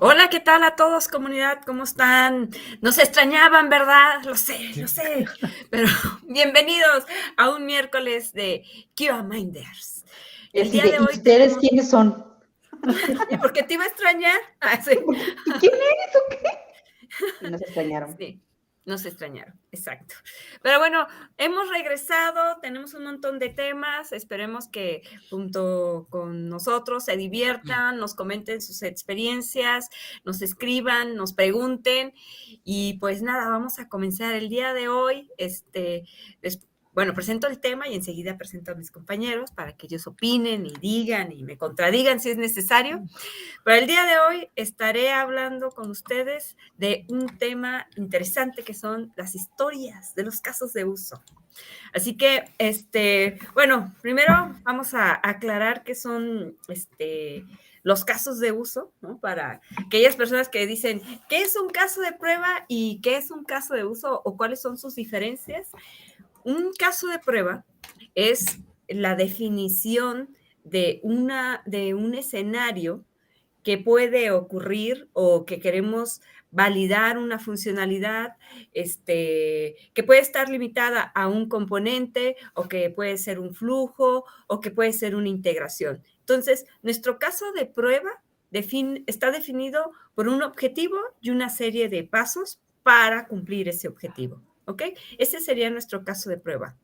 Hola, 0.00 0.28
¿qué 0.30 0.40
tal 0.40 0.62
a 0.62 0.76
todos, 0.76 1.08
comunidad? 1.08 1.60
¿Cómo 1.64 1.84
están? 1.84 2.50
Nos 2.80 2.98
extrañaban, 2.98 3.70
¿verdad? 3.70 4.22
Lo 4.24 4.36
sé, 4.36 4.58
lo 4.76 4.86
sé. 4.88 5.24
Pero 5.70 5.88
bienvenidos 6.28 7.04
a 7.36 7.50
un 7.50 7.64
miércoles 7.64 8.32
de 8.32 8.64
QA 8.94 9.22
Minders. 9.22 10.04
El 10.52 10.70
día 10.70 10.84
de 10.84 10.98
hoy. 10.98 11.08
¿Ustedes 11.12 11.56
quiénes 11.58 11.88
son? 11.88 12.26
¿Y 13.30 13.36
por 13.38 13.52
qué 13.52 13.62
te 13.62 13.74
iba 13.74 13.84
a 13.84 13.88
extrañar? 13.88 14.38
Ah, 14.60 14.78
¿Y 14.90 15.52
quién 15.58 15.74
eres 15.74 16.16
o 16.16 16.30
qué? 16.30 17.50
Nos 17.50 17.62
extrañaron. 17.62 18.16
Sí 18.18 18.42
nos 18.86 19.04
extrañaron, 19.04 19.60
exacto. 19.72 20.14
Pero 20.62 20.78
bueno, 20.78 21.06
hemos 21.36 21.68
regresado, 21.68 22.58
tenemos 22.62 22.94
un 22.94 23.04
montón 23.04 23.38
de 23.38 23.48
temas, 23.48 24.12
esperemos 24.12 24.68
que 24.68 25.02
junto 25.28 26.06
con 26.08 26.48
nosotros 26.48 27.04
se 27.04 27.16
diviertan, 27.16 27.98
nos 27.98 28.14
comenten 28.14 28.62
sus 28.62 28.82
experiencias, 28.82 29.90
nos 30.24 30.40
escriban, 30.40 31.16
nos 31.16 31.34
pregunten 31.34 32.14
y 32.64 32.94
pues 32.98 33.22
nada, 33.22 33.50
vamos 33.50 33.80
a 33.80 33.88
comenzar 33.88 34.34
el 34.34 34.48
día 34.48 34.72
de 34.72 34.88
hoy, 34.88 35.30
este, 35.36 36.04
bueno, 36.96 37.12
presento 37.12 37.46
el 37.46 37.60
tema 37.60 37.88
y 37.88 37.94
enseguida 37.94 38.38
presento 38.38 38.72
a 38.72 38.74
mis 38.74 38.90
compañeros 38.90 39.50
para 39.50 39.76
que 39.76 39.84
ellos 39.84 40.06
opinen 40.06 40.64
y 40.64 40.72
digan 40.80 41.30
y 41.30 41.44
me 41.44 41.58
contradigan 41.58 42.20
si 42.20 42.30
es 42.30 42.38
necesario. 42.38 43.04
Pero 43.64 43.76
el 43.76 43.86
día 43.86 44.06
de 44.06 44.18
hoy 44.18 44.48
estaré 44.56 45.12
hablando 45.12 45.72
con 45.72 45.90
ustedes 45.90 46.56
de 46.78 47.04
un 47.10 47.36
tema 47.36 47.86
interesante 47.96 48.62
que 48.62 48.72
son 48.72 49.12
las 49.14 49.34
historias 49.34 50.14
de 50.14 50.22
los 50.22 50.40
casos 50.40 50.72
de 50.72 50.86
uso. 50.86 51.22
Así 51.92 52.16
que, 52.16 52.44
este, 52.56 53.40
bueno, 53.52 53.94
primero 54.00 54.56
vamos 54.62 54.94
a 54.94 55.20
aclarar 55.22 55.84
qué 55.84 55.94
son, 55.94 56.56
este, 56.66 57.44
los 57.86 58.04
casos 58.04 58.40
de 58.40 58.50
uso, 58.50 58.90
¿no? 59.00 59.20
Para 59.20 59.60
aquellas 59.76 60.16
personas 60.16 60.48
que 60.48 60.66
dicen, 60.66 61.00
¿qué 61.28 61.42
es 61.42 61.54
un 61.54 61.68
caso 61.68 62.00
de 62.00 62.12
prueba 62.12 62.64
y 62.66 63.00
qué 63.00 63.16
es 63.16 63.30
un 63.30 63.44
caso 63.44 63.74
de 63.74 63.84
uso 63.84 64.22
o 64.24 64.36
cuáles 64.36 64.60
son 64.60 64.76
sus 64.76 64.96
diferencias? 64.96 65.68
Un 66.46 66.70
caso 66.78 67.08
de 67.08 67.18
prueba 67.18 67.64
es 68.14 68.60
la 68.86 69.16
definición 69.16 70.36
de, 70.62 71.00
una, 71.02 71.60
de 71.66 71.92
un 71.94 72.14
escenario 72.14 73.04
que 73.64 73.78
puede 73.78 74.30
ocurrir 74.30 75.08
o 75.12 75.44
que 75.44 75.58
queremos 75.58 76.20
validar 76.52 77.18
una 77.18 77.40
funcionalidad 77.40 78.36
este, 78.74 79.74
que 79.92 80.04
puede 80.04 80.20
estar 80.20 80.48
limitada 80.48 81.02
a 81.16 81.26
un 81.26 81.48
componente 81.48 82.36
o 82.54 82.68
que 82.68 82.90
puede 82.90 83.18
ser 83.18 83.40
un 83.40 83.52
flujo 83.52 84.24
o 84.46 84.60
que 84.60 84.70
puede 84.70 84.92
ser 84.92 85.16
una 85.16 85.28
integración. 85.28 86.00
Entonces, 86.20 86.64
nuestro 86.80 87.18
caso 87.18 87.50
de 87.54 87.66
prueba 87.66 88.22
está 88.52 89.32
definido 89.32 89.90
por 90.14 90.28
un 90.28 90.44
objetivo 90.44 90.96
y 91.20 91.30
una 91.30 91.48
serie 91.48 91.88
de 91.88 92.04
pasos 92.04 92.60
para 92.84 93.26
cumplir 93.26 93.68
ese 93.68 93.88
objetivo. 93.88 94.40
¿Ok? 94.66 94.82
Ese 95.18 95.40
sería 95.40 95.70
nuestro 95.70 96.04
caso 96.04 96.30
de 96.30 96.38
prueba. 96.38 96.76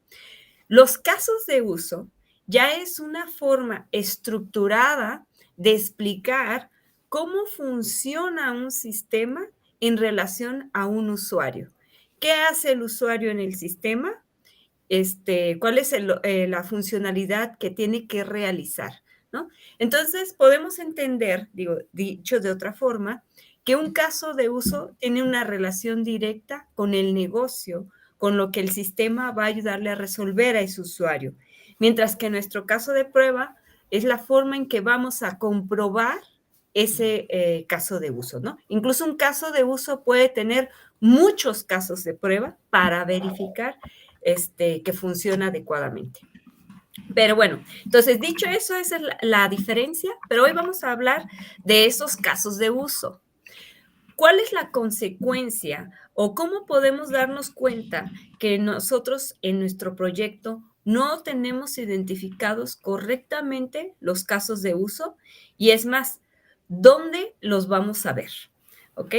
Los 0.69 0.98
casos 0.98 1.47
de 1.47 1.62
uso 1.62 2.08
ya 2.47 2.72
es 2.72 2.98
una 2.98 3.28
forma 3.28 3.88
estructurada 3.92 5.27
de 5.56 5.72
explicar 5.72 6.70
cómo 7.08 7.47
funciona 7.47 8.53
un 8.53 8.70
sistema 8.70 9.47
en 9.80 9.97
relación 9.97 10.70
a 10.72 10.86
un 10.86 11.10
usuario. 11.10 11.72
¿Qué 12.20 12.33
hace 12.33 12.72
el 12.72 12.83
usuario 12.83 13.30
en 13.30 13.41
el 13.41 13.55
sistema? 13.55 14.25
Este, 14.88 15.58
¿Cuál 15.58 15.78
es 15.78 15.92
eh, 15.92 16.47
la 16.48 16.62
funcionalidad 16.64 17.58
que 17.58 17.70
tiene 17.70 18.06
que 18.06 18.25
realizar? 18.25 19.03
¿no? 19.33 19.48
Entonces, 19.78 20.34
podemos 20.34 20.78
entender, 20.78 21.48
digo, 21.53 21.78
dicho 21.92 22.38
de 22.38 22.50
otra 22.50 22.72
forma, 22.72 23.25
que 23.65 23.77
un 23.77 23.93
caso 23.93 24.34
de 24.34 24.49
uso 24.49 24.95
tiene 24.99 25.23
una 25.23 25.45
relación 25.45 26.05
directa 26.05 26.69
con 26.75 26.95
el 26.95 27.15
negocio, 27.15 27.87
con 28.19 28.37
lo 28.37 28.50
que 28.50 28.61
el 28.61 28.71
sistema 28.71 29.33
va 29.33 29.45
a 29.45 29.49
ayudarle 29.49 29.91
a 29.91 29.95
resolver 29.95 30.56
a 30.56 30.61
ese 30.61 30.81
usuario. 30.81 31.34
Mientras 31.78 32.17
que 32.17 32.31
nuestro 32.31 32.67
caso 32.67 32.93
de 32.93 33.05
prueba 33.05 33.56
es 33.91 34.05
la 34.05 34.19
forma 34.19 34.56
en 34.56 34.69
que 34.69 34.81
vamos 34.81 35.22
a 35.22 35.39
comprobar 35.39 36.19
ese 36.75 37.27
eh, 37.28 37.67
caso 37.69 38.01
de 38.01 38.11
uso, 38.11 38.41
¿no? 38.41 38.56
Incluso 38.69 39.05
un 39.05 39.17
caso 39.17 39.53
de 39.53 39.65
uso 39.65 40.03
puede 40.03 40.28
tener 40.28 40.71
muchos 41.01 41.65
casos 41.65 42.05
de 42.05 42.15
prueba 42.15 42.56
para 42.71 43.05
verificar 43.05 43.77
este, 44.22 44.83
que 44.83 44.93
funciona 44.93 45.49
adecuadamente. 45.49 46.21
Pero 47.15 47.37
bueno, 47.37 47.62
entonces 47.84 48.21
dicho 48.21 48.47
eso, 48.47 48.75
esa 48.75 48.97
es 48.97 49.03
la 49.22 49.49
diferencia, 49.49 50.11
pero 50.28 50.45
hoy 50.45 50.53
vamos 50.53 50.84
a 50.84 50.93
hablar 50.93 51.27
de 51.65 51.87
esos 51.87 52.17
casos 52.17 52.59
de 52.59 52.71
uso. 52.71 53.22
¿Cuál 54.17 54.41
es 54.41 54.53
la 54.53 54.71
consecuencia 54.71 55.91
o 56.15 56.34
cómo 56.34 56.67
podemos 56.67 57.11
darnos 57.11 57.50
cuenta 57.50 58.11
que 58.39 58.59
nosotros 58.59 59.37
en 59.43 59.59
nuestro 59.59 59.97
proyecto 59.97 60.62
no 60.84 61.23
tenemos 61.23 61.78
identificados 61.78 62.77
correctamente 62.77 63.95
los 64.01 64.25
casos 64.25 64.62
de 64.62 64.75
uso? 64.75 65.17
Y 65.56 65.71
es 65.71 65.87
más, 65.87 66.21
¿dónde 66.69 67.34
los 67.41 67.69
vamos 67.69 68.05
a 68.06 68.12
ver? 68.12 68.31
¿Ok? 68.95 69.15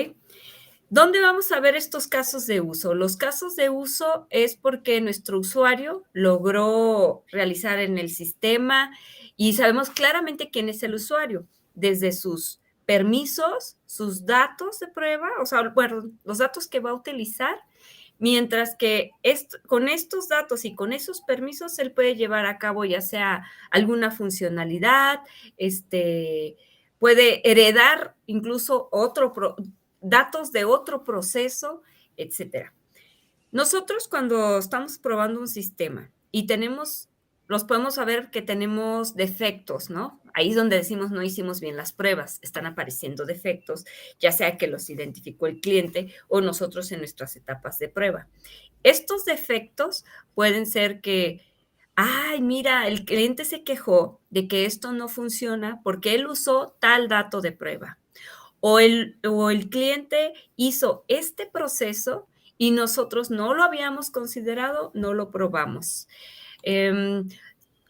¿Dónde 0.89 1.21
vamos 1.21 1.51
a 1.51 1.59
ver 1.59 1.75
estos 1.75 2.07
casos 2.07 2.45
de 2.45 2.61
uso? 2.61 2.93
Los 2.93 3.17
casos 3.17 3.55
de 3.55 3.69
uso 3.69 4.27
es 4.29 4.55
porque 4.55 5.01
nuestro 5.01 5.39
usuario 5.39 6.03
logró 6.13 7.23
realizar 7.31 7.79
en 7.79 7.97
el 7.97 8.09
sistema 8.11 8.91
y 9.35 9.53
sabemos 9.53 9.89
claramente 9.89 10.51
quién 10.51 10.69
es 10.69 10.83
el 10.83 10.93
usuario, 10.93 11.47
desde 11.73 12.11
sus 12.11 12.61
permisos, 12.85 13.77
sus 13.85 14.25
datos 14.25 14.79
de 14.79 14.87
prueba, 14.87 15.29
o 15.41 15.45
sea, 15.45 15.69
bueno, 15.69 16.09
los 16.23 16.37
datos 16.37 16.67
que 16.67 16.79
va 16.79 16.91
a 16.91 16.95
utilizar, 16.95 17.59
mientras 18.19 18.75
que 18.75 19.11
con 19.67 19.89
estos 19.89 20.27
datos 20.27 20.65
y 20.65 20.75
con 20.75 20.93
esos 20.93 21.21
permisos 21.21 21.77
él 21.79 21.91
puede 21.91 22.15
llevar 22.15 22.45
a 22.45 22.57
cabo 22.57 22.85
ya 22.85 23.01
sea 23.01 23.45
alguna 23.71 24.11
funcionalidad, 24.11 25.19
este, 25.57 26.57
puede 26.99 27.49
heredar 27.49 28.15
incluso 28.27 28.87
otro 28.91 29.33
datos 29.99 30.51
de 30.51 30.65
otro 30.65 31.03
proceso, 31.03 31.81
etcétera. 32.17 32.73
Nosotros 33.51 34.07
cuando 34.07 34.57
estamos 34.57 34.97
probando 34.97 35.39
un 35.39 35.47
sistema 35.47 36.11
y 36.31 36.47
tenemos 36.47 37.09
los 37.47 37.63
podemos 37.63 37.95
saber 37.95 38.31
que 38.31 38.41
tenemos 38.41 39.15
defectos, 39.15 39.89
¿no? 39.89 40.19
Ahí 40.33 40.49
es 40.51 40.55
donde 40.55 40.77
decimos 40.77 41.11
no 41.11 41.21
hicimos 41.21 41.59
bien 41.59 41.77
las 41.77 41.91
pruebas, 41.91 42.39
están 42.41 42.65
apareciendo 42.65 43.25
defectos, 43.25 43.85
ya 44.19 44.31
sea 44.31 44.57
que 44.57 44.67
los 44.67 44.89
identificó 44.89 45.47
el 45.47 45.59
cliente 45.59 46.13
o 46.27 46.41
nosotros 46.41 46.91
en 46.91 46.99
nuestras 46.99 47.35
etapas 47.35 47.79
de 47.79 47.89
prueba. 47.89 48.27
Estos 48.83 49.25
defectos 49.25 50.05
pueden 50.33 50.65
ser 50.65 51.01
que, 51.01 51.41
ay, 51.95 52.41
mira, 52.41 52.87
el 52.87 53.05
cliente 53.05 53.45
se 53.45 53.63
quejó 53.63 54.19
de 54.29 54.47
que 54.47 54.65
esto 54.65 54.91
no 54.91 55.07
funciona 55.07 55.81
porque 55.83 56.15
él 56.15 56.27
usó 56.27 56.75
tal 56.79 57.07
dato 57.07 57.41
de 57.41 57.51
prueba. 57.51 57.99
O 58.59 58.79
el, 58.79 59.19
o 59.27 59.49
el 59.49 59.69
cliente 59.69 60.33
hizo 60.55 61.03
este 61.09 61.45
proceso 61.45 62.27
y 62.57 62.71
nosotros 62.71 63.29
no 63.29 63.53
lo 63.53 63.63
habíamos 63.63 64.09
considerado, 64.09 64.91
no 64.93 65.13
lo 65.13 65.31
probamos. 65.31 66.07
Em, 66.63 67.27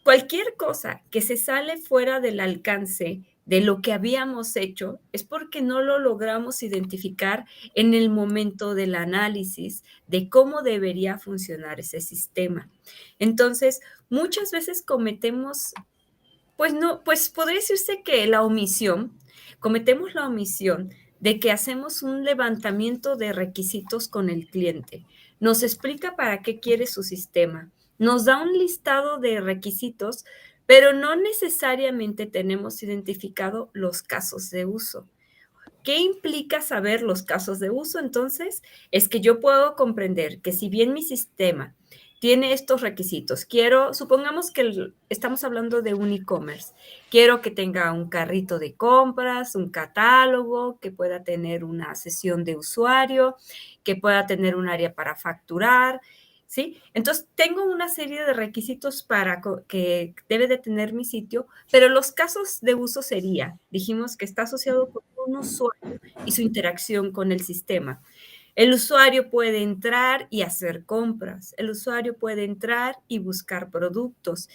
cualquier 0.02 0.56
cosa 0.56 1.02
que 1.10 1.22
se 1.22 1.36
sale 1.36 1.78
fuera 1.78 2.20
del 2.20 2.40
alcance 2.40 3.22
de 3.46 3.60
lo 3.60 3.82
que 3.82 3.92
habíamos 3.92 4.56
hecho 4.56 5.00
es 5.12 5.22
porque 5.22 5.62
no 5.62 5.82
lo 5.82 5.98
logramos 5.98 6.62
identificar 6.62 7.44
en 7.74 7.94
el 7.94 8.10
momento 8.10 8.74
del 8.74 8.94
análisis 8.94 9.84
de 10.06 10.28
cómo 10.28 10.62
debería 10.62 11.18
funcionar 11.18 11.80
ese 11.80 12.00
sistema. 12.00 12.68
Entonces, 13.18 13.80
muchas 14.08 14.50
veces 14.50 14.82
cometemos, 14.82 15.74
pues 16.56 16.72
no, 16.72 17.02
pues 17.04 17.28
podría 17.28 17.60
decirse 17.60 18.02
que 18.02 18.26
la 18.26 18.42
omisión, 18.42 19.12
cometemos 19.60 20.14
la 20.14 20.26
omisión 20.26 20.92
de 21.20 21.38
que 21.38 21.50
hacemos 21.50 22.02
un 22.02 22.24
levantamiento 22.24 23.16
de 23.16 23.32
requisitos 23.32 24.08
con 24.08 24.30
el 24.30 24.48
cliente. 24.48 25.04
Nos 25.40 25.62
explica 25.62 26.16
para 26.16 26.42
qué 26.42 26.60
quiere 26.60 26.86
su 26.86 27.02
sistema, 27.02 27.70
nos 27.98 28.24
da 28.24 28.42
un 28.42 28.52
listado 28.52 29.18
de 29.18 29.40
requisitos, 29.40 30.24
pero 30.66 30.92
no 30.92 31.16
necesariamente 31.16 32.26
tenemos 32.26 32.82
identificado 32.82 33.70
los 33.72 34.02
casos 34.02 34.50
de 34.50 34.64
uso. 34.64 35.06
¿Qué 35.82 35.98
implica 35.98 36.62
saber 36.62 37.02
los 37.02 37.22
casos 37.22 37.60
de 37.60 37.68
uso? 37.70 37.98
Entonces, 37.98 38.62
es 38.90 39.06
que 39.06 39.20
yo 39.20 39.38
puedo 39.38 39.76
comprender 39.76 40.40
que 40.40 40.52
si 40.52 40.70
bien 40.70 40.94
mi 40.94 41.02
sistema 41.02 41.74
tiene 42.20 42.54
estos 42.54 42.80
requisitos, 42.80 43.44
quiero, 43.44 43.92
supongamos 43.92 44.50
que 44.50 44.92
estamos 45.10 45.44
hablando 45.44 45.82
de 45.82 45.92
un 45.92 46.10
e-commerce, 46.10 46.72
quiero 47.10 47.42
que 47.42 47.50
tenga 47.50 47.92
un 47.92 48.08
carrito 48.08 48.58
de 48.58 48.74
compras, 48.74 49.54
un 49.56 49.68
catálogo, 49.68 50.78
que 50.80 50.90
pueda 50.90 51.22
tener 51.22 51.64
una 51.64 51.94
sesión 51.96 52.44
de 52.44 52.56
usuario, 52.56 53.36
que 53.82 53.94
pueda 53.94 54.24
tener 54.24 54.56
un 54.56 54.70
área 54.70 54.94
para 54.94 55.16
facturar, 55.16 56.00
¿sí? 56.54 56.80
Entonces, 56.94 57.26
tengo 57.34 57.64
una 57.64 57.88
serie 57.88 58.22
de 58.22 58.32
requisitos 58.32 59.02
para 59.02 59.42
que 59.66 60.14
debe 60.28 60.46
de 60.46 60.56
tener 60.56 60.92
mi 60.92 61.04
sitio, 61.04 61.48
pero 61.72 61.88
los 61.88 62.12
casos 62.12 62.60
de 62.60 62.76
uso 62.76 63.02
sería, 63.02 63.58
dijimos 63.70 64.16
que 64.16 64.24
está 64.24 64.42
asociado 64.42 64.88
con 64.88 65.02
un 65.26 65.38
usuario 65.38 65.98
y 66.24 66.30
su 66.30 66.42
interacción 66.42 67.10
con 67.10 67.32
el 67.32 67.40
sistema. 67.40 68.00
El 68.54 68.72
usuario 68.72 69.30
puede 69.30 69.64
entrar 69.64 70.28
y 70.30 70.42
hacer 70.42 70.84
compras, 70.84 71.56
el 71.58 71.70
usuario 71.70 72.16
puede 72.16 72.44
entrar 72.44 72.98
y 73.08 73.18
buscar 73.18 73.72
productos. 73.72 74.48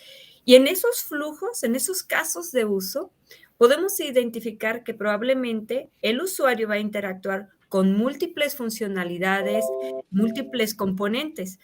Y 0.46 0.56
en 0.56 0.68
esos 0.68 1.04
flujos, 1.04 1.66
en 1.66 1.76
esos 1.76 2.04
casos 2.04 2.54
de 2.54 2.64
uso, 2.64 3.12
podemos 3.58 4.00
identificar 4.00 4.86
que 4.86 4.94
probablemente 4.94 5.90
el 6.02 6.22
usuario 6.22 6.70
va 6.70 6.76
a 6.76 6.80
interactuar 6.80 7.50
con 7.70 7.96
múltiples 7.96 8.56
funcionalidades, 8.56 9.64
múltiples 10.10 10.74
componentes. 10.74 11.60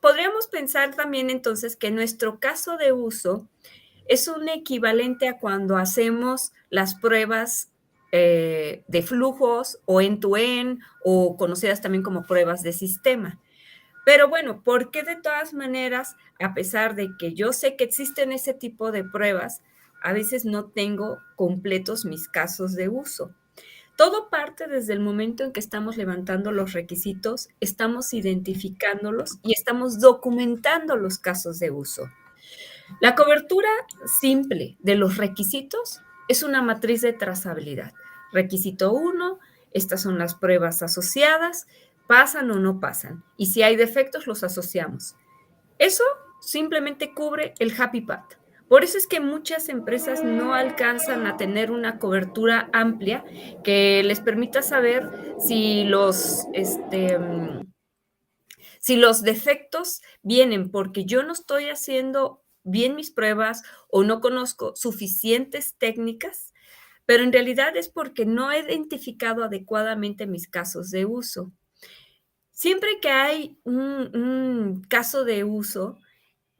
Podríamos 0.00 0.48
pensar 0.48 0.94
también 0.94 1.30
entonces 1.30 1.76
que 1.76 1.90
nuestro 1.90 2.38
caso 2.38 2.76
de 2.76 2.92
uso 2.92 3.48
es 4.06 4.28
un 4.28 4.48
equivalente 4.48 5.28
a 5.28 5.38
cuando 5.38 5.76
hacemos 5.76 6.52
las 6.68 6.94
pruebas 6.94 7.70
eh, 8.12 8.84
de 8.88 9.02
flujos 9.02 9.80
o 9.86 10.02
end-to-end 10.02 10.80
o 11.02 11.38
conocidas 11.38 11.80
también 11.80 12.02
como 12.02 12.26
pruebas 12.26 12.62
de 12.62 12.74
sistema. 12.74 13.40
Pero 14.04 14.28
bueno, 14.28 14.62
¿por 14.62 14.90
qué 14.90 15.02
de 15.02 15.16
todas 15.16 15.54
maneras, 15.54 16.16
a 16.38 16.52
pesar 16.52 16.94
de 16.94 17.10
que 17.18 17.32
yo 17.32 17.54
sé 17.54 17.76
que 17.76 17.84
existen 17.84 18.32
ese 18.32 18.52
tipo 18.52 18.92
de 18.92 19.04
pruebas, 19.04 19.62
a 20.02 20.12
veces 20.12 20.44
no 20.44 20.66
tengo 20.66 21.20
completos 21.36 22.04
mis 22.04 22.28
casos 22.28 22.74
de 22.74 22.88
uso? 22.88 23.34
Todo 23.96 24.30
parte 24.30 24.66
desde 24.66 24.94
el 24.94 25.00
momento 25.00 25.44
en 25.44 25.52
que 25.52 25.60
estamos 25.60 25.96
levantando 25.96 26.50
los 26.50 26.72
requisitos, 26.72 27.48
estamos 27.60 28.14
identificándolos 28.14 29.38
y 29.42 29.52
estamos 29.52 30.00
documentando 30.00 30.96
los 30.96 31.18
casos 31.18 31.58
de 31.58 31.70
uso. 31.70 32.08
La 33.00 33.14
cobertura 33.14 33.68
simple 34.20 34.76
de 34.80 34.96
los 34.96 35.16
requisitos 35.16 36.00
es 36.28 36.42
una 36.42 36.62
matriz 36.62 37.02
de 37.02 37.12
trazabilidad. 37.12 37.92
Requisito 38.32 38.92
1, 38.92 39.38
estas 39.72 40.02
son 40.02 40.18
las 40.18 40.34
pruebas 40.34 40.82
asociadas, 40.82 41.66
pasan 42.06 42.50
o 42.50 42.58
no 42.58 42.80
pasan. 42.80 43.24
Y 43.36 43.46
si 43.46 43.62
hay 43.62 43.76
defectos, 43.76 44.26
los 44.26 44.42
asociamos. 44.42 45.16
Eso 45.78 46.04
simplemente 46.40 47.14
cubre 47.14 47.54
el 47.58 47.74
happy 47.78 48.02
path. 48.02 48.34
Por 48.68 48.84
eso 48.84 48.96
es 48.96 49.06
que 49.06 49.20
muchas 49.20 49.68
empresas 49.68 50.24
no 50.24 50.54
alcanzan 50.54 51.26
a 51.26 51.36
tener 51.36 51.70
una 51.70 51.98
cobertura 51.98 52.70
amplia 52.72 53.24
que 53.62 54.02
les 54.02 54.20
permita 54.20 54.62
saber 54.62 55.10
si 55.38 55.84
los, 55.84 56.46
este, 56.54 57.18
si 58.80 58.96
los 58.96 59.22
defectos 59.22 60.00
vienen 60.22 60.70
porque 60.70 61.04
yo 61.04 61.22
no 61.22 61.32
estoy 61.32 61.68
haciendo 61.68 62.42
bien 62.64 62.96
mis 62.96 63.10
pruebas 63.10 63.62
o 63.88 64.04
no 64.04 64.20
conozco 64.20 64.74
suficientes 64.76 65.74
técnicas, 65.78 66.52
pero 67.06 67.24
en 67.24 67.32
realidad 67.32 67.76
es 67.76 67.88
porque 67.88 68.24
no 68.24 68.52
he 68.52 68.60
identificado 68.60 69.44
adecuadamente 69.44 70.26
mis 70.26 70.48
casos 70.48 70.90
de 70.90 71.04
uso. 71.04 71.52
Siempre 72.52 73.00
que 73.00 73.10
hay 73.10 73.58
un, 73.64 74.14
un 74.14 74.82
caso 74.88 75.24
de 75.24 75.42
uso, 75.44 75.98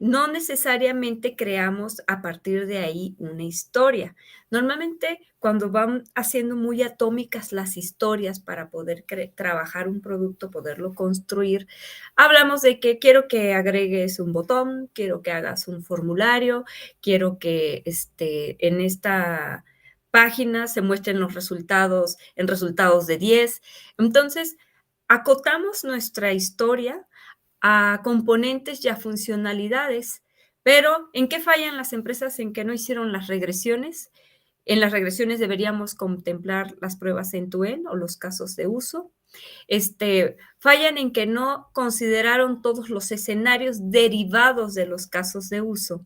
no 0.03 0.27
necesariamente 0.27 1.33
creamos 1.37 2.01
a 2.07 2.21
partir 2.21 2.67
de 2.67 2.79
ahí 2.79 3.15
una 3.19 3.43
historia. 3.43 4.17
Normalmente 4.51 5.21
cuando 5.39 5.69
van 5.69 6.03
haciendo 6.13 6.57
muy 6.57 6.83
atómicas 6.83 7.53
las 7.53 7.77
historias 7.77 8.41
para 8.41 8.69
poder 8.69 9.05
trabajar 9.33 9.87
un 9.87 10.01
producto, 10.01 10.51
poderlo 10.51 10.93
construir, 10.93 11.67
hablamos 12.17 12.61
de 12.63 12.81
que 12.81 12.99
quiero 12.99 13.29
que 13.29 13.53
agregues 13.53 14.19
un 14.19 14.33
botón, 14.33 14.89
quiero 14.93 15.21
que 15.21 15.31
hagas 15.31 15.69
un 15.69 15.85
formulario, 15.85 16.65
quiero 17.01 17.39
que 17.39 17.81
este, 17.85 18.57
en 18.67 18.81
esta 18.81 19.63
página 20.11 20.67
se 20.67 20.81
muestren 20.81 21.21
los 21.21 21.33
resultados 21.33 22.17
en 22.35 22.49
resultados 22.49 23.07
de 23.07 23.17
10. 23.17 23.61
Entonces, 23.97 24.57
acotamos 25.07 25.85
nuestra 25.85 26.33
historia 26.33 27.07
a 27.63 28.01
componentes 28.03 28.83
y 28.83 28.89
a 28.89 28.97
funcionalidades. 28.97 30.21
Pero, 30.61 31.09
¿en 31.13 31.29
qué 31.29 31.39
fallan 31.39 31.77
las 31.77 31.93
empresas 31.93 32.37
en 32.39 32.53
que 32.53 32.65
no 32.65 32.73
hicieron 32.73 33.11
las 33.13 33.27
regresiones? 33.27 34.11
En 34.65 34.81
las 34.81 34.91
regresiones 34.91 35.39
deberíamos 35.39 35.95
contemplar 35.95 36.75
las 36.81 36.97
pruebas 36.97 37.33
en 37.33 37.49
tu 37.49 37.63
o 37.63 37.95
los 37.95 38.17
casos 38.17 38.55
de 38.57 38.67
uso. 38.67 39.11
Este, 39.67 40.37
fallan 40.59 40.97
en 40.97 41.11
que 41.11 41.25
no 41.25 41.69
consideraron 41.73 42.61
todos 42.61 42.89
los 42.89 43.11
escenarios 43.11 43.89
derivados 43.89 44.73
de 44.73 44.85
los 44.85 45.07
casos 45.07 45.49
de 45.49 45.61
uso. 45.61 46.05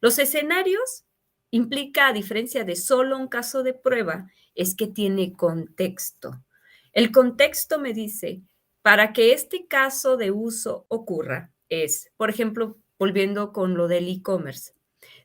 Los 0.00 0.18
escenarios 0.18 1.04
implica, 1.50 2.08
a 2.08 2.12
diferencia 2.12 2.64
de 2.64 2.76
solo 2.76 3.18
un 3.18 3.28
caso 3.28 3.62
de 3.62 3.74
prueba, 3.74 4.30
es 4.54 4.74
que 4.74 4.86
tiene 4.86 5.34
contexto. 5.34 6.42
El 6.92 7.12
contexto 7.12 7.78
me 7.78 7.92
dice, 7.92 8.42
para 8.84 9.14
que 9.14 9.32
este 9.32 9.66
caso 9.66 10.18
de 10.18 10.30
uso 10.30 10.84
ocurra 10.88 11.50
es, 11.70 12.12
por 12.18 12.28
ejemplo, 12.28 12.76
volviendo 12.98 13.50
con 13.50 13.78
lo 13.78 13.88
del 13.88 14.10
e-commerce. 14.10 14.74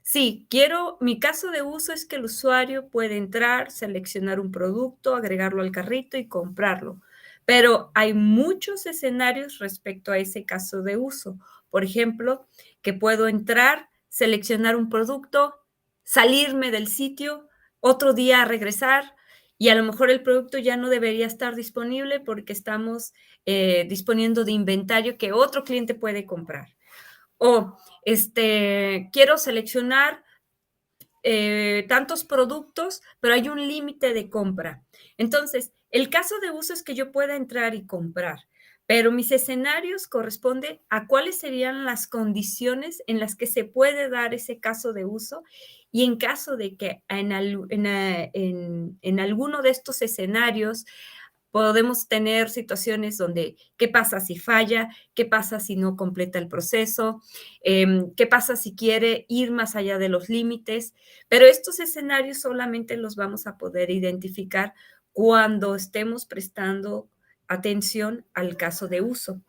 Sí, 0.01 0.47
quiero, 0.49 0.97
mi 1.01 1.19
caso 1.19 1.51
de 1.51 1.61
uso 1.61 1.91
es 1.91 2.05
que 2.05 2.15
el 2.15 2.23
usuario 2.23 2.87
puede 2.87 3.17
entrar, 3.17 3.69
seleccionar 3.69 4.39
un 4.39 4.53
producto, 4.53 5.13
agregarlo 5.13 5.61
al 5.61 5.73
carrito 5.73 6.15
y 6.15 6.29
comprarlo. 6.29 7.01
Pero 7.43 7.91
hay 7.95 8.13
muchos 8.13 8.85
escenarios 8.85 9.59
respecto 9.59 10.13
a 10.13 10.19
ese 10.19 10.45
caso 10.45 10.81
de 10.81 10.95
uso. 10.95 11.37
Por 11.69 11.83
ejemplo, 11.83 12.47
que 12.81 12.93
puedo 12.93 13.27
entrar, 13.27 13.89
seleccionar 14.07 14.77
un 14.77 14.87
producto, 14.87 15.55
salirme 16.05 16.71
del 16.71 16.87
sitio, 16.87 17.49
otro 17.81 18.13
día 18.13 18.45
regresar, 18.45 19.15
y 19.59 19.67
a 19.69 19.75
lo 19.75 19.83
mejor 19.83 20.09
el 20.09 20.23
producto 20.23 20.57
ya 20.57 20.77
no 20.77 20.89
debería 20.89 21.27
estar 21.27 21.53
disponible 21.53 22.21
porque 22.21 22.53
estamos 22.53 23.13
eh, 23.45 23.85
disponiendo 23.89 24.45
de 24.45 24.53
inventario 24.53 25.17
que 25.17 25.33
otro 25.33 25.65
cliente 25.65 25.93
puede 25.93 26.25
comprar. 26.25 26.69
O 27.37 27.77
este, 28.03 29.09
quiero 29.11 29.37
seleccionar 29.37 30.23
eh, 31.23 31.85
tantos 31.89 32.23
productos, 32.23 33.01
pero 33.19 33.33
hay 33.33 33.49
un 33.49 33.67
límite 33.67 34.13
de 34.13 34.29
compra. 34.29 34.85
Entonces, 35.17 35.73
el 35.91 36.09
caso 36.09 36.39
de 36.39 36.51
uso 36.51 36.73
es 36.73 36.81
que 36.81 36.95
yo 36.95 37.11
pueda 37.11 37.35
entrar 37.35 37.75
y 37.75 37.85
comprar, 37.85 38.47
pero 38.89 39.11
mis 39.11 39.31
escenarios 39.31 40.07
corresponden 40.07 40.81
a 40.89 41.05
cuáles 41.05 41.39
serían 41.39 41.85
las 41.85 42.07
condiciones 42.07 43.03
en 43.05 43.19
las 43.19 43.35
que 43.35 43.45
se 43.45 43.63
puede 43.63 44.09
dar 44.09 44.33
ese 44.33 44.59
caso 44.59 44.93
de 44.93 45.05
uso 45.05 45.43
y 45.91 46.05
en 46.05 46.17
caso 46.17 46.57
de 46.57 46.75
que 46.75 47.03
en, 47.07 48.97
en, 49.03 49.19
alguno 49.19 49.61
de 49.61 49.69
estos 49.69 50.01
escenarios 50.01 50.85
podemos 51.51 52.07
tener 52.07 52.49
situaciones 52.49 53.15
donde, 53.15 53.57
¿qué 53.77 53.89
pasa 53.89 54.19
si 54.21 54.39
falla? 54.39 54.89
¿Qué 55.13 55.25
pasa 55.25 55.59
si 55.59 55.75
no 55.75 55.95
completa 55.95 56.39
el 56.39 56.47
proceso? 56.47 57.21
Em, 57.61 58.11
¿Qué 58.15 58.25
pasa 58.25 58.55
si 58.55 58.75
quiere 58.75 59.27
ir 59.29 59.51
más 59.51 59.75
allá 59.75 59.99
de 59.99 60.09
los 60.09 60.29
límites? 60.29 60.95
Pero 61.27 61.45
estos 61.45 61.79
escenarios 61.79 62.41
solamente 62.41 62.97
los 62.97 63.15
vamos 63.15 63.45
a 63.45 63.55
poder 63.55 63.91
identificar 63.91 64.73
cuando 65.13 65.75
estemos 65.75 66.25
prestando 66.25 67.07
atención 67.49 68.25
al 68.33 68.55
caso 68.55 68.87
de 68.87 69.01
uso. 69.01 69.41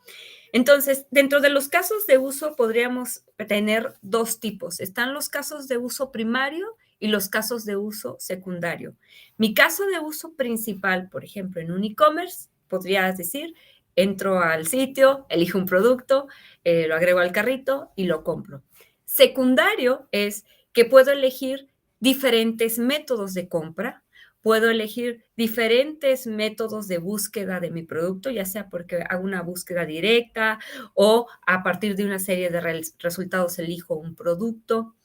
Entonces, 0.52 1.07
dentro 1.11 1.40
de 1.40 1.50
los 1.50 1.69
casos 1.69 2.07
de 2.07 2.19
uso 2.19 2.57
podríamos 2.57 3.23
tener 3.47 3.95
dos 4.02 4.40
tipos. 4.40 4.80
Están 4.80 5.14
los 5.14 5.28
casos 5.28 5.69
de 5.69 5.78
uso 5.78 6.11
primario 6.11 6.76
y 6.99 7.09
los 7.09 7.28
casos 7.28 7.64
de 7.64 7.76
uso 7.76 8.16
secundario. 8.19 8.97
Mi 9.37 9.54
caso 9.54 9.87
de 9.87 10.00
uso 10.00 10.35
principal, 10.35 11.09
por 11.09 11.25
ejemplo, 11.25 11.61
en 11.61 11.71
un 11.71 11.85
e-commerce, 11.85 12.49
podrías 12.69 13.16
decir, 13.16 13.54
entro 13.95 14.40
al 14.40 14.66
sitio, 14.66 15.26
elijo 15.28 15.59
un 15.59 15.66
producto, 15.66 16.26
eh, 16.64 16.87
lo 16.88 16.97
agrego 16.97 17.21
al 17.21 17.33
carrito 17.33 17.92
y 17.95 18.04
lo 18.04 18.25
compro. 18.25 18.62
Secundario 19.04 20.09
es 20.11 20.45
que 20.73 20.85
puedo 20.85 21.12
elegir 21.12 21.69
diferentes 22.00 22.78
métodos 22.78 23.35
de 23.35 23.49
compra 23.49 24.02
Puedo 24.42 24.70
elegir 24.70 25.26
diferentes 25.37 26.26
métodos 26.26 26.88
de 26.88 26.99
búsqueda 26.99 27.61
de 27.61 27.70
mi 27.70 27.82
producto, 27.82 28.30
ya 28.30 28.47
sea 28.47 28.70
porque 28.70 29.04
hago 29.09 29.23
una 29.23 29.42
búsqueda 29.42 29.85
directa 29.85 30.59
o 30.94 31.26
a 31.47 31.62
partir 31.62 31.94
de 31.94 32.04
una 32.04 32.18
serie 32.18 32.49
de 32.49 32.82
resultados 32.99 33.59
elijo 33.59 33.97
un 33.97 34.14
producto. 34.14 34.97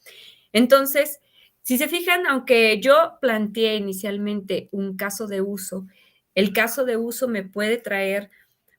Entonces, 0.54 1.20
si 1.64 1.78
se 1.78 1.88
fijan, 1.88 2.28
aunque 2.28 2.80
yo 2.80 3.18
planteé 3.20 3.76
inicialmente 3.76 4.70
un 4.72 4.96
caso 4.96 5.28
de 5.28 5.42
uso, 5.42 5.88
el 6.34 6.54
caso 6.54 6.86
de 6.86 6.96
uso 6.96 7.28
me 7.28 7.44
puede 7.44 7.78
traer 7.78 8.30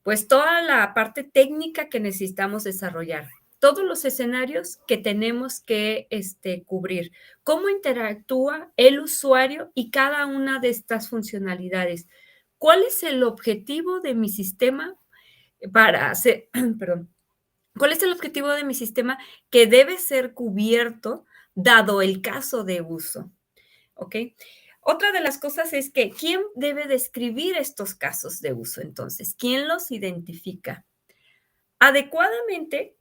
pues 0.02 0.28
toda 0.28 0.62
la 0.62 0.94
parte 0.94 1.25
técnica 1.25 1.88
que 1.88 1.98
necesitamos 2.00 2.64
desarrollar 2.64 3.28
todos 3.58 3.84
los 3.84 4.04
escenarios 4.04 4.78
que 4.86 4.98
tenemos 4.98 5.60
que 5.60 6.06
este, 6.10 6.64
cubrir. 6.64 7.12
¿Cómo 7.42 7.68
interactúa 7.68 8.72
el 8.76 9.00
usuario 9.00 9.72
y 9.75 9.90
cada 9.90 10.26
una 10.26 10.58
de 10.60 10.68
estas 10.68 11.08
funcionalidades? 11.08 12.06
¿Cuál 12.58 12.82
es 12.82 13.02
el 13.02 13.22
objetivo 13.22 14.00
de 14.00 14.14
mi 14.14 14.28
sistema 14.28 14.96
para 15.72 16.10
hacer, 16.10 16.48
perdón, 16.78 17.10
¿Cuál 17.78 17.92
es 17.92 18.02
el 18.02 18.12
objetivo 18.12 18.48
de 18.48 18.64
mi 18.64 18.75
sistema 18.75 19.18
que 19.50 19.66
debe 19.66 19.98
ser 19.98 20.32
cubierto 20.32 21.26
dado 21.54 22.00
el 22.00 22.22
caso 22.22 22.64
de 22.64 22.80
uso? 22.80 23.30
¿Ok? 23.94 24.16
Otra 24.80 25.12
de 25.12 25.20
las 25.20 25.38
cosas 25.38 25.72
es 25.72 25.90
que, 25.90 26.10
¿quién 26.10 26.40
debe 26.54 26.86
describir 26.86 27.56
estos 27.56 27.94
casos 27.94 28.40
de 28.40 28.52
uso 28.52 28.80
entonces? 28.80 29.34
¿Quién 29.38 29.68
los 29.68 29.90
identifica? 29.90 30.86
Adecuadamente, 31.78 32.96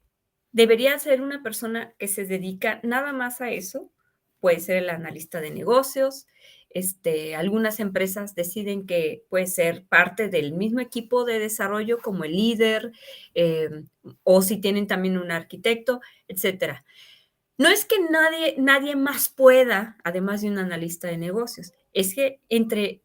debería 0.55 0.97
ser 1.00 1.21
una 1.21 1.43
persona 1.43 1.93
que 2.00 2.07
se 2.07 2.24
dedica 2.24 2.79
nada 2.81 3.12
más 3.12 3.41
a 3.41 3.50
eso. 3.50 3.91
Puede 4.39 4.62
ser 4.62 4.77
el 4.77 4.89
analista 4.89 5.41
de 5.41 5.51
negocios. 5.51 6.27
Este, 6.69 7.35
algunas 7.35 7.81
empresas 7.81 8.35
deciden 8.35 8.85
que 8.85 9.25
puede 9.29 9.47
ser 9.47 9.85
parte 9.85 10.29
del 10.29 10.53
mismo 10.53 10.79
equipo 10.79 11.25
de 11.25 11.39
desarrollo 11.39 11.97
como 11.97 12.24
el 12.24 12.31
líder 12.31 12.93
eh, 13.33 13.83
o 14.24 14.41
si 14.41 14.62
tienen 14.62 14.88
también 14.88 15.17
un 15.17 15.29
arquitecto, 15.29 16.00
etcétera. 16.29 16.85
No 17.57 17.67
es 17.67 17.83
que 17.83 18.00
nadie, 18.09 18.55
nadie 18.57 18.95
más 18.95 19.27
pueda, 19.27 19.97
además 20.05 20.41
de 20.41 20.51
un 20.51 20.59
analista 20.59 21.09
de 21.09 21.17
negocios, 21.17 21.74
es 21.91 22.15
que 22.15 22.39
entre 22.47 23.01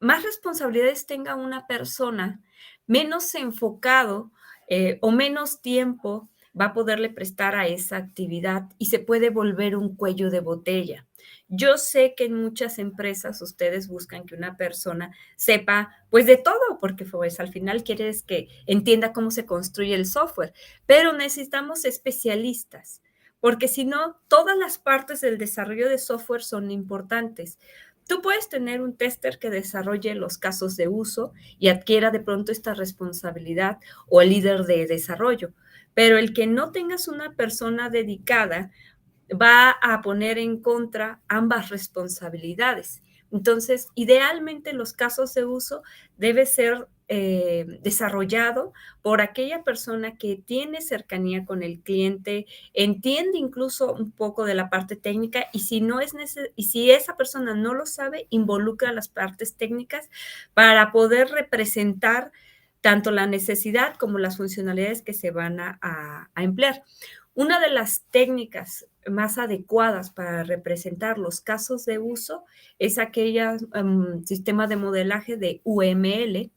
más 0.00 0.24
responsabilidades 0.24 1.06
tenga 1.06 1.36
una 1.36 1.68
persona, 1.68 2.42
menos 2.88 3.32
enfocado 3.36 4.32
eh, 4.68 4.98
o 5.02 5.12
menos 5.12 5.62
tiempo 5.62 6.28
va 6.60 6.66
a 6.66 6.72
poderle 6.72 7.08
prestar 7.08 7.54
a 7.54 7.66
esa 7.66 7.96
actividad 7.96 8.64
y 8.78 8.86
se 8.86 8.98
puede 8.98 9.30
volver 9.30 9.76
un 9.76 9.96
cuello 9.96 10.30
de 10.30 10.40
botella. 10.40 11.06
Yo 11.48 11.78
sé 11.78 12.14
que 12.16 12.24
en 12.24 12.34
muchas 12.34 12.78
empresas 12.78 13.40
ustedes 13.42 13.88
buscan 13.88 14.24
que 14.24 14.34
una 14.34 14.56
persona 14.56 15.14
sepa 15.36 15.90
pues 16.10 16.26
de 16.26 16.36
todo, 16.36 16.78
porque 16.80 17.04
pues 17.04 17.40
al 17.40 17.48
final 17.48 17.82
quieres 17.82 18.22
que 18.22 18.48
entienda 18.66 19.12
cómo 19.12 19.30
se 19.30 19.46
construye 19.46 19.94
el 19.94 20.06
software, 20.06 20.52
pero 20.86 21.12
necesitamos 21.12 21.84
especialistas, 21.84 23.02
porque 23.40 23.68
si 23.68 23.84
no, 23.84 24.20
todas 24.28 24.56
las 24.56 24.78
partes 24.78 25.20
del 25.20 25.38
desarrollo 25.38 25.88
de 25.88 25.98
software 25.98 26.42
son 26.42 26.70
importantes. 26.70 27.58
Tú 28.06 28.22
puedes 28.22 28.48
tener 28.48 28.82
un 28.82 28.96
tester 28.96 29.38
que 29.38 29.50
desarrolle 29.50 30.14
los 30.14 30.36
casos 30.36 30.76
de 30.76 30.88
uso 30.88 31.32
y 31.58 31.68
adquiera 31.68 32.10
de 32.10 32.20
pronto 32.20 32.50
esta 32.50 32.74
responsabilidad 32.74 33.78
o 34.08 34.20
el 34.20 34.30
líder 34.30 34.64
de 34.64 34.86
desarrollo, 34.86 35.52
pero 35.94 36.18
el 36.18 36.32
que 36.32 36.46
no 36.46 36.72
tengas 36.72 37.08
una 37.08 37.32
persona 37.32 37.90
dedicada 37.90 38.70
va 39.30 39.70
a 39.70 40.02
poner 40.02 40.38
en 40.38 40.60
contra 40.60 41.20
ambas 41.28 41.68
responsabilidades. 41.68 43.02
Entonces, 43.32 43.88
idealmente 43.94 44.72
los 44.72 44.92
casos 44.92 45.34
de 45.34 45.44
uso 45.44 45.82
debe 46.16 46.46
ser 46.46 46.88
eh, 47.12 47.66
desarrollado 47.82 48.72
por 49.02 49.20
aquella 49.20 49.64
persona 49.64 50.16
que 50.16 50.36
tiene 50.36 50.80
cercanía 50.80 51.44
con 51.44 51.62
el 51.62 51.80
cliente, 51.80 52.46
entiende 52.72 53.38
incluso 53.38 53.92
un 53.92 54.12
poco 54.12 54.44
de 54.44 54.54
la 54.54 54.70
parte 54.70 54.94
técnica 54.94 55.46
y 55.52 55.60
si 55.60 55.80
no 55.80 56.00
es 56.00 56.14
y 56.54 56.64
si 56.64 56.90
esa 56.92 57.16
persona 57.16 57.54
no 57.54 57.74
lo 57.74 57.86
sabe, 57.86 58.26
involucra 58.30 58.92
las 58.92 59.08
partes 59.08 59.56
técnicas 59.56 60.08
para 60.54 60.92
poder 60.92 61.30
representar 61.30 62.30
tanto 62.80 63.10
la 63.10 63.26
necesidad 63.26 63.94
como 63.96 64.18
las 64.18 64.36
funcionalidades 64.36 65.02
que 65.02 65.14
se 65.14 65.30
van 65.30 65.60
a 65.60 66.30
emplear. 66.36 66.82
Una 67.34 67.60
de 67.60 67.70
las 67.70 68.04
técnicas 68.10 68.86
más 69.06 69.38
adecuadas 69.38 70.10
para 70.10 70.42
representar 70.42 71.18
los 71.18 71.40
casos 71.40 71.84
de 71.84 71.98
uso 71.98 72.44
es 72.78 72.98
aquel 72.98 73.36
em, 73.74 74.24
sistema 74.24 74.66
de 74.66 74.76
modelaje 74.76 75.36
de 75.36 75.60
UML, 75.64 76.50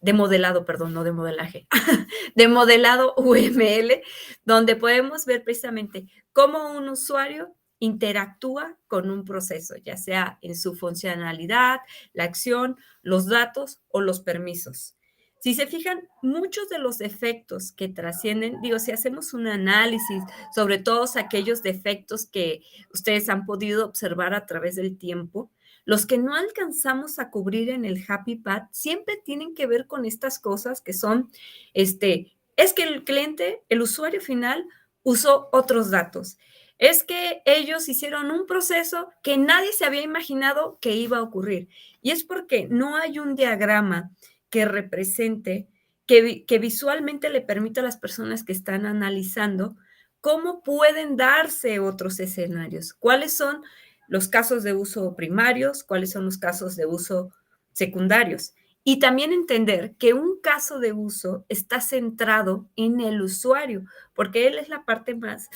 de 0.00 0.12
modelado, 0.12 0.64
perdón, 0.64 0.94
no 0.94 1.04
de 1.04 1.12
modelaje, 1.12 1.66
de 2.34 2.48
modelado 2.48 3.14
UML, 3.16 4.02
donde 4.44 4.76
podemos 4.76 5.26
ver 5.26 5.44
precisamente 5.44 6.06
cómo 6.32 6.72
un 6.72 6.88
usuario 6.88 7.54
interactúa 7.78 8.78
con 8.86 9.10
un 9.10 9.24
proceso, 9.24 9.74
ya 9.76 9.96
sea 9.96 10.38
en 10.42 10.56
su 10.56 10.74
funcionalidad, 10.74 11.80
la 12.12 12.24
acción, 12.24 12.76
los 13.02 13.26
datos 13.26 13.80
o 13.88 14.00
los 14.00 14.20
permisos. 14.20 14.96
Si 15.42 15.54
se 15.54 15.66
fijan, 15.66 16.08
muchos 16.22 16.68
de 16.68 16.78
los 16.78 16.98
defectos 16.98 17.72
que 17.72 17.88
trascienden, 17.88 18.60
digo, 18.60 18.78
si 18.78 18.92
hacemos 18.92 19.34
un 19.34 19.48
análisis 19.48 20.22
sobre 20.54 20.78
todos 20.78 21.16
aquellos 21.16 21.64
defectos 21.64 22.26
que 22.26 22.62
ustedes 22.94 23.28
han 23.28 23.44
podido 23.44 23.84
observar 23.84 24.34
a 24.34 24.46
través 24.46 24.76
del 24.76 24.96
tiempo, 24.96 25.50
los 25.84 26.06
que 26.06 26.16
no 26.16 26.36
alcanzamos 26.36 27.18
a 27.18 27.30
cubrir 27.30 27.70
en 27.70 27.84
el 27.84 28.04
Happy 28.06 28.36
Path 28.36 28.68
siempre 28.70 29.20
tienen 29.24 29.56
que 29.56 29.66
ver 29.66 29.88
con 29.88 30.04
estas 30.04 30.38
cosas 30.38 30.80
que 30.80 30.92
son, 30.92 31.28
este, 31.74 32.36
es 32.56 32.72
que 32.72 32.84
el 32.84 33.02
cliente, 33.02 33.64
el 33.68 33.82
usuario 33.82 34.20
final, 34.20 34.64
usó 35.02 35.48
otros 35.50 35.90
datos. 35.90 36.38
Es 36.78 37.02
que 37.02 37.42
ellos 37.46 37.88
hicieron 37.88 38.30
un 38.30 38.46
proceso 38.46 39.08
que 39.24 39.38
nadie 39.38 39.72
se 39.72 39.86
había 39.86 40.02
imaginado 40.02 40.78
que 40.80 40.94
iba 40.94 41.18
a 41.18 41.22
ocurrir. 41.22 41.68
Y 42.00 42.12
es 42.12 42.22
porque 42.22 42.68
no 42.70 42.94
hay 42.94 43.18
un 43.18 43.34
diagrama 43.34 44.12
que 44.52 44.66
represente, 44.66 45.66
que, 46.06 46.44
que 46.44 46.58
visualmente 46.58 47.30
le 47.30 47.40
permita 47.40 47.80
a 47.80 47.84
las 47.84 47.96
personas 47.96 48.44
que 48.44 48.52
están 48.52 48.84
analizando 48.84 49.76
cómo 50.20 50.62
pueden 50.62 51.16
darse 51.16 51.80
otros 51.80 52.20
escenarios, 52.20 52.92
cuáles 52.92 53.34
son 53.34 53.62
los 54.08 54.28
casos 54.28 54.62
de 54.62 54.74
uso 54.74 55.16
primarios, 55.16 55.82
cuáles 55.82 56.10
son 56.10 56.26
los 56.26 56.36
casos 56.36 56.76
de 56.76 56.84
uso 56.84 57.32
secundarios. 57.72 58.52
Y 58.84 58.98
también 58.98 59.32
entender 59.32 59.94
que 59.96 60.12
un 60.12 60.38
caso 60.42 60.80
de 60.80 60.92
uso 60.92 61.46
está 61.48 61.80
centrado 61.80 62.68
en 62.76 63.00
el 63.00 63.22
usuario, 63.22 63.84
porque 64.12 64.48
él 64.48 64.58
es 64.58 64.68
la 64.68 64.84
parte 64.84 65.14
más 65.14 65.48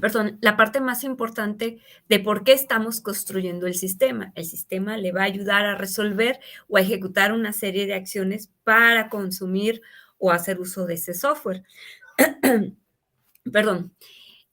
perdón, 0.00 0.38
la 0.40 0.56
parte 0.56 0.80
más 0.80 1.04
importante 1.04 1.78
de 2.08 2.18
por 2.18 2.44
qué 2.44 2.52
estamos 2.52 3.00
construyendo 3.00 3.66
el 3.66 3.74
sistema. 3.74 4.32
El 4.34 4.44
sistema 4.44 4.96
le 4.96 5.12
va 5.12 5.22
a 5.22 5.24
ayudar 5.26 5.64
a 5.64 5.76
resolver 5.76 6.40
o 6.68 6.76
a 6.76 6.80
ejecutar 6.80 7.32
una 7.32 7.52
serie 7.52 7.86
de 7.86 7.94
acciones 7.94 8.50
para 8.64 9.08
consumir 9.08 9.82
o 10.18 10.30
hacer 10.30 10.60
uso 10.60 10.86
de 10.86 10.94
ese 10.94 11.14
software. 11.14 11.64
perdón. 13.52 13.94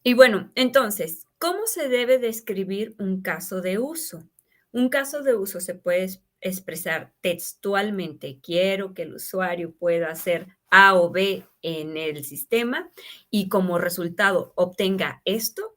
Y 0.04 0.14
bueno, 0.14 0.52
entonces, 0.56 1.26
¿cómo 1.38 1.68
se 1.68 1.90
debe 1.90 2.20
describir 2.20 2.96
un 3.00 3.22
caso 3.22 3.62
de 3.62 3.80
uso? 3.80 4.28
Un 4.72 4.90
caso 4.90 5.24
de 5.24 5.36
uso 5.36 5.60
se 5.60 5.76
puede 5.76 6.10
expresar 6.42 7.14
textualmente. 7.22 8.40
Quiero 8.42 8.94
que 8.94 9.04
el 9.04 9.16
usuario 9.16 9.74
pueda 9.74 10.10
hacer 10.10 10.48
A 10.72 10.96
o 10.96 11.10
B 11.10 11.46
en 11.62 11.98
el 11.98 12.24
sistema 12.26 12.92
y 13.30 13.50
como 13.50 13.78
resultado 13.78 14.54
obtenga 14.56 15.22
esto. 15.26 15.76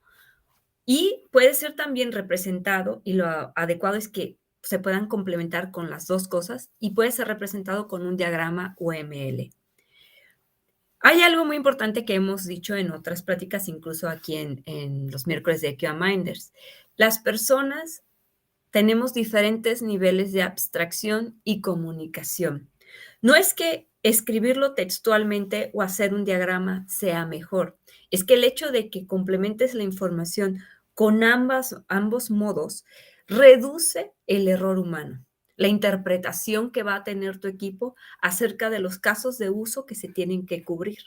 Y 0.85 1.25
puede 1.31 1.55
ser 1.55 1.77
también 1.77 2.13
representado, 2.13 3.03
y 3.05 3.13
lo 3.13 3.53
adecuado 3.55 3.97
es 3.97 4.09
que 4.09 4.37
se 4.63 4.79
puedan 4.79 5.07
complementar 5.07 5.71
con 5.71 5.91
las 5.91 6.07
dos 6.07 6.29
cosas, 6.29 6.71
y 6.79 6.91
puede 6.91 7.13
ser 7.13 7.29
representado 7.29 7.87
con 7.87 8.05
un 8.05 8.17
diagrama 8.17 8.75
UML. 8.79 9.53
Hay 11.01 11.21
algo 11.23 11.45
muy 11.45 11.57
importante 11.57 12.05
que 12.05 12.15
hemos 12.15 12.47
dicho 12.47 12.77
en 12.77 12.93
otras 12.93 13.23
prácticas, 13.23 13.69
incluso 13.69 14.09
aquí 14.09 14.37
en, 14.37 14.63
en 14.67 15.11
los 15.11 15.27
miércoles 15.27 15.61
de 15.61 15.77
QA 15.77 15.95
Minders. 15.95 16.53
Las 16.97 17.19
personas 17.19 18.05
tenemos 18.71 19.13
diferentes 19.13 19.83
niveles 19.83 20.33
de 20.33 20.43
abstracción 20.43 21.41
y 21.45 21.61
comunicación. 21.61 22.71
No 23.21 23.35
es 23.35 23.55
que 23.55 23.89
escribirlo 24.03 24.75
textualmente 24.75 25.71
o 25.75 25.83
hacer 25.83 26.15
un 26.15 26.25
diagrama 26.25 26.85
sea 26.89 27.27
mejor, 27.27 27.79
es 28.11 28.25
que 28.25 28.35
el 28.35 28.45
hecho 28.45 28.71
de 28.71 28.91
que 28.91 29.07
complementes 29.07 29.75
la 29.75 29.85
información 29.85 30.61
con 30.95 31.23
ambas, 31.23 31.77
ambos 31.89 32.31
modos 32.31 32.85
reduce 33.27 34.13
el 34.27 34.49
error 34.49 34.79
humano 34.79 35.25
la 35.57 35.69
interpretación 35.69 36.71
que 36.71 36.83
va 36.83 36.97
a 36.97 37.05
tener 37.05 37.39
tu 37.39 37.49
equipo 37.49 37.95
acerca 38.21 38.71
de 38.71 38.81
los 38.81 38.99
casos 38.99 39.39
de 39.39 39.51
uso 39.51 39.87
que 39.87 39.95
se 39.95 40.09
tienen 40.09 40.47
que 40.47 40.65
cubrir. 40.65 40.99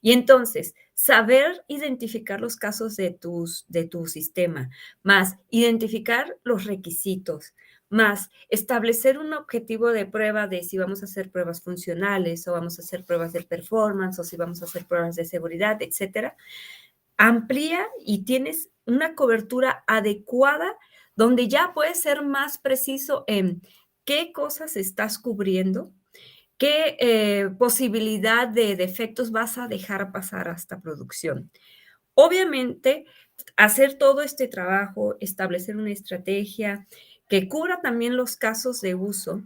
Y 0.00 0.12
entonces, 0.12 0.74
saber 0.94 1.64
identificar 1.68 2.40
los 2.40 2.56
casos 2.56 2.96
de, 2.96 3.10
tus, 3.10 3.66
de 3.68 3.84
tu 3.84 4.06
sistema, 4.06 4.70
más 5.02 5.36
identificar 5.50 6.36
los 6.44 6.64
requisitos, 6.64 7.52
más 7.90 8.30
establecer 8.48 9.18
un 9.18 9.34
objetivo 9.34 9.88
de 9.90 10.06
prueba 10.06 10.46
de 10.46 10.62
si 10.62 10.78
vamos 10.78 11.02
a 11.02 11.04
hacer 11.04 11.30
pruebas 11.30 11.60
funcionales 11.60 12.46
o 12.48 12.52
vamos 12.52 12.78
a 12.78 12.82
hacer 12.82 13.04
pruebas 13.04 13.32
de 13.32 13.42
performance 13.42 14.18
o 14.18 14.24
si 14.24 14.36
vamos 14.36 14.62
a 14.62 14.64
hacer 14.64 14.86
pruebas 14.86 15.16
de 15.16 15.24
seguridad, 15.24 15.76
etcétera, 15.82 16.36
amplía 17.16 17.86
y 18.04 18.24
tienes 18.24 18.70
una 18.86 19.14
cobertura 19.14 19.84
adecuada 19.86 20.76
donde 21.16 21.48
ya 21.48 21.72
puedes 21.74 22.00
ser 22.00 22.22
más 22.22 22.58
preciso 22.58 23.24
en 23.26 23.60
qué 24.04 24.32
cosas 24.32 24.76
estás 24.76 25.18
cubriendo, 25.18 25.92
qué 26.56 26.96
eh, 26.98 27.50
posibilidad 27.58 28.48
de 28.48 28.76
defectos 28.76 29.30
vas 29.30 29.58
a 29.58 29.68
dejar 29.68 30.12
pasar 30.12 30.48
hasta 30.48 30.80
producción. 30.80 31.50
Obviamente, 32.14 33.04
hacer 33.56 33.98
todo 33.98 34.22
este 34.22 34.48
trabajo, 34.48 35.16
establecer 35.20 35.76
una 35.76 35.90
estrategia 35.90 36.86
que 37.30 37.48
cubra 37.48 37.80
también 37.80 38.16
los 38.16 38.36
casos 38.36 38.80
de 38.80 38.96
uso, 38.96 39.42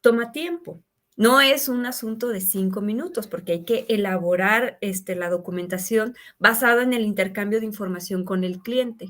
toma 0.00 0.32
tiempo. 0.32 0.82
no 1.16 1.40
es 1.40 1.68
un 1.68 1.84
asunto 1.84 2.28
de 2.28 2.40
cinco 2.40 2.80
minutos, 2.80 3.26
porque 3.26 3.50
hay 3.50 3.64
que 3.64 3.86
elaborar 3.88 4.78
este, 4.80 5.16
la 5.16 5.28
documentación 5.28 6.14
basada 6.38 6.84
en 6.84 6.92
el 6.92 7.02
intercambio 7.02 7.58
de 7.58 7.66
información 7.66 8.24
con 8.24 8.44
el 8.44 8.60
cliente. 8.60 9.08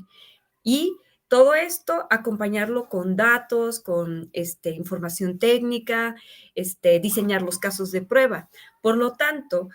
Y 0.63 0.97
todo 1.27 1.53
esto, 1.53 2.07
acompañarlo 2.09 2.89
con 2.89 3.15
datos, 3.15 3.79
con 3.79 4.31
este, 4.33 4.71
información 4.71 5.37
técnica, 5.37 6.15
este, 6.55 6.99
diseñar 6.99 7.43
los 7.43 7.59
casos 7.59 7.91
de 7.91 8.01
prueba. 8.01 8.49
Por 8.81 8.97
lo 8.97 9.13
tanto, 9.13 9.69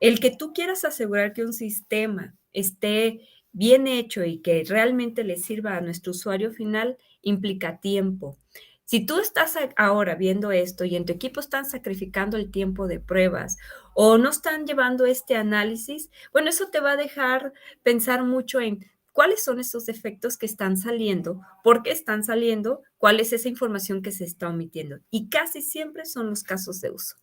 el 0.00 0.20
que 0.20 0.30
tú 0.30 0.54
quieras 0.54 0.86
asegurar 0.86 1.34
que 1.34 1.44
un 1.44 1.52
sistema 1.52 2.34
esté 2.54 3.28
bien 3.58 3.86
hecho 3.86 4.24
y 4.24 4.38
que 4.38 4.64
realmente 4.66 5.24
le 5.24 5.36
sirva 5.36 5.76
a 5.76 5.80
nuestro 5.80 6.12
usuario 6.12 6.52
final 6.52 6.96
implica 7.22 7.80
tiempo. 7.80 8.38
Si 8.84 9.04
tú 9.04 9.18
estás 9.18 9.58
ahora 9.76 10.14
viendo 10.14 10.50
esto 10.50 10.84
y 10.84 10.96
en 10.96 11.04
tu 11.04 11.12
equipo 11.12 11.40
están 11.40 11.66
sacrificando 11.66 12.38
el 12.38 12.50
tiempo 12.50 12.86
de 12.86 13.00
pruebas 13.00 13.58
o 13.92 14.16
no 14.16 14.30
están 14.30 14.66
llevando 14.66 15.04
este 15.04 15.34
análisis, 15.36 16.08
bueno, 16.32 16.48
eso 16.48 16.68
te 16.68 16.80
va 16.80 16.92
a 16.92 16.96
dejar 16.96 17.52
pensar 17.82 18.24
mucho 18.24 18.60
en 18.60 18.86
cuáles 19.12 19.44
son 19.44 19.58
esos 19.60 19.84
defectos 19.84 20.38
que 20.38 20.46
están 20.46 20.76
saliendo, 20.76 21.42
por 21.64 21.82
qué 21.82 21.90
están 21.90 22.22
saliendo, 22.24 22.82
cuál 22.96 23.20
es 23.20 23.32
esa 23.32 23.48
información 23.48 24.00
que 24.00 24.12
se 24.12 24.24
está 24.24 24.48
omitiendo. 24.48 25.00
Y 25.10 25.28
casi 25.28 25.60
siempre 25.60 26.06
son 26.06 26.30
los 26.30 26.44
casos 26.44 26.80
de 26.80 26.90
uso. 26.90 27.16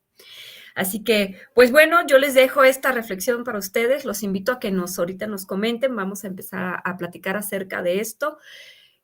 Así 0.76 1.04
que, 1.04 1.40
pues 1.56 1.72
bueno, 1.72 2.06
yo 2.06 2.20
les 2.20 2.34
dejo 2.34 2.64
esta 2.64 2.92
reflexión 2.92 3.44
para 3.44 3.60
ustedes. 3.60 4.06
Los 4.06 4.22
invito 4.24 4.52
a 4.52 4.60
que 4.60 4.72
nos 4.72 5.00
ahorita 5.00 5.26
nos 5.26 5.46
comenten. 5.46 5.96
Vamos 5.96 6.24
a 6.24 6.28
empezar 6.28 6.64
a, 6.64 6.76
a 6.76 6.98
platicar 6.98 7.38
acerca 7.38 7.82
de 7.82 8.02
esto 8.02 8.38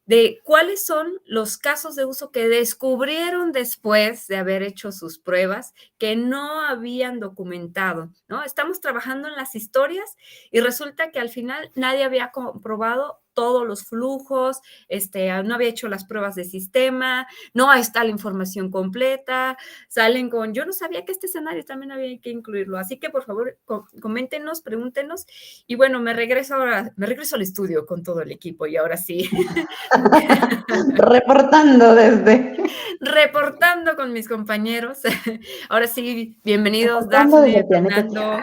de 0.06 0.42
cuáles 0.44 0.86
son 0.86 1.22
los 1.26 1.58
casos 1.58 1.96
de 1.96 2.04
uso 2.04 2.32
que 2.32 2.50
descubrieron 2.50 3.54
después 3.54 4.28
de 4.28 4.36
haber 4.36 4.62
hecho 4.62 4.92
sus 4.92 5.20
pruebas 5.20 5.74
que 5.98 6.18
no 6.18 6.60
habían 6.60 7.22
documentado, 7.22 8.10
¿no? 8.28 8.44
Estamos 8.44 8.82
trabajando 8.82 9.30
en 9.30 9.36
las 9.36 9.56
historias 9.56 10.18
y 10.52 10.60
resulta 10.60 11.12
que 11.12 11.20
al 11.20 11.30
final 11.30 11.72
nadie 11.76 12.04
había 12.04 12.32
comprobado 12.32 13.21
todos 13.34 13.68
los 13.68 13.86
flujos, 13.86 14.62
este, 14.88 15.32
ah, 15.32 15.44
no 15.44 15.56
había 15.56 15.70
hecho 15.70 15.88
las 15.88 16.06
pruebas 16.06 16.36
de 16.36 16.44
sistema, 16.44 17.28
no 17.54 17.74
está 17.74 18.04
la 18.04 18.10
información 18.10 18.72
completa, 18.72 19.58
salen 19.88 20.30
con, 20.30 20.54
yo 20.54 20.66
no 20.66 20.74
sabía 20.74 21.06
que 21.06 21.12
este 21.12 21.28
escenario 21.28 21.64
también 21.66 21.92
había 21.92 22.20
que 22.20 22.30
incluirlo, 22.30 22.78
así 22.78 23.00
que 23.00 23.10
por 23.10 23.24
favor 23.24 23.58
coméntenos, 24.02 24.62
pregúntenos 24.62 25.26
y 25.68 25.76
bueno, 25.76 26.00
me 26.00 26.14
regreso 26.14 26.56
ahora, 26.56 26.92
me 26.96 27.06
regreso 27.06 27.36
al 27.36 27.42
estudio 27.42 27.86
con 27.86 28.04
todo 28.04 28.22
el 28.22 28.32
equipo 28.32 28.66
y 28.68 28.78
ahora 28.78 28.98
sí. 28.98 29.30
Reportando 30.96 31.96
desde. 31.96 32.56
Reportando 33.00 33.96
con 33.96 34.14
mis 34.14 34.28
compañeros. 34.28 35.00
Ahora 35.70 35.88
sí, 35.88 36.40
bienvenidos, 36.44 37.10
Daphne, 37.10 37.66
Fernando, 37.68 38.40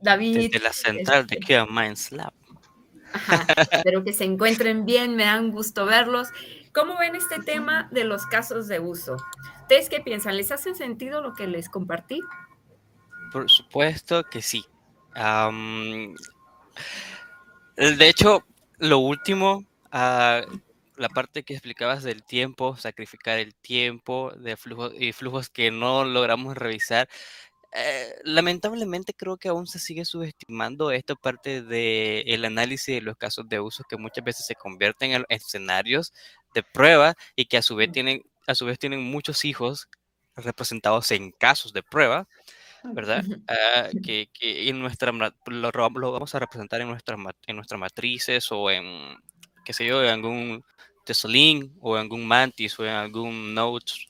David. 0.00 0.50
Desde 0.50 0.60
la 0.60 0.72
central 0.72 1.26
de 1.26 1.36
Kia 1.38 1.62
este, 1.62 1.72
Minds 1.72 2.12
Lab. 2.12 2.32
Espero 3.70 4.04
que 4.04 4.12
se 4.12 4.24
encuentren 4.24 4.86
bien, 4.86 5.16
me 5.16 5.24
dan 5.24 5.50
gusto 5.50 5.86
verlos. 5.86 6.28
¿Cómo 6.72 6.98
ven 6.98 7.16
este 7.16 7.40
tema 7.40 7.88
de 7.90 8.04
los 8.04 8.26
casos 8.26 8.68
de 8.68 8.80
uso? 8.80 9.16
¿Ustedes 9.62 9.88
qué 9.88 10.00
piensan? 10.00 10.36
¿Les 10.36 10.52
hace 10.52 10.74
sentido 10.74 11.20
lo 11.20 11.34
que 11.34 11.46
les 11.46 11.68
compartí? 11.68 12.20
Por 13.32 13.48
supuesto 13.50 14.24
que 14.24 14.42
sí. 14.42 14.64
de 17.76 18.08
hecho, 18.08 18.44
lo 18.78 18.98
último, 18.98 19.64
uh, 19.92 20.58
la 20.96 21.08
parte 21.08 21.42
que 21.42 21.54
explicabas 21.54 22.02
del 22.02 22.22
tiempo, 22.22 22.76
sacrificar 22.76 23.38
el 23.38 23.54
tiempo 23.54 24.32
de 24.36 24.56
flujos 24.56 24.92
y 24.98 25.12
flujos 25.12 25.48
que 25.48 25.70
no 25.70 26.04
logramos 26.04 26.56
revisar, 26.56 27.08
eh, 27.72 28.16
lamentablemente 28.24 29.14
creo 29.14 29.36
que 29.36 29.48
aún 29.48 29.66
se 29.66 29.78
sigue 29.78 30.04
subestimando 30.04 30.90
esta 30.90 31.14
parte 31.14 31.62
del 31.62 32.44
análisis 32.44 32.96
de 32.96 33.00
los 33.00 33.16
casos 33.16 33.48
de 33.48 33.60
uso 33.60 33.84
que 33.88 33.96
muchas 33.96 34.24
veces 34.24 34.46
se 34.46 34.56
convierten 34.56 35.12
en 35.12 35.24
escenarios 35.28 36.12
de 36.52 36.64
prueba 36.64 37.14
y 37.36 37.44
que 37.44 37.58
a 37.58 37.62
su 37.62 37.76
vez 37.76 37.92
tienen, 37.92 38.22
a 38.48 38.56
su 38.56 38.66
vez 38.66 38.78
tienen 38.78 39.02
muchos 39.02 39.44
hijos 39.44 39.88
representados 40.34 41.10
en 41.12 41.30
casos 41.30 41.72
de 41.72 41.82
prueba, 41.82 42.26
¿verdad? 42.82 43.24
Ah, 43.46 43.88
que, 44.02 44.30
que, 44.32 44.68
en 44.68 44.80
nuestra, 44.80 45.12
lo, 45.12 45.70
lo, 45.70 46.12
vamos 46.12 46.34
a 46.34 46.38
representar 46.40 46.80
en, 46.80 46.88
nuestra, 46.88 47.16
en 47.46 47.56
nuestras 47.56 47.78
matrices 47.78 48.50
o 48.50 48.70
en, 48.70 49.16
qué 49.64 49.72
sé 49.72 49.86
yo, 49.86 50.02
en 50.02 50.10
algún 50.10 50.64
Tesolín 51.04 51.76
o 51.80 51.96
en 51.96 52.02
algún 52.02 52.26
Mantis 52.26 52.78
o 52.80 52.84
en 52.84 52.92
algún 52.92 53.54
Notes. 53.54 54.06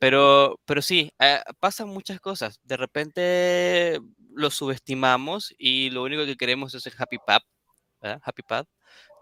Pero, 0.00 0.60
pero 0.64 0.82
sí, 0.82 1.10
eh, 1.18 1.40
pasan 1.60 1.88
muchas 1.88 2.20
cosas. 2.20 2.60
De 2.62 2.76
repente 2.76 3.98
lo 4.34 4.50
subestimamos 4.50 5.54
y 5.58 5.90
lo 5.90 6.02
único 6.02 6.24
que 6.26 6.36
queremos 6.36 6.74
es 6.74 6.86
el 6.86 6.92
happy 6.98 7.18
pad, 7.18 7.40
happy 8.22 8.42
pad 8.42 8.66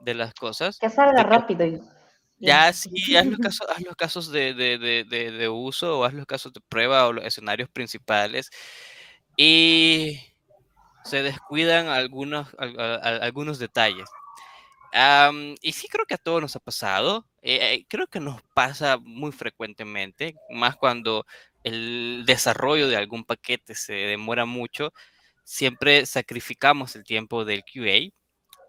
de 0.01 0.15
las 0.15 0.35
cosas. 0.35 0.79
Que 0.79 0.91
salga 0.91 1.23
rápido. 1.23 1.65
Y... 1.67 1.81
Ya, 2.39 2.73
sí, 2.73 2.91
haz 3.17 3.27
los 3.27 3.39
casos, 3.39 3.67
haz 3.71 3.83
los 3.83 3.97
casos 3.97 4.33
de, 4.33 4.55
de, 4.55 4.79
de, 4.79 5.05
de, 5.05 5.49
uso 5.49 6.01
o 6.01 6.05
haz 6.05 6.15
los 6.15 6.27
casos 6.27 6.53
de 6.53 6.61
prueba 6.69 7.07
o 7.07 7.13
los 7.13 7.25
escenarios 7.25 7.69
principales 7.69 8.51
y 9.37 10.21
se 11.05 11.23
descuidan 11.23 11.89
algunos, 11.89 12.49
algunos 12.59 13.59
detalles 13.59 14.09
y 15.61 15.73
sí 15.73 15.89
creo 15.89 16.07
que 16.07 16.15
a 16.15 16.19
todos 16.19 16.41
nos 16.41 16.57
ha 16.57 16.61
pasado. 16.61 17.27
Eh, 17.43 17.75
eh, 17.75 17.87
creo 17.89 18.07
que 18.07 18.21
nos 18.21 18.41
pasa 18.55 18.99
muy 18.99 19.33
frecuentemente, 19.33 20.37
más 20.51 20.77
cuando 20.77 21.27
el 21.65 22.25
desarrollo 22.27 22.89
de 22.89 22.97
algún 22.97 23.25
paquete 23.25 23.75
se 23.75 23.95
demora 23.95 24.45
mucho. 24.45 24.93
Siempre 25.45 26.07
sacrificamos 26.07 26.95
el 26.97 27.05
tiempo 27.05 27.45
del 27.45 27.65
QA 27.65 28.13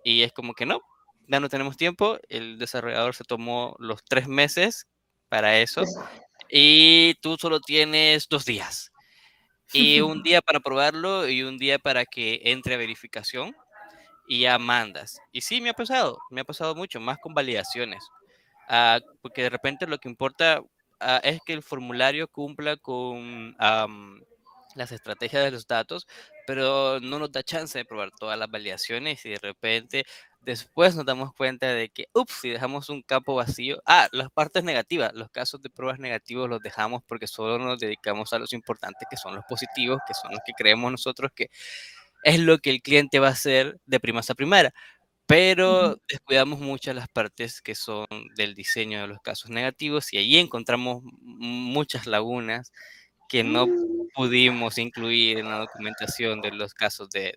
y 0.03 0.23
es 0.23 0.33
como 0.33 0.53
que 0.53 0.65
no, 0.65 0.81
ya 1.27 1.39
no 1.39 1.49
tenemos 1.49 1.77
tiempo. 1.77 2.17
El 2.27 2.57
desarrollador 2.57 3.15
se 3.15 3.23
tomó 3.23 3.75
los 3.79 4.03
tres 4.03 4.27
meses 4.27 4.87
para 5.29 5.59
eso 5.59 5.83
y 6.49 7.15
tú 7.21 7.37
solo 7.39 7.59
tienes 7.59 8.27
dos 8.29 8.45
días. 8.45 8.91
Y 9.73 10.01
un 10.01 10.23
día 10.23 10.41
para 10.41 10.59
probarlo 10.59 11.29
y 11.29 11.43
un 11.43 11.57
día 11.57 11.77
para 11.79 12.05
que 12.05 12.41
entre 12.45 12.75
a 12.75 12.77
verificación 12.77 13.55
y 14.27 14.41
ya 14.41 14.57
mandas. 14.59 15.19
Y 15.31 15.41
sí, 15.41 15.61
me 15.61 15.69
ha 15.69 15.73
pasado, 15.73 16.19
me 16.29 16.41
ha 16.41 16.45
pasado 16.45 16.75
mucho, 16.75 16.99
más 16.99 17.17
con 17.19 17.33
validaciones. 17.33 18.03
Ah, 18.67 18.99
porque 19.21 19.43
de 19.43 19.49
repente 19.49 19.87
lo 19.87 19.97
que 19.99 20.09
importa 20.09 20.61
ah, 20.99 21.19
es 21.23 21.39
que 21.45 21.53
el 21.53 21.63
formulario 21.63 22.27
cumpla 22.27 22.77
con 22.77 23.55
las 24.75 24.91
estrategias 24.91 25.43
de 25.43 25.51
los 25.51 25.67
datos, 25.67 26.07
pero 26.47 26.99
no 26.99 27.19
nos 27.19 27.31
da 27.31 27.43
chance 27.43 27.77
de 27.77 27.85
probar 27.85 28.11
todas 28.11 28.37
las 28.37 28.49
validaciones 28.49 29.25
y 29.25 29.29
de 29.29 29.39
repente 29.39 30.05
después 30.41 30.95
nos 30.95 31.05
damos 31.05 31.33
cuenta 31.33 31.67
de 31.67 31.89
que, 31.89 32.07
ups, 32.13 32.33
si 32.41 32.49
dejamos 32.49 32.89
un 32.89 33.01
campo 33.01 33.35
vacío, 33.35 33.81
ah, 33.85 34.07
las 34.11 34.29
partes 34.31 34.63
negativas, 34.63 35.13
los 35.13 35.29
casos 35.31 35.61
de 35.61 35.69
pruebas 35.69 35.99
negativos 35.99 36.49
los 36.49 36.61
dejamos 36.61 37.01
porque 37.07 37.27
solo 37.27 37.57
nos 37.57 37.79
dedicamos 37.79 38.31
a 38.33 38.39
los 38.39 38.53
importantes 38.53 39.07
que 39.09 39.17
son 39.17 39.35
los 39.35 39.45
positivos, 39.45 39.99
que 40.07 40.13
son 40.13 40.31
los 40.31 40.41
que 40.45 40.53
creemos 40.53 40.91
nosotros 40.91 41.31
que 41.33 41.49
es 42.25 42.39
lo 42.39 42.57
que 42.57 42.71
el 42.71 42.81
cliente 42.81 43.19
va 43.19 43.27
a 43.27 43.31
hacer 43.31 43.79
de 43.85 43.99
primas 43.99 44.29
a 44.31 44.35
primera. 44.35 44.73
Pero 45.27 45.97
descuidamos 46.07 46.59
muchas 46.59 46.95
las 46.95 47.07
partes 47.07 47.61
que 47.61 47.75
son 47.75 48.07
del 48.35 48.55
diseño 48.55 49.01
de 49.01 49.07
los 49.07 49.21
casos 49.21 49.51
negativos 49.51 50.11
y 50.11 50.17
ahí 50.17 50.37
encontramos 50.37 51.03
muchas 51.21 52.07
lagunas 52.07 52.71
que 53.29 53.43
no 53.43 53.67
mm. 53.67 54.09
pudimos 54.15 54.77
incluir 54.79 55.37
en 55.39 55.49
la 55.49 55.59
documentación 55.59 56.41
de 56.41 56.51
los 56.51 56.73
casos 56.73 57.09
de, 57.11 57.33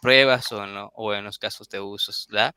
pruebas 0.00 0.50
o 0.52 0.64
en, 0.64 0.74
o 0.94 1.14
en, 1.14 1.24
los 1.24 1.38
casos 1.38 1.68
de 1.68 1.80
usos. 1.80 2.26
¿verdad? 2.30 2.54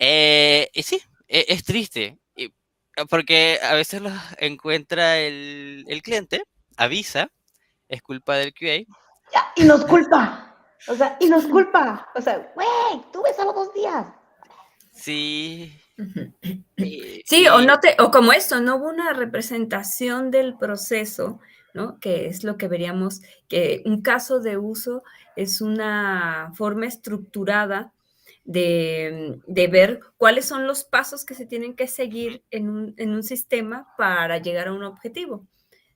Eh, 0.00 0.70
y 0.72 0.82
sí, 0.82 1.00
e, 1.28 1.46
es, 1.48 1.64
triste, 1.64 2.18
porque 3.08 3.60
a 3.62 3.74
veces 3.74 4.02
lo 4.02 4.10
encuentra 4.38 5.18
el, 5.18 5.84
el 5.88 6.02
cliente, 6.02 6.42
avisa, 6.76 7.30
es 7.88 8.02
culpa 8.02 8.36
del 8.36 8.52
QA. 8.52 8.84
y 9.56 9.64
nos 9.64 9.84
culpa. 9.84 10.53
O 10.88 10.94
sea, 10.94 11.16
y 11.20 11.26
nos 11.26 11.46
culpa. 11.46 12.08
O 12.14 12.20
sea, 12.20 12.52
güey, 12.54 13.02
tuve 13.12 13.32
solo 13.34 13.52
dos 13.52 13.72
días. 13.72 14.06
Sí. 14.92 15.72
Sí, 17.24 17.46
o 17.48 17.60
no 17.60 17.80
te, 17.80 17.96
o 18.00 18.10
como 18.10 18.32
esto, 18.32 18.60
no 18.60 18.76
hubo 18.76 18.88
una 18.88 19.12
representación 19.12 20.30
del 20.30 20.56
proceso, 20.56 21.40
¿no? 21.72 21.98
Que 22.00 22.26
es 22.26 22.44
lo 22.44 22.56
que 22.56 22.68
veríamos, 22.68 23.20
que 23.48 23.82
un 23.86 24.02
caso 24.02 24.40
de 24.40 24.56
uso 24.56 25.02
es 25.36 25.60
una 25.60 26.52
forma 26.54 26.86
estructurada 26.86 27.92
de, 28.44 29.40
de, 29.46 29.66
ver 29.68 30.00
cuáles 30.18 30.44
son 30.44 30.66
los 30.66 30.84
pasos 30.84 31.24
que 31.24 31.34
se 31.34 31.46
tienen 31.46 31.74
que 31.74 31.86
seguir 31.86 32.44
en 32.50 32.68
un, 32.68 32.94
en 32.98 33.10
un 33.14 33.22
sistema 33.22 33.88
para 33.96 34.38
llegar 34.38 34.68
a 34.68 34.72
un 34.74 34.84
objetivo, 34.84 35.46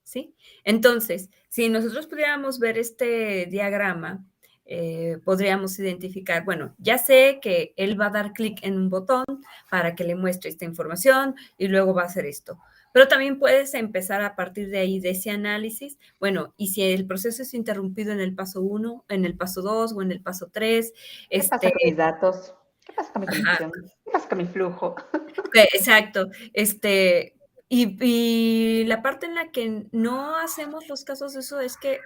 ¿sí? 0.03 0.35
Entonces, 0.65 1.29
si 1.49 1.69
nosotros 1.69 2.07
pudiéramos 2.07 2.59
ver 2.59 2.79
este 2.79 3.47
diagrama, 3.47 4.25
eh, 4.71 5.17
podríamos 5.25 5.79
identificar, 5.79 6.45
bueno, 6.45 6.75
ya 6.77 6.99
sé 6.99 7.39
que 7.41 7.73
él 7.79 7.99
va 7.99 8.09
a 8.09 8.11
dar 8.11 8.35
clic 8.35 8.59
en 8.63 8.77
un 8.77 8.91
botón 8.91 9.25
para 9.71 9.95
que 9.95 10.05
le 10.05 10.15
muestre 10.15 10.51
esta 10.51 10.67
información 10.67 11.35
y 11.57 11.69
luego 11.69 11.95
va 11.95 12.03
a 12.03 12.05
hacer 12.05 12.27
esto. 12.27 12.61
Pero 12.93 13.09
también 13.09 13.39
puedes 13.39 13.73
empezar 13.73 14.21
a 14.21 14.37
partir 14.37 14.69
de 14.69 14.79
ahí, 14.79 15.01
de 15.01 15.11
ese 15.11 15.31
análisis. 15.31 15.99
Bueno, 16.21 16.53
y 16.59 16.69
si 16.69 16.83
el 16.83 17.07
proceso 17.07 17.43
es 17.43 17.55
interrumpido 17.55 18.13
en 18.13 18.21
el 18.21 18.35
paso 18.35 18.61
1, 18.61 19.07
en 19.09 19.25
el 19.25 19.39
paso 19.39 19.63
2 19.63 19.95
o 19.95 20.03
en 20.03 20.13
el 20.13 20.21
paso 20.21 20.51
3. 20.53 20.93
¿Qué 21.31 21.39
pasa 21.39 21.59
con 21.59 21.73
mis 21.83 21.97
datos? 21.97 22.55
¿Qué 22.85 22.93
pasa 22.93 23.13
con 23.13 23.21
mi 23.23 23.27
comisión? 23.27 23.73
¿Qué 24.05 24.11
pasa 24.11 24.29
con 24.29 24.39
mi 24.39 24.45
flujo? 24.45 24.97
Exacto. 25.55 26.27
Este, 26.53 27.37
y, 27.71 27.97
y, 28.05 28.85
la 28.85 29.01
parte 29.01 29.25
en 29.25 29.35
la 29.35 29.51
que 29.51 29.87
no 29.93 30.37
hacemos 30.37 30.89
los 30.89 31.05
casos 31.05 31.33
de 31.33 31.41
eso 31.41 31.59
es 31.61 31.79
que 31.79 32.01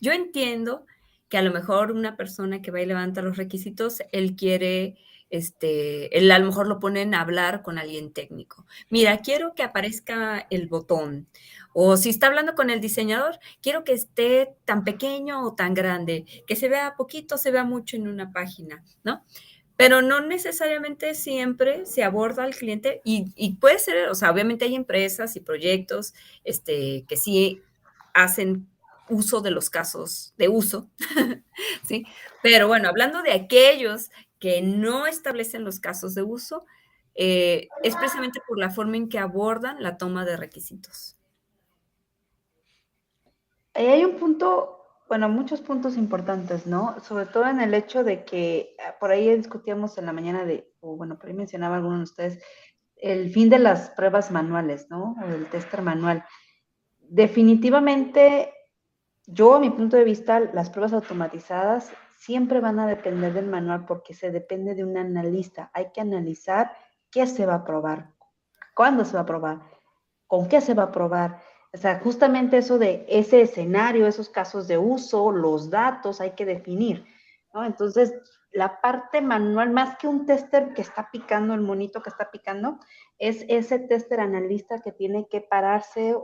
yo 0.00 0.10
entiendo 0.10 0.84
que 1.28 1.38
a 1.38 1.42
lo 1.42 1.52
mejor 1.52 1.92
una 1.92 2.16
persona 2.16 2.62
que 2.62 2.70
va 2.70 2.80
y 2.80 2.86
levanta 2.86 3.22
los 3.22 3.36
requisitos, 3.36 4.02
él 4.12 4.36
quiere 4.36 4.96
este, 5.30 6.16
él 6.16 6.30
a 6.30 6.38
lo 6.38 6.46
mejor 6.46 6.66
lo 6.68 6.80
ponen 6.80 7.14
a 7.14 7.20
hablar 7.20 7.62
con 7.62 7.78
alguien 7.78 8.12
técnico. 8.12 8.66
Mira, 8.88 9.18
quiero 9.18 9.54
que 9.54 9.62
aparezca 9.62 10.46
el 10.50 10.68
botón. 10.68 11.28
O 11.72 11.96
si 11.96 12.08
está 12.10 12.28
hablando 12.28 12.54
con 12.54 12.70
el 12.70 12.80
diseñador, 12.80 13.38
quiero 13.60 13.84
que 13.84 13.92
esté 13.92 14.54
tan 14.64 14.84
pequeño 14.84 15.42
o 15.42 15.54
tan 15.54 15.74
grande, 15.74 16.24
que 16.46 16.56
se 16.56 16.68
vea 16.68 16.94
poquito, 16.96 17.36
se 17.36 17.50
vea 17.50 17.64
mucho 17.64 17.96
en 17.96 18.08
una 18.08 18.32
página, 18.32 18.82
¿no? 19.04 19.24
Pero 19.76 20.02
no 20.02 20.20
necesariamente 20.20 21.14
siempre 21.14 21.86
se 21.86 22.02
aborda 22.02 22.42
al 22.42 22.56
cliente 22.56 23.00
y, 23.04 23.56
puede 23.60 23.78
ser, 23.78 24.08
o 24.08 24.14
sea, 24.14 24.32
obviamente 24.32 24.64
hay 24.64 24.74
empresas 24.74 25.36
y 25.36 25.40
proyectos 25.40 26.14
este, 26.42 27.04
que 27.06 27.16
sí 27.16 27.62
hacen 28.12 28.66
uso 29.08 29.40
de 29.40 29.50
los 29.50 29.70
casos 29.70 30.34
de 30.36 30.48
uso, 30.48 30.88
¿sí? 31.84 32.06
Pero 32.42 32.68
bueno, 32.68 32.88
hablando 32.88 33.22
de 33.22 33.32
aquellos 33.32 34.10
que 34.38 34.62
no 34.62 35.06
establecen 35.06 35.64
los 35.64 35.80
casos 35.80 36.14
de 36.14 36.22
uso 36.22 36.64
eh, 37.20 37.68
es 37.82 37.96
precisamente 37.96 38.40
por 38.46 38.58
la 38.58 38.70
forma 38.70 38.96
en 38.96 39.08
que 39.08 39.18
abordan 39.18 39.82
la 39.82 39.98
toma 39.98 40.24
de 40.24 40.36
requisitos. 40.36 41.16
Ahí 43.74 43.86
hay 43.86 44.04
un 44.04 44.16
punto, 44.16 44.84
bueno, 45.08 45.28
muchos 45.28 45.60
puntos 45.60 45.96
importantes, 45.96 46.66
¿no? 46.66 46.96
Sobre 47.02 47.26
todo 47.26 47.48
en 47.48 47.60
el 47.60 47.74
hecho 47.74 48.04
de 48.04 48.24
que 48.24 48.76
ah, 48.86 48.94
por 49.00 49.10
ahí 49.10 49.36
discutíamos 49.36 49.98
en 49.98 50.06
la 50.06 50.12
mañana 50.12 50.44
de, 50.44 50.72
o 50.78 50.96
bueno, 50.96 51.18
por 51.18 51.28
ahí 51.28 51.34
mencionaba 51.34 51.76
alguno 51.76 51.96
de 51.96 52.04
ustedes, 52.04 52.42
el 52.94 53.32
fin 53.32 53.50
de 53.50 53.58
las 53.58 53.90
pruebas 53.90 54.30
manuales, 54.30 54.86
¿no? 54.88 55.16
O 55.20 55.26
del 55.26 55.46
tester 55.46 55.82
manual. 55.82 56.24
Definitivamente, 57.00 58.52
yo 59.30 59.54
a 59.54 59.60
mi 59.60 59.68
punto 59.68 59.96
de 59.96 60.04
vista, 60.04 60.40
las 60.40 60.70
pruebas 60.70 60.94
automatizadas 60.94 61.92
siempre 62.16 62.60
van 62.60 62.80
a 62.80 62.86
depender 62.86 63.34
del 63.34 63.46
manual 63.46 63.84
porque 63.84 64.14
se 64.14 64.30
depende 64.30 64.74
de 64.74 64.84
un 64.84 64.96
analista. 64.96 65.70
Hay 65.74 65.90
que 65.92 66.00
analizar 66.00 66.72
qué 67.10 67.26
se 67.26 67.44
va 67.44 67.56
a 67.56 67.64
probar, 67.64 68.10
cuándo 68.74 69.04
se 69.04 69.14
va 69.14 69.20
a 69.20 69.26
probar, 69.26 69.60
con 70.26 70.48
qué 70.48 70.62
se 70.62 70.72
va 70.72 70.84
a 70.84 70.92
probar. 70.92 71.42
O 71.74 71.76
sea, 71.76 72.00
justamente 72.00 72.56
eso 72.56 72.78
de 72.78 73.04
ese 73.06 73.42
escenario, 73.42 74.06
esos 74.06 74.30
casos 74.30 74.66
de 74.66 74.78
uso, 74.78 75.30
los 75.30 75.68
datos, 75.68 76.22
hay 76.22 76.30
que 76.30 76.46
definir. 76.46 77.04
Entonces, 77.52 78.14
la 78.50 78.80
parte 78.80 79.20
manual, 79.20 79.70
más 79.70 79.98
que 79.98 80.08
un 80.08 80.24
tester 80.24 80.72
que 80.72 80.80
está 80.80 81.10
picando, 81.12 81.52
el 81.52 81.60
monito 81.60 82.02
que 82.02 82.08
está 82.08 82.30
picando, 82.30 82.78
es 83.18 83.44
ese 83.48 83.78
tester 83.78 84.20
analista 84.20 84.80
que 84.80 84.92
tiene 84.92 85.28
que 85.28 85.42
pararse, 85.42 86.16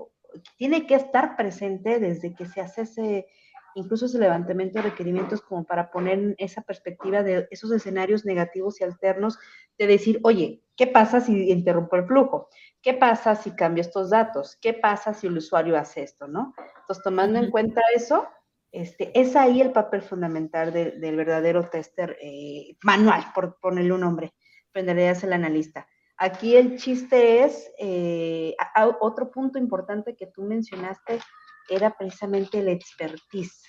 tiene 0.56 0.86
que 0.86 0.94
estar 0.94 1.36
presente 1.36 1.98
desde 1.98 2.34
que 2.34 2.46
se 2.46 2.60
hace 2.60 2.82
ese, 2.82 3.26
incluso 3.74 4.06
ese 4.06 4.18
levantamiento 4.18 4.78
de 4.78 4.90
requerimientos 4.90 5.40
como 5.40 5.64
para 5.64 5.90
poner 5.90 6.34
esa 6.38 6.62
perspectiva 6.62 7.22
de 7.22 7.46
esos 7.50 7.72
escenarios 7.72 8.24
negativos 8.24 8.80
y 8.80 8.84
alternos, 8.84 9.38
de 9.78 9.86
decir, 9.86 10.20
oye, 10.22 10.62
¿qué 10.76 10.86
pasa 10.86 11.20
si 11.20 11.50
interrumpo 11.50 11.96
el 11.96 12.06
flujo? 12.06 12.48
¿Qué 12.80 12.94
pasa 12.94 13.34
si 13.34 13.52
cambio 13.52 13.80
estos 13.80 14.10
datos? 14.10 14.56
¿Qué 14.60 14.74
pasa 14.74 15.14
si 15.14 15.26
el 15.26 15.36
usuario 15.36 15.76
hace 15.76 16.02
esto? 16.02 16.28
¿no? 16.28 16.54
Entonces, 16.80 17.02
tomando 17.02 17.38
en 17.38 17.50
cuenta 17.50 17.80
eso, 17.94 18.28
este, 18.70 19.18
es 19.18 19.36
ahí 19.36 19.60
el 19.60 19.72
papel 19.72 20.02
fundamental 20.02 20.72
del 20.72 21.16
verdadero 21.16 21.68
tester 21.68 22.16
eh, 22.20 22.76
manual, 22.82 23.24
por 23.34 23.58
ponerle 23.60 23.92
un 23.92 24.00
nombre, 24.00 24.34
es 24.74 25.24
el 25.24 25.32
analista. 25.32 25.86
Aquí 26.24 26.56
el 26.56 26.78
chiste 26.78 27.44
es, 27.44 27.70
eh, 27.78 28.56
otro 29.00 29.30
punto 29.30 29.58
importante 29.58 30.16
que 30.16 30.26
tú 30.26 30.42
mencionaste, 30.42 31.20
era 31.68 31.94
precisamente 31.98 32.60
el 32.60 32.68
expertise. 32.68 33.62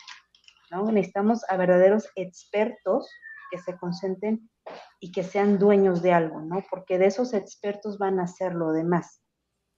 ¿no? 0.72 0.90
Necesitamos 0.90 1.42
a 1.50 1.58
verdaderos 1.58 2.08
expertos 2.16 3.10
que 3.52 3.58
se 3.60 3.78
concentren 3.78 4.50
y 5.02 5.12
que 5.12 5.24
sean 5.24 5.60
dueños 5.60 6.02
de 6.02 6.14
algo, 6.14 6.40
¿no? 6.40 6.64
Porque 6.70 6.98
de 6.98 7.08
esos 7.08 7.34
expertos 7.34 7.98
van 7.98 8.22
a 8.22 8.28
ser 8.28 8.56
lo 8.56 8.72
demás. 8.72 9.22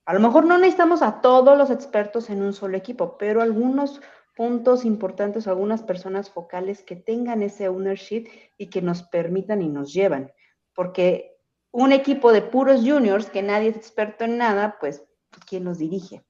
A 0.06 0.14
lo 0.14 0.20
mejor 0.20 0.46
no 0.46 0.60
necesitamos 0.60 1.02
a 1.02 1.20
todos 1.20 1.58
los 1.58 1.72
expertos 1.72 2.30
en 2.30 2.44
un 2.44 2.54
solo 2.54 2.78
equipo, 2.78 3.18
pero 3.18 3.42
algunos 3.42 4.02
puntos 4.36 4.86
importantes, 4.86 5.48
algunas 5.48 5.82
personas 5.82 6.30
focales 6.30 6.84
que 6.84 6.96
tengan 6.96 7.42
ese 7.42 7.70
ownership 7.70 8.28
y 8.56 8.70
que 8.70 8.84
nos 8.84 9.02
permitan 9.02 9.64
y 9.64 9.68
nos 9.68 9.92
llevan. 9.92 10.32
Porque 10.76 11.37
un 11.72 11.92
equipo 11.92 12.32
de 12.32 12.42
puros 12.42 12.82
juniors 12.82 13.30
que 13.30 13.44
nadie 13.44 13.70
es 13.70 13.76
experto 13.76 14.26
en 14.26 14.38
nada, 14.38 14.78
pues, 14.80 15.04
¿quién 15.48 15.64
los 15.64 15.78
dirige? 15.78 16.24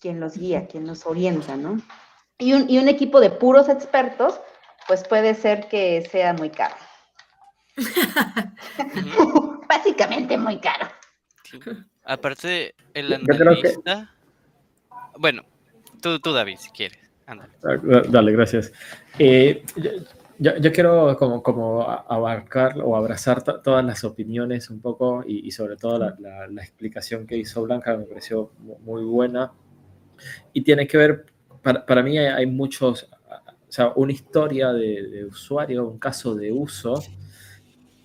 quien 0.00 0.20
los 0.20 0.36
guía, 0.36 0.66
quien 0.66 0.84
nos 0.84 1.06
orienta, 1.06 1.56
¿no? 1.56 1.80
Y 2.38 2.52
un, 2.52 2.68
y 2.68 2.78
un 2.78 2.88
equipo 2.88 3.20
de 3.20 3.30
puros 3.30 3.68
expertos, 3.68 4.38
pues 4.86 5.06
puede 5.08 5.34
ser 5.34 5.68
que 5.68 6.06
sea 6.10 6.32
muy 6.34 6.50
caro. 6.50 6.74
Básicamente 9.68 10.36
muy 10.36 10.58
caro. 10.60 10.86
Aparte, 12.04 12.74
el 12.94 13.12
analista... 13.12 14.14
Bueno, 15.18 15.42
tú, 16.02 16.20
tú, 16.20 16.32
David, 16.32 16.58
si 16.58 16.70
quieres. 16.70 16.98
Ah, 17.26 17.36
dale, 18.08 18.32
gracias. 18.32 18.72
Eh, 19.18 19.64
yo, 20.38 20.72
quiero 20.72 21.16
como, 21.16 21.82
abarcar 21.82 22.78
o 22.82 22.96
abrazar 22.96 23.42
todas 23.42 23.84
las 23.84 24.04
opiniones 24.04 24.70
un 24.70 24.80
poco 24.80 25.24
y, 25.26 25.50
sobre 25.50 25.76
todo 25.76 25.98
la, 25.98 26.62
explicación 26.62 27.26
que 27.26 27.36
hizo 27.36 27.62
Blanca 27.62 27.96
me 27.96 28.04
pareció 28.04 28.50
muy 28.84 29.04
buena 29.04 29.52
y 30.52 30.62
tiene 30.62 30.86
que 30.86 30.96
ver, 30.96 31.26
para, 31.62 32.02
mí 32.02 32.18
hay, 32.18 32.46
muchos, 32.46 33.08
o 33.68 33.72
sea, 33.72 33.92
una 33.96 34.12
historia 34.12 34.72
de, 34.72 35.24
usuario, 35.24 35.88
un 35.88 35.98
caso 35.98 36.34
de 36.34 36.52
uso, 36.52 36.94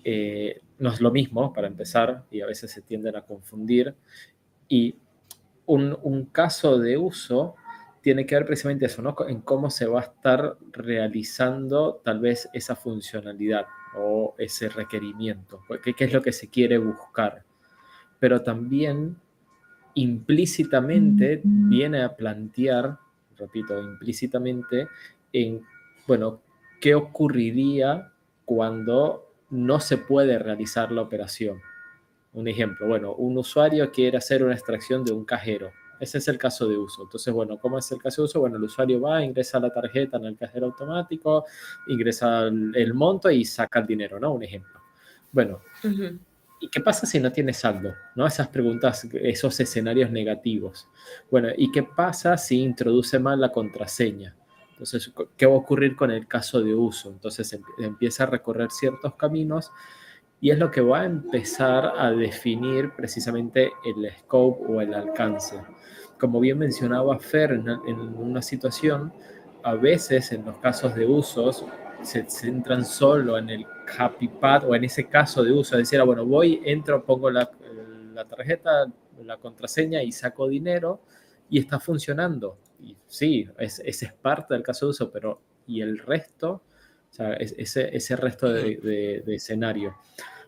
eh, 0.04 0.60
no 0.78 0.90
es 0.90 1.00
lo 1.00 1.10
mismo 1.10 1.52
para 1.52 1.68
empezar 1.68 2.24
y 2.30 2.40
a 2.40 2.46
veces 2.46 2.70
se 2.70 2.82
tienden 2.82 3.16
a 3.16 3.22
confundir. 3.22 3.94
Y 4.68 4.96
un, 5.66 6.28
caso 6.32 6.78
de 6.78 6.96
uso 6.96 7.54
tiene 8.02 8.26
que 8.26 8.34
ver 8.34 8.44
precisamente 8.44 8.86
eso, 8.86 9.00
¿no? 9.00 9.14
En 9.28 9.40
cómo 9.40 9.70
se 9.70 9.86
va 9.86 10.00
a 10.00 10.04
estar 10.04 10.56
realizando 10.72 12.00
tal 12.04 12.20
vez 12.20 12.48
esa 12.52 12.74
funcionalidad 12.74 13.66
o 13.96 14.34
ese 14.38 14.68
requerimiento, 14.68 15.62
qué, 15.82 15.94
qué 15.94 16.04
es 16.04 16.12
lo 16.12 16.20
que 16.20 16.32
se 16.32 16.48
quiere 16.48 16.78
buscar. 16.78 17.44
Pero 18.18 18.42
también 18.42 19.16
implícitamente 19.94 21.40
viene 21.44 22.02
a 22.02 22.16
plantear, 22.16 22.98
repito, 23.36 23.80
implícitamente, 23.80 24.88
en, 25.32 25.62
bueno, 26.06 26.40
¿qué 26.80 26.94
ocurriría 26.94 28.12
cuando 28.44 29.32
no 29.50 29.80
se 29.80 29.98
puede 29.98 30.38
realizar 30.38 30.90
la 30.90 31.02
operación? 31.02 31.60
Un 32.32 32.48
ejemplo, 32.48 32.88
bueno, 32.88 33.14
un 33.14 33.36
usuario 33.36 33.90
quiere 33.92 34.16
hacer 34.16 34.42
una 34.42 34.54
extracción 34.54 35.04
de 35.04 35.12
un 35.12 35.24
cajero. 35.24 35.70
Ese 36.02 36.18
es 36.18 36.26
el 36.26 36.36
caso 36.36 36.66
de 36.66 36.76
uso. 36.76 37.02
Entonces, 37.04 37.32
bueno, 37.32 37.58
¿cómo 37.58 37.78
es 37.78 37.92
el 37.92 37.98
caso 37.98 38.22
de 38.22 38.26
uso? 38.26 38.40
Bueno, 38.40 38.56
el 38.56 38.64
usuario 38.64 39.00
va, 39.00 39.24
ingresa 39.24 39.60
la 39.60 39.70
tarjeta 39.70 40.16
en 40.16 40.24
el 40.24 40.36
cajero 40.36 40.66
automático, 40.66 41.44
ingresa 41.86 42.48
el, 42.48 42.92
monto 42.92 43.30
y 43.30 43.44
saca 43.44 43.78
el 43.78 43.86
dinero, 43.86 44.18
¿no? 44.18 44.32
Un 44.32 44.42
ejemplo. 44.42 44.80
Bueno, 45.30 45.60
¿Y 46.62 46.68
qué 46.68 46.80
pasa 46.80 47.06
si 47.06 47.18
no 47.18 47.32
tiene 47.32 47.52
saldo? 47.52 47.92
¿No? 48.14 48.24
Esas 48.24 48.46
preguntas, 48.46 49.04
esos 49.12 49.58
escenarios 49.58 50.12
negativos. 50.12 50.88
Bueno, 51.28 51.48
¿y 51.56 51.72
qué 51.72 51.82
pasa 51.82 52.36
si 52.36 52.62
introduce 52.62 53.18
mal 53.18 53.40
la 53.40 53.50
contraseña? 53.50 54.36
Entonces, 54.70 55.12
¿qué 55.36 55.46
va 55.46 55.54
a 55.54 55.58
ocurrir 55.58 55.94
con 55.96 56.10
el 56.10 56.26
caso 56.28 56.60
de 56.60 56.74
uso? 56.74 57.10
Entonces 57.10 57.58
empieza 57.78 58.24
a 58.24 58.26
recorrer 58.26 58.70
ciertos 58.70 59.14
caminos 59.14 59.70
y 60.42 60.50
es 60.50 60.58
lo 60.58 60.72
que 60.72 60.80
va 60.80 61.02
a 61.02 61.04
empezar 61.04 61.92
a 61.96 62.10
definir 62.10 62.90
precisamente 62.96 63.70
el 63.84 64.10
scope 64.18 64.64
o 64.66 64.80
el 64.80 64.92
alcance. 64.92 65.62
Como 66.18 66.40
bien 66.40 66.58
mencionaba 66.58 67.16
Fer 67.20 67.52
en, 67.52 67.68
una 67.68 68.42
situación, 68.42 69.12
a 69.62 69.74
veces 69.76 70.32
en 70.32 70.44
los 70.44 70.58
casos 70.58 70.96
de 70.96 71.06
usos 71.06 71.64
se 72.02 72.28
centran 72.28 72.84
solo 72.84 73.38
en 73.38 73.50
el 73.50 73.66
happy 73.96 74.26
pad 74.26 74.68
o 74.68 74.74
en 74.74 74.82
ese 74.82 75.06
caso 75.06 75.44
de 75.44 75.52
uso, 75.52 75.76
es 75.76 75.82
decir, 75.82 76.00
ah, 76.00 76.04
bueno, 76.04 76.26
voy, 76.26 76.60
entro, 76.64 77.04
pongo 77.04 77.30
la, 77.30 77.48
la 78.12 78.24
tarjeta, 78.24 78.86
la 79.24 79.36
contraseña 79.36 80.02
y 80.02 80.10
saco 80.10 80.48
dinero 80.48 81.02
y 81.48 81.60
está 81.60 81.78
funcionando. 81.78 82.58
Y 82.80 82.96
sí, 83.06 83.48
ese 83.58 83.84
es 83.86 84.12
parte 84.14 84.54
del 84.54 84.64
caso 84.64 84.86
de 84.86 84.90
uso, 84.90 85.12
pero 85.12 85.40
¿y 85.68 85.82
el 85.82 85.98
resto? 85.98 86.62
O 87.12 87.14
sea, 87.14 87.34
ese, 87.34 87.94
ese 87.94 88.16
resto 88.16 88.50
de, 88.50 89.22
de, 89.24 89.34
escenario, 89.34 89.94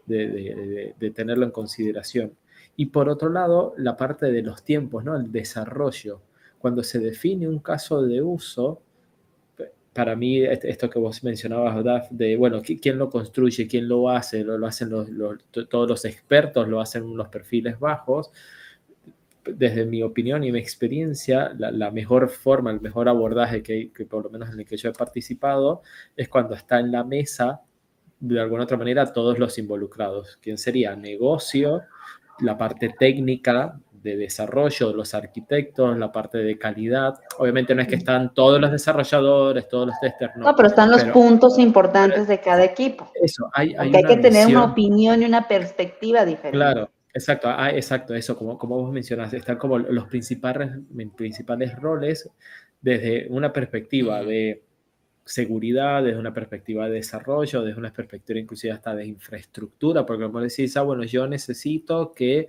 de, 0.06 0.94
de, 0.98 1.10
tenerlo 1.10 1.44
en 1.44 1.50
consideración. 1.50 2.32
Y 2.74 2.86
por 2.86 3.10
otro 3.10 3.28
lado, 3.28 3.74
la 3.76 3.98
parte 3.98 4.32
de 4.32 4.42
los 4.42 4.64
tiempos, 4.64 5.04
¿no? 5.04 5.14
El 5.14 5.30
desarrollo. 5.30 6.22
Cuando 6.58 6.82
se 6.82 6.98
define 7.00 7.46
un 7.46 7.58
caso 7.58 8.02
de 8.02 8.22
uso, 8.22 8.80
para 9.94 10.16
mí, 10.16 10.42
esto 10.42 10.90
que 10.90 10.98
vos 10.98 11.22
mencionabas, 11.22 11.84
Daf, 11.84 12.10
de, 12.10 12.36
bueno, 12.36 12.60
¿quién 12.62 12.98
lo 12.98 13.08
construye? 13.08 13.68
¿Quién 13.68 13.86
lo 13.86 14.10
hace? 14.10 14.42
Lo, 14.42 14.66
hacen 14.66 14.90
todos 14.90 15.88
los 15.88 16.04
expertos, 16.04 16.66
lo 16.66 16.80
hacen 16.80 17.16
los 17.16 17.28
perfiles 17.28 17.78
bajos. 17.78 18.32
Desde 19.44 19.84
mi 19.84 20.02
opinión 20.02 20.42
y 20.44 20.52
mi 20.52 20.58
experiencia, 20.58 21.52
la, 21.58 21.90
mejor 21.90 22.28
forma, 22.28 22.70
el 22.70 22.80
mejor 22.80 23.08
abordaje 23.08 23.62
que, 23.62 23.92
que, 23.92 24.06
por 24.06 24.24
lo 24.24 24.30
menos 24.30 24.50
en 24.50 24.60
el 24.60 24.66
que 24.66 24.76
yo 24.76 24.90
he 24.90 24.92
participado, 24.92 25.82
es 26.16 26.28
cuando 26.28 26.54
está 26.54 26.80
en 26.80 26.92
la 26.92 27.04
mesa, 27.04 27.62
de 28.20 28.40
alguna 28.40 28.64
otra 28.64 28.76
manera, 28.76 29.12
todos 29.12 29.38
los 29.38 29.58
involucrados. 29.58 30.38
¿Quién 30.40 30.56
sería? 30.56 30.96
Negocio, 30.96 31.82
la 32.40 32.56
parte 32.56 32.94
técnica 32.98 33.78
de 34.04 34.16
desarrollo, 34.18 34.92
los 34.92 35.14
arquitectos, 35.14 35.96
la 35.96 36.12
parte 36.12 36.38
de 36.38 36.58
calidad. 36.58 37.14
Obviamente 37.38 37.74
no 37.74 37.80
es 37.80 37.88
que 37.88 37.94
están 37.94 38.34
todos 38.34 38.60
los 38.60 38.70
desarrolladores, 38.70 39.66
todos 39.66 39.86
los 39.88 39.98
testers. 39.98 40.36
No, 40.36 40.54
pero 40.54 40.68
están 40.68 40.90
los 40.90 41.04
puntos 41.04 41.58
importantes 41.58 42.28
de 42.28 42.38
cada 42.38 42.64
equipo. 42.64 43.10
Eso, 43.14 43.48
hay, 43.54 43.74
hay, 43.78 43.94
hay 43.94 44.04
que 44.04 44.18
tener 44.18 44.46
una 44.48 44.64
opinión 44.64 45.22
y 45.22 45.24
una 45.24 45.48
perspectiva 45.48 46.26
diferente. 46.26 46.58
Claro, 46.58 46.90
exacto, 47.14 47.48
ah, 47.48 47.70
exacto, 47.70 48.14
eso, 48.14 48.36
como, 48.36 48.58
como 48.58 48.76
vos 48.76 48.92
mencionas, 48.92 49.32
están 49.32 49.56
como 49.58 49.78
los 49.78 50.06
principales, 50.08 50.72
principales 51.16 51.76
roles 51.76 52.28
desde 52.80 53.26
una 53.30 53.52
perspectiva 53.52 54.22
de 54.22 54.62
seguridad, 55.24 56.02
desde 56.02 56.18
una 56.18 56.34
perspectiva 56.34 56.86
de 56.86 56.96
desarrollo, 56.96 57.62
desde 57.62 57.78
una 57.78 57.92
perspectiva 57.92 58.38
inclusive 58.38 58.72
hasta 58.74 58.94
de 58.94 59.06
infraestructura, 59.06 60.04
porque 60.04 60.24
como 60.24 60.40
decís, 60.40 60.76
ah, 60.76 60.82
bueno, 60.82 61.04
yo 61.04 61.26
necesito 61.26 62.12
que 62.12 62.48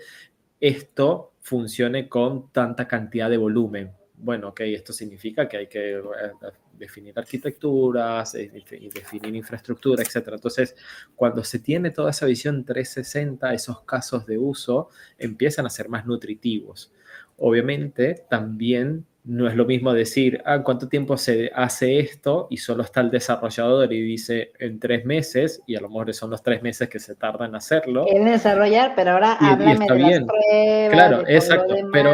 esto 0.59 1.33
funcione 1.41 2.09
con 2.09 2.51
tanta 2.51 2.87
cantidad 2.87 3.29
de 3.29 3.37
volumen. 3.37 3.91
Bueno, 4.25 4.47
ok, 4.49 4.61
esto 4.61 4.91
significa 4.91 5.47
que 5.47 5.57
hay 5.57 5.67
que 5.67 5.97
eh, 5.97 6.01
definir 6.73 7.13
arquitecturas, 7.15 8.33
eh, 8.33 8.51
definir 8.91 9.35
infraestructura, 9.35 10.01
etc. 10.01 10.29
Entonces, 10.33 10.75
cuando 11.15 11.43
se 11.43 11.59
tiene 11.59 11.91
toda 11.91 12.09
esa 12.09 12.25
visión 12.25 12.65
360, 12.65 13.53
esos 13.53 13.81
casos 13.83 14.25
de 14.25 14.39
uso 14.39 14.89
empiezan 15.19 15.67
a 15.67 15.69
ser 15.69 15.89
más 15.89 16.07
nutritivos. 16.07 16.91
Obviamente, 17.37 18.25
también 18.27 19.05
no 19.25 19.47
es 19.47 19.55
lo 19.55 19.65
mismo 19.65 19.91
decir, 19.91 20.41
ah, 20.45 20.61
¿cuánto 20.61 20.87
tiempo 20.87 21.17
se 21.17 21.51
hace 21.53 21.99
esto? 21.99 22.47
Y 22.51 22.57
solo 22.57 22.83
está 22.83 23.01
el 23.01 23.09
desarrollador 23.09 23.91
y 23.91 24.01
dice 24.01 24.51
en 24.59 24.79
tres 24.79 25.03
meses, 25.05 25.61
y 25.65 25.75
a 25.75 25.81
lo 25.81 25.89
mejor 25.89 26.13
son 26.13 26.29
los 26.29 26.43
tres 26.43 26.61
meses 26.61 26.87
que 26.87 26.99
se 26.99 27.15
tardan 27.15 27.49
en 27.49 27.55
hacerlo. 27.55 28.05
En 28.07 28.25
desarrollar, 28.25 28.93
pero 28.95 29.11
ahora 29.11 29.33
háblame 29.33 29.73
de 29.73 29.99
las 29.99 30.23
pruebas. 30.23 30.91
Claro, 30.91 31.23
exacto, 31.27 31.75
pero 31.91 32.11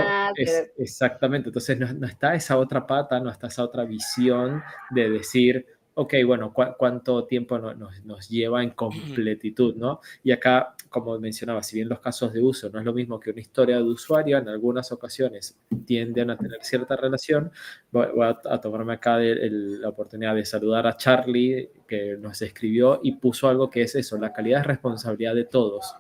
exactamente, 0.78 1.50
entonces 1.50 1.78
no, 1.78 2.08
está 2.08 2.34
esa 2.34 2.58
otra 2.58 2.88
pata, 2.88 3.20
no 3.20 3.30
está 3.30 3.48
esa 3.48 3.64
otra 3.64 3.84
visión 3.84 4.64
de 4.92 5.10
decir, 5.10 5.66
ok, 5.94 6.14
bueno, 6.26 6.54
¿cuánto 6.54 7.26
tiempo 7.26 7.58
nos, 7.60 8.30
lleva 8.30 8.64
en 8.64 8.72
completitud, 8.72 9.76
no? 9.76 10.00
Y 10.24 10.32
acá, 10.32 10.76
como 10.90 11.20
mencionaba, 11.20 11.62
si 11.64 11.78
bien 11.78 11.90
los 11.90 12.00
casos 12.00 12.32
de 12.34 12.42
uso 12.42 12.70
no 12.70 12.80
es 12.80 12.86
lo 12.86 12.94
mismo 12.94 13.20
que 13.20 13.32
una 13.32 13.42
historia 13.42 13.78
de 13.78 13.84
usuario, 13.84 14.38
en 14.38 14.48
algunas 14.48 14.92
ocasiones 14.92 15.58
tienden 15.86 16.30
a 16.30 16.38
tener 16.38 16.60
cierta 16.64 16.96
relación. 16.96 17.52
Voy, 17.92 18.08
a, 18.22 18.62
tomarme 18.62 18.94
acá 18.94 19.18
la 19.20 19.90
oportunidad 19.90 20.36
de 20.36 20.46
saludar 20.46 20.88
a 20.88 20.96
Charlie, 20.96 21.70
que 21.88 22.18
nos 22.18 22.42
escribió 22.42 23.02
y 23.04 23.14
puso 23.14 23.50
algo 23.50 23.70
que 23.70 23.84
es 23.84 23.96
eso, 23.96 24.18
la 24.18 24.32
calidad 24.34 24.62
es 24.62 24.68
responsabilidad 24.68 25.36
de 25.36 25.46
todos. 25.46 25.96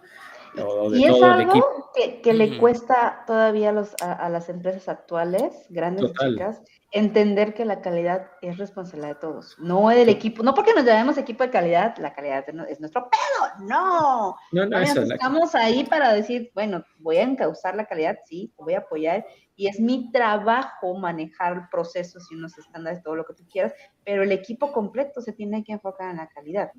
Y 0.93 1.05
es 1.05 1.21
algo 1.21 1.91
que, 1.93 2.33
le 2.33 2.57
cuesta 2.57 3.23
todavía 3.25 3.69
a, 3.69 3.73
los, 3.73 3.95
a, 4.01 4.29
las 4.29 4.49
empresas 4.49 4.89
actuales, 4.89 5.65
grandes 5.69 6.11
chicas, 6.13 6.61
entender 6.91 7.53
que 7.53 7.63
la 7.63 7.81
calidad 7.81 8.31
es 8.41 8.57
responsabilidad 8.57 9.15
de 9.15 9.21
todos, 9.21 9.55
no 9.59 9.89
del 9.89 10.09
equipo, 10.09 10.43
no 10.43 10.53
porque 10.53 10.73
nos 10.73 10.83
llamemos 10.83 11.17
equipo 11.17 11.43
de 11.43 11.49
calidad, 11.49 11.95
la 11.97 12.13
calidad 12.13 12.45
es 12.67 12.79
nuestro 12.79 13.09
pedo, 13.09 13.67
no. 13.67 14.35
No, 14.51 14.65
no, 14.65 14.79
eso, 14.79 15.01
Estamos 15.01 15.55
ahí 15.55 15.85
para 15.85 16.13
decir, 16.13 16.51
bueno, 16.53 16.83
voy 16.99 17.17
a 17.17 17.23
encauzar 17.23 17.75
la 17.75 17.85
calidad, 17.85 18.17
sí, 18.25 18.53
voy 18.57 18.73
a 18.73 18.79
apoyar, 18.79 19.25
y 19.55 19.67
es 19.67 19.79
mi 19.79 20.11
trabajo 20.11 20.97
manejar 20.97 21.69
procesos 21.69 22.29
y 22.31 22.35
unos 22.35 22.57
estándares, 22.57 23.03
todo 23.03 23.15
lo 23.15 23.25
que 23.25 23.35
tú 23.35 23.43
quieras, 23.49 23.73
pero 24.03 24.23
el 24.23 24.31
equipo 24.31 24.73
completo 24.73 25.21
se 25.21 25.33
tiene 25.33 25.63
que 25.63 25.73
enfocar 25.73 26.11
en 26.11 26.17
la 26.17 26.27
calidad. 26.27 26.71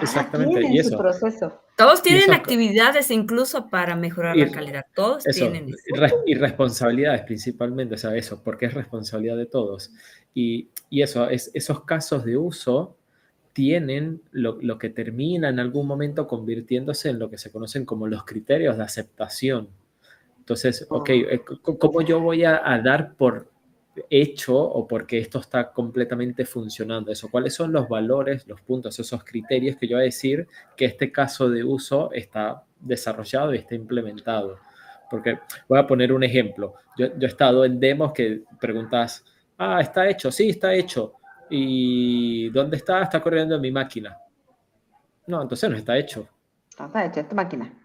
Exactamente, 0.00 0.66
y 0.70 0.78
eso. 0.78 0.98
proceso. 0.98 1.60
Todos 1.76 2.02
tienen 2.02 2.32
actividades 2.32 3.10
incluso 3.10 3.68
para 3.68 3.96
mejorar 3.96 4.36
la 4.36 4.50
calidad, 4.50 4.86
todos 4.94 5.24
tienen 5.24 5.68
eso. 5.68 6.16
Y 6.26 6.34
responsabilidades 6.34 7.22
principalmente, 7.22 7.96
o 7.96 7.98
sea, 7.98 8.14
eso, 8.14 8.42
porque 8.42 8.66
es 8.66 8.74
responsabilidad 8.74 9.36
de 9.36 9.46
todos. 9.46 9.92
Y, 10.34 10.68
y 10.90 11.02
eso, 11.02 11.28
es, 11.28 11.50
esos 11.54 11.84
casos 11.84 12.24
de 12.24 12.36
uso 12.36 12.96
tienen 13.52 14.20
lo, 14.32 14.58
lo, 14.60 14.78
que 14.78 14.90
termina 14.90 15.48
en 15.48 15.60
algún 15.60 15.86
momento 15.86 16.26
convirtiéndose 16.26 17.10
en 17.10 17.20
lo 17.20 17.30
que 17.30 17.38
se 17.38 17.52
conocen 17.52 17.84
como 17.84 18.08
los 18.08 18.24
criterios 18.24 18.76
de 18.76 18.82
aceptación. 18.82 19.68
Entonces, 20.38 20.86
ok, 20.90 21.10
oh. 21.10 21.12
eh, 21.12 21.42
¿cómo 21.62 22.02
yo 22.02 22.20
voy 22.20 22.44
a, 22.44 22.60
a 22.64 22.80
dar 22.80 23.14
por 23.14 23.48
hecho 24.10 24.56
o 24.56 24.86
porque 24.86 25.18
esto 25.18 25.38
está 25.40 25.72
completamente 25.72 26.44
funcionando. 26.44 27.10
Eso, 27.10 27.30
¿cuáles 27.30 27.54
son 27.54 27.72
los 27.72 27.88
valores, 27.88 28.46
los 28.46 28.60
puntos, 28.60 28.98
esos 28.98 29.24
criterios 29.24 29.76
que 29.76 29.86
yo 29.86 29.96
voy 29.96 30.02
a 30.02 30.04
decir 30.06 30.48
que 30.76 30.84
este 30.84 31.12
caso 31.12 31.48
de 31.48 31.64
uso 31.64 32.10
está 32.12 32.64
desarrollado 32.80 33.54
y 33.54 33.58
está 33.58 33.74
implementado? 33.74 34.58
Porque 35.10 35.38
voy 35.68 35.78
a 35.78 35.86
poner 35.86 36.12
un 36.12 36.24
ejemplo. 36.24 36.74
Yo, 36.96 37.06
he 37.06 37.26
estado 37.26 37.64
en 37.64 37.78
demos 37.78 38.12
que 38.12 38.42
preguntas, 38.60 39.24
ah, 39.58 39.80
está 39.80 40.08
hecho, 40.08 40.30
sí, 40.32 40.50
está 40.50 40.74
hecho. 40.74 41.14
¿Y 41.50 42.48
dónde 42.50 42.78
está? 42.78 43.02
Está 43.02 43.20
corriendo 43.20 43.54
en 43.54 43.60
mi 43.60 43.70
máquina. 43.70 44.18
No, 45.26 45.42
entonces 45.42 45.70
no 45.70 45.76
está 45.76 45.96
hecho. 45.96 46.28
Está 46.70 47.04
hecho 47.04 47.20
en 47.20 47.28
tu 47.28 47.34
máquina. 47.36 47.83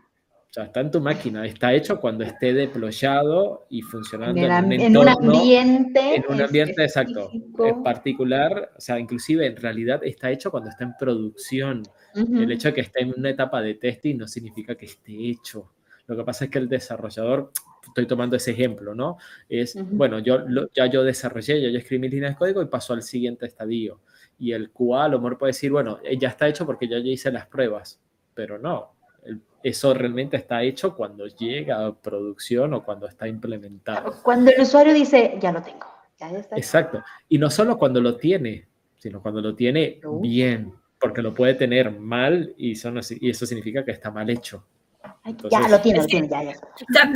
O 0.49 0.51
sea, 0.51 0.63
está 0.63 0.79
en 0.79 0.89
tu 0.89 0.99
máquina, 0.99 1.45
está 1.45 1.71
hecho 1.75 1.99
cuando 1.99 2.23
esté 2.23 2.55
deployado 2.55 3.67
y 3.69 3.83
funcionando 3.83 4.41
en, 4.41 4.51
un, 4.51 4.71
en 4.73 4.97
un 4.97 5.07
ambiente. 5.07 6.15
En 6.15 6.23
un 6.27 6.41
ambiente 6.41 6.83
exacto, 6.83 7.29
en 7.59 7.83
particular, 7.83 8.71
o 8.75 8.81
sea, 8.81 8.97
inclusive 8.97 9.45
en 9.45 9.55
realidad 9.55 10.01
está 10.03 10.31
hecho 10.31 10.49
cuando 10.49 10.71
está 10.71 10.85
en 10.85 10.95
producción. 10.97 11.83
El 12.15 12.51
hecho 12.51 12.69
de 12.69 12.73
que 12.73 12.81
esté 12.81 13.03
en 13.03 13.13
una 13.15 13.29
etapa 13.29 13.61
de 13.61 13.75
testing 13.75 14.17
no 14.17 14.27
significa 14.27 14.73
que 14.73 14.87
esté 14.87 15.13
hecho. 15.29 15.71
Lo 16.07 16.17
que 16.17 16.23
pasa 16.23 16.45
es 16.45 16.51
que 16.51 16.57
el 16.57 16.67
desarrollador, 16.67 17.51
estoy 17.85 18.07
tomando 18.07 18.35
ese 18.35 18.49
ejemplo, 18.49 18.95
¿no? 18.95 19.17
Es, 19.47 19.77
bueno, 19.91 20.17
yo 20.17 20.39
ya 20.73 20.87
yo 20.87 21.03
desarrollé, 21.03 21.61
ya 21.61 21.69
yo 21.69 21.77
escribí 21.77 22.01
mis 22.01 22.11
líneas 22.11 22.31
de 22.31 22.37
código 22.37 22.63
y 22.63 22.65
pasó 22.65 22.93
al 22.93 23.03
siguiente 23.03 23.45
estadio. 23.45 23.99
Y 24.39 24.53
el 24.53 24.71
QA 24.71 25.05
a 25.05 25.09
lo 25.09 25.19
mejor 25.19 25.37
puede 25.37 25.51
decir, 25.51 25.71
bueno, 25.71 25.99
eh, 26.03 26.17
ya 26.17 26.29
está 26.29 26.47
hecho 26.47 26.65
porque 26.65 26.87
ya 26.87 26.97
yo 26.97 27.11
hice 27.11 27.31
las 27.31 27.45
pruebas, 27.45 28.01
pero 28.33 28.57
no, 28.57 28.95
eso 29.63 29.93
realmente 29.93 30.37
está 30.37 30.63
hecho 30.63 30.95
cuando 30.95 31.27
llega 31.27 31.85
a 31.85 31.93
producción 31.93 32.73
o 32.73 32.83
cuando 32.83 33.07
está 33.07 33.27
implementado. 33.27 34.21
Cuando 34.23 34.51
el 34.51 34.61
usuario 34.61 34.93
dice, 34.93 35.37
ya 35.39 35.51
lo 35.51 35.61
tengo. 35.61 35.85
Ya 36.19 36.29
está 36.31 36.55
Exacto. 36.55 37.03
Y 37.27 37.37
no 37.37 37.49
solo 37.49 37.77
cuando 37.77 38.01
lo 38.01 38.15
tiene, 38.17 38.67
sino 38.97 39.21
cuando 39.21 39.41
lo 39.41 39.55
tiene 39.55 39.99
bien, 40.21 40.73
porque 40.99 41.21
lo 41.21 41.33
puede 41.33 41.53
tener 41.53 41.91
mal 41.91 42.53
y 42.57 42.73
eso, 42.73 42.91
y 43.19 43.29
eso 43.29 43.45
significa 43.45 43.83
que 43.83 43.91
está 43.91 44.11
mal 44.11 44.29
hecho. 44.29 44.65
ya 45.49 45.67
lo 45.67 45.79
tiene, 45.79 45.99
lo 45.99 46.05
tiene, 46.05 46.27
ya, 46.27 46.43
ya. 46.43 46.55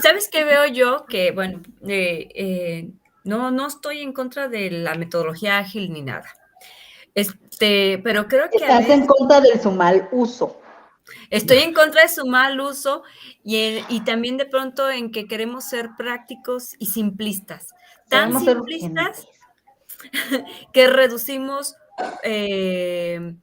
¿Sabes 0.02 0.30
qué 0.32 0.44
veo 0.44 0.66
yo? 0.68 1.06
Que, 1.06 1.32
bueno, 1.32 1.62
eh, 1.88 2.30
eh, 2.34 2.90
no, 3.26 3.52
no 3.52 3.68
estoy 3.68 4.00
en 4.02 4.14
contra 4.14 4.48
de 4.48 4.72
la 4.72 4.96
metodología 4.96 5.60
ágil 5.60 5.92
ni 5.92 6.02
nada. 6.02 6.30
Este, 7.14 8.00
pero 8.04 8.28
creo 8.28 8.50
que... 8.50 8.58
Estás 8.58 8.90
en 8.90 9.06
contra 9.06 9.40
de 9.42 9.60
su 9.60 9.72
mal 9.72 10.08
uso. 10.12 10.63
Estoy 11.30 11.60
en 11.60 11.74
contra 11.74 12.04
de 12.04 12.10
su 12.10 12.26
mal 12.26 12.60
uso 12.60 13.04
y, 13.44 14.02
también 14.06 14.38
de 14.38 14.46
pronto 14.46 14.90
en 14.90 15.12
que 15.12 15.28
queremos 15.28 15.66
ser 15.66 15.90
prácticos 15.98 16.76
y 16.80 16.88
simplistas. 16.88 17.70
Tan 18.10 18.40
simplistas 18.40 19.28
que 20.74 20.88
reducimos 20.88 21.76
eh, 22.24 23.36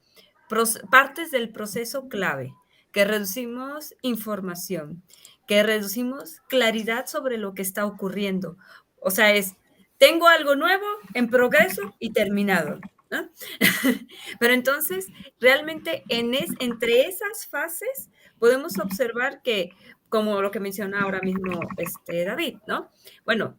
partes 0.90 1.30
del 1.30 1.50
proceso 1.50 2.08
clave, 2.08 2.54
que 2.92 3.04
reducimos 3.04 3.94
información, 4.02 5.02
que 5.46 5.62
reducimos 5.62 6.40
claridad 6.48 7.06
sobre 7.06 7.36
lo 7.36 7.54
que 7.54 7.62
está 7.62 7.84
ocurriendo. 7.84 8.56
O 9.00 9.10
sea, 9.10 9.32
es, 9.34 9.56
tengo 9.98 10.28
algo 10.28 10.56
nuevo 10.56 10.86
en 11.14 11.28
progreso 11.28 11.94
y 11.98 12.12
terminado. 12.12 12.80
Pero 14.40 14.54
entonces, 14.54 15.06
realmente 15.40 16.04
en 16.08 16.34
entre 16.60 17.02
esas 17.02 17.46
fases 17.46 18.10
podemos 18.38 18.78
observar 18.78 19.42
que, 19.42 19.70
como 20.08 20.40
lo 20.42 20.50
que 20.50 20.60
menciona 20.60 21.02
ahora 21.02 21.20
mismo 21.20 21.60
este, 21.76 22.24
David, 22.24 22.58
¿no? 22.66 22.90
Bueno, 23.24 23.58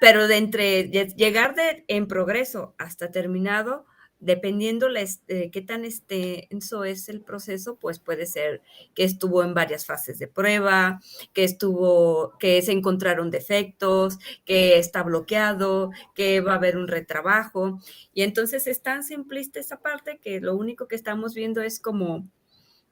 pero 0.00 0.28
de 0.28 0.36
entre 0.36 0.88
llegar 0.88 1.54
de, 1.54 1.84
en 1.88 2.06
progreso 2.06 2.74
hasta 2.78 3.10
terminado, 3.10 3.86
dependiendo 4.18 4.88
la, 4.88 5.00
este, 5.00 5.50
qué 5.50 5.60
tan 5.60 5.84
extenso 5.84 6.84
es 6.84 7.08
el 7.08 7.22
proceso, 7.22 7.76
pues 7.76 7.98
puede 7.98 8.26
ser 8.26 8.62
que 8.94 9.04
estuvo 9.04 9.42
en 9.44 9.54
varias 9.54 9.86
fases 9.86 10.18
de 10.18 10.28
prueba, 10.28 11.00
que 11.32 11.44
estuvo, 11.44 12.36
que 12.38 12.62
se 12.62 12.72
encontraron 12.72 13.30
defectos, 13.30 14.18
que 14.44 14.78
está 14.78 15.02
bloqueado, 15.02 15.90
que 16.14 16.40
va 16.40 16.52
a 16.52 16.56
haber 16.56 16.76
un 16.76 16.88
retrabajo. 16.88 17.80
Y 18.14 18.22
entonces 18.22 18.66
es 18.66 18.82
tan 18.82 19.02
simplista 19.02 19.60
esa 19.60 19.80
parte 19.80 20.18
que 20.18 20.40
lo 20.40 20.56
único 20.56 20.88
que 20.88 20.96
estamos 20.96 21.34
viendo 21.34 21.60
es 21.62 21.80
como 21.80 22.28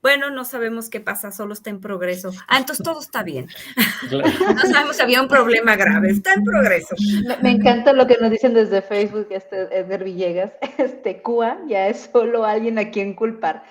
bueno, 0.04 0.28
no 0.28 0.44
sabemos 0.44 0.90
qué 0.90 1.00
pasa, 1.00 1.32
solo 1.32 1.54
está 1.54 1.70
en 1.70 1.80
progreso. 1.80 2.30
Ah, 2.46 2.58
entonces 2.58 2.84
todo 2.84 3.00
está 3.00 3.22
bien. 3.22 3.48
no 4.12 4.60
sabemos 4.60 4.96
si 4.96 5.02
había 5.02 5.22
un 5.22 5.28
problema 5.28 5.76
grave, 5.76 6.10
está 6.10 6.34
en 6.34 6.44
progreso. 6.44 6.94
Me, 7.40 7.52
encanta 7.52 7.94
lo 7.94 8.06
que 8.06 8.18
nos 8.20 8.30
dicen 8.30 8.52
desde 8.52 8.82
Facebook, 8.82 9.28
este 9.30 9.62
Edgar 9.74 10.04
Villegas, 10.04 10.52
este 10.76 11.22
CUA 11.22 11.58
ya 11.68 11.88
es 11.88 12.10
solo 12.12 12.44
alguien 12.44 12.78
a 12.78 12.90
quien 12.90 13.14
culpar. 13.14 13.64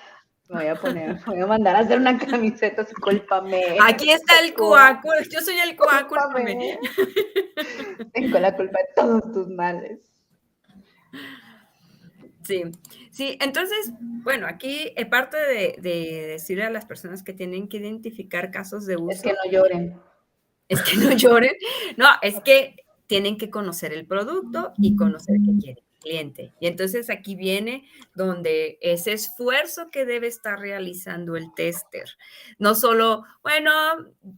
Me 0.48 0.56
voy 0.56 0.66
a 0.66 0.74
poner, 0.74 1.20
me 1.28 1.34
voy 1.34 1.40
a 1.40 1.46
mandar 1.46 1.76
a 1.76 1.78
hacer 1.78 2.00
una 2.00 2.18
camiseta 2.18 2.82
así, 2.82 2.94
cúlpame. 2.94 3.76
Aquí 3.80 4.10
está 4.10 4.40
el 4.40 4.54
CUA, 4.54 5.02
yo 5.30 5.40
soy 5.40 5.54
el 5.58 5.76
CUA, 5.76 6.08
cúlpame. 6.08 6.80
Tengo 8.12 8.40
la 8.40 8.56
culpa 8.56 8.80
de 8.80 8.88
todos 8.96 9.32
tus 9.32 9.48
males. 9.50 10.00
Sí, 12.44 12.62
sí, 13.10 13.38
entonces, 13.40 13.92
bueno, 14.00 14.46
aquí 14.46 14.92
eh, 14.96 15.06
parte 15.06 15.38
de, 15.38 15.78
decirle 15.80 16.64
a 16.64 16.70
las 16.70 16.84
personas 16.84 17.22
que 17.22 17.32
tienen 17.32 17.68
que 17.68 17.78
identificar 17.78 18.50
casos 18.50 18.86
de 18.86 18.96
uso. 18.96 19.10
Es 19.10 19.22
que 19.22 19.32
no 19.32 19.50
lloren. 19.50 19.98
Es 20.68 20.82
que 20.82 20.96
no 20.96 21.12
lloren. 21.16 21.54
No, 21.96 22.06
es 22.22 22.40
que 22.40 22.76
tienen 23.06 23.38
que 23.38 23.50
conocer 23.50 23.92
el 23.92 24.06
producto 24.06 24.72
y 24.78 24.96
conocer 24.96 25.36
qué 25.44 25.52
quiere 25.60 25.80
el 25.80 26.00
cliente. 26.00 26.52
Y 26.60 26.66
entonces 26.66 27.08
aquí 27.08 27.34
viene 27.34 27.88
donde 28.14 28.78
ese 28.82 29.12
esfuerzo 29.12 29.90
que 29.90 30.04
debe 30.04 30.26
estar 30.26 30.58
realizando 30.58 31.36
el 31.36 31.54
tester. 31.54 32.10
No 32.58 32.74
solo, 32.74 33.24
bueno, 33.42 33.70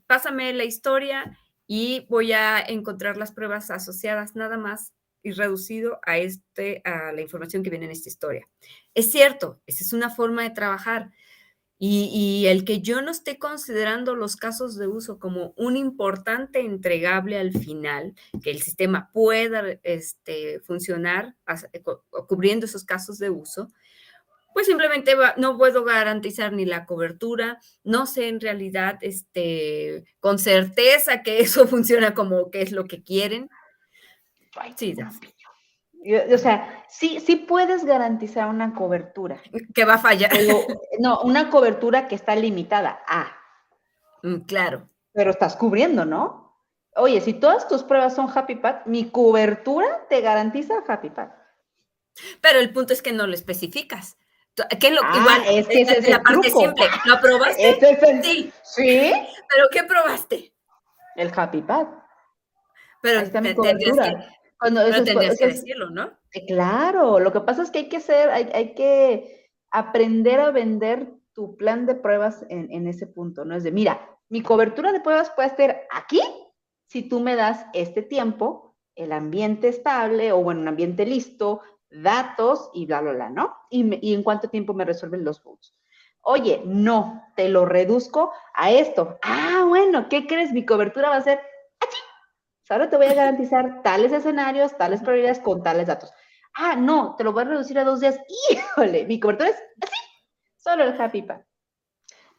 pásame 0.07 0.53
la 0.53 0.65
historia 0.65 1.37
y 1.67 2.07
voy 2.09 2.33
a 2.33 2.61
encontrar 2.61 3.17
las 3.17 3.33
pruebas 3.33 3.71
asociadas 3.71 4.37
nada 4.37 4.57
más 4.57 4.93
y 5.27 5.33
reducido 5.33 5.99
a, 6.05 6.19
este, 6.19 6.83
a 6.85 7.11
la 7.11 7.21
información 7.21 7.65
que 7.65 7.71
viene 7.71 7.87
en 7.87 7.91
esta 7.91 8.09
historia. 8.09 8.49
Es 8.95 9.11
cierto, 9.11 9.61
esa 9.67 9.83
es 9.83 9.93
una 9.93 10.09
forma 10.09 10.45
de 10.45 10.51
trabajar. 10.51 11.11
Y, 11.79 12.47
el 12.47 12.65
que 12.65 12.81
yo 12.81 13.03
no 13.03 13.11
esté 13.11 13.39
considerando 13.39 14.15
los 14.15 14.37
casos 14.37 14.77
de 14.77 14.87
uso 14.87 15.19
como 15.19 15.53
un 15.57 15.77
importante 15.77 16.61
entregable 16.61 17.39
al 17.39 17.53
final, 17.53 18.15
que 18.43 18.53
el 18.53 18.63
sistema 18.63 19.11
pueda 19.13 19.63
este, 19.83 20.61
funcionar 20.61 21.35
cubriendo 22.29 22.65
esos 22.65 22.85
casos 22.85 23.19
de 23.19 23.29
uso, 23.29 23.69
pues 24.55 24.69
simplemente 24.69 25.15
no 25.37 25.59
puedo 25.59 25.85
garantizar 25.85 26.53
ni 26.53 26.65
la 26.65 26.87
cobertura, 26.87 27.61
no 27.85 28.07
sé 28.07 28.29
en 28.29 28.41
realidad 28.41 28.97
este, 29.03 30.05
con 30.21 30.39
certeza 30.39 31.23
que 31.23 31.41
eso 31.41 31.67
funciona 31.69 32.15
como 32.15 32.51
que 32.51 32.63
es 32.63 32.71
lo 32.71 32.87
que 32.87 33.03
quieren. 33.03 33.51
Sí, 34.77 34.95
o 36.33 36.39
sea, 36.39 36.85
sí, 36.89 37.21
sí 37.21 37.37
puedes 37.37 37.85
garantizar 37.85 38.49
una 38.49 38.75
cobertura. 38.75 39.41
Que 39.75 39.85
va 39.85 39.95
a 39.95 39.99
fallar. 39.99 40.31
no, 41.01 41.21
una 41.23 41.51
cobertura 41.51 42.09
que 42.09 42.15
está 42.15 42.37
limitada 42.37 43.03
a. 43.09 43.37
Mm, 44.23 44.41
claro. 44.41 44.89
Pero 45.13 45.31
estás 45.31 45.57
cubriendo, 45.57 46.05
¿no? 46.05 46.55
Oye, 46.95 47.21
si 47.21 47.35
todas 47.35 47.69
tus 47.69 47.83
pruebas 47.83 48.15
son 48.15 48.31
Happy 48.33 48.57
Path, 48.57 48.87
mi 48.87 49.11
cobertura 49.11 50.07
te 50.09 50.21
garantiza 50.21 50.83
Happy 50.87 51.11
Path. 51.11 51.33
Pero 52.41 52.59
el 52.59 52.73
punto 52.73 52.93
es 52.93 53.03
que 53.03 53.13
no 53.13 53.27
lo 53.27 53.35
especificas. 53.35 54.17
¿Qué 54.81 54.89
es 54.89 54.95
lo 54.95 55.03
ah, 55.05 55.19
igual? 55.19 55.43
Es 55.59 55.69
que 55.69 55.83
ese 55.83 55.99
es, 55.99 56.09
la 56.09 56.23
parte 56.23 56.51
simple. 56.51 56.87
¿Lo 57.05 57.21
probaste? 57.21 57.79
Sí. 58.23 58.53
¿Sí? 58.63 59.13
¿Pero 59.53 59.67
qué 59.71 59.83
probaste? 59.83 60.55
El 61.17 61.31
Happy 61.35 61.61
Path. 61.61 61.89
Pero 63.03 63.31
tendrías 63.31 63.99
que, 63.99 64.36
cuando 64.59 64.83
Pero 64.85 65.05
tendrías 65.05 65.39
que 65.39 65.47
decirlo, 65.49 65.91
¿no? 65.91 66.11
Eh, 66.33 66.47
claro, 66.47 67.21
lo 67.21 67.33
que 67.33 67.41
pasa 67.41 67.63
es 67.63 67.71
que 67.71 67.81
hay 67.81 67.89
que 67.89 68.01
ser, 68.01 68.31
hay, 68.31 68.51
hay 68.55 68.75
que 68.75 69.51
aprender 69.71 70.41
a 70.41 70.51
vender 70.51 71.13
tu 71.33 71.57
plan 71.57 71.87
de 71.87 71.95
pruebas 71.95 72.45
en, 72.49 72.71
en, 72.73 72.87
ese 72.87 73.07
punto, 73.07 73.45
¿no? 73.45 73.55
Es 73.57 73.65
de, 73.65 73.73
mira, 73.73 74.01
mi 74.29 74.43
cobertura 74.43 74.93
de 74.93 75.01
pruebas 75.01 75.31
puede 75.31 75.49
estar 75.49 75.83
aquí 75.91 76.21
si 76.87 77.03
tú 77.03 77.21
me 77.21 77.37
das 77.37 77.67
este 77.75 78.03
tiempo, 78.03 78.77
el 78.95 79.13
ambiente 79.13 79.69
estable 79.69 80.33
o, 80.33 80.43
bueno, 80.43 80.63
un 80.63 80.69
ambiente 80.69 81.05
listo, 81.05 81.61
datos 81.91 82.71
y 82.73 82.87
bla, 82.87 83.01
bla, 83.01 83.13
bla, 83.13 83.31
¿no? 83.31 83.55
Y, 83.71 84.09
y 84.09 84.15
en 84.15 84.23
cuánto 84.23 84.49
tiempo 84.49 84.73
me 84.73 84.85
resuelven 84.85 85.25
los 85.25 85.43
bugs. 85.43 85.75
Oye, 86.23 86.63
no, 86.65 87.23
te 87.37 87.49
lo 87.49 87.67
reduzco 87.67 88.33
a 88.55 88.71
esto. 88.73 89.19
Ah, 89.23 89.65
bueno, 89.69 90.09
¿qué 90.09 90.27
crees? 90.27 90.53
Mi 90.53 90.65
cobertura 90.65 91.11
va 91.11 91.17
a 91.17 91.23
ser 91.23 91.41
Ahora 92.69 92.91
te 92.91 92.97
voy 92.97 93.07
a 93.07 93.15
garantizar 93.15 93.83
tales 93.83 94.13
escenarios, 94.13 94.77
tales 94.77 95.01
probabilidades 95.01 95.41
con 95.41 95.63
tales 95.63 95.87
datos. 95.87 96.11
Ah, 96.55 96.75
no, 96.77 97.15
te 97.17 97.25
lo 97.25 97.33
voy 97.33 97.43
a 97.43 97.47
reducir 97.47 97.79
a 97.79 97.85
dos 97.85 98.01
días. 98.01 98.19
Híjole, 98.51 99.07
mi 99.07 99.21
cobertura 99.21 99.51
es 99.51 99.57
así, 99.57 99.97
solo 100.57 100.85
el 100.85 101.01
Happy 101.01 101.23
Path. 101.23 101.43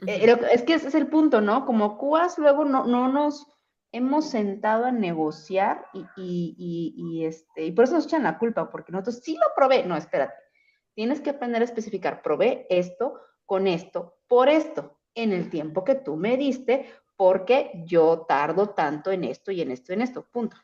Eh, 0.06 0.38
es 0.52 0.64
que 0.64 0.76
ese 0.76 0.90
es 0.90 0.96
el 0.96 1.08
punto, 1.08 1.42
¿no? 1.42 1.66
Como 1.66 1.98
CUAS 1.98 2.38
luego 2.38 2.66
no, 2.66 2.86
no 2.86 3.08
nos 3.08 3.48
hemos 3.92 4.30
sentado 4.30 4.86
a 4.86 4.92
negociar 4.92 5.88
y, 5.94 6.06
y, 6.16 6.94
y, 6.96 7.26
este, 7.26 7.66
y 7.66 7.72
por 7.72 7.86
eso 7.86 7.96
nos 7.96 8.06
echan 8.06 8.24
la 8.24 8.38
culpa, 8.38 8.70
porque 8.70 8.92
nosotros 8.92 9.22
sí 9.24 9.36
lo 9.36 9.48
probé. 9.56 9.86
No, 9.86 9.96
espérate. 9.96 10.36
Tienes 10.94 11.22
que 11.22 11.32
aprender 11.32 11.62
a 11.62 11.66
especificar, 11.66 12.22
probé 12.22 12.68
esto 12.70 13.20
con 13.46 13.68
esto, 13.68 14.18
por 14.28 14.50
esto, 14.50 15.00
en 15.16 15.32
el 15.32 15.50
tiempo 15.50 15.84
que 15.84 15.96
tú 15.96 16.16
me 16.16 16.38
diste, 16.38 16.92
porque 17.18 17.72
yo 17.86 18.26
tardo 18.28 18.70
tanto 18.70 19.12
en 19.12 19.24
esto 19.24 19.52
y 19.52 19.62
en 19.62 19.72
esto 19.72 19.92
y 19.92 19.96
en 19.96 20.02
esto, 20.02 20.28
punto. 20.32 20.58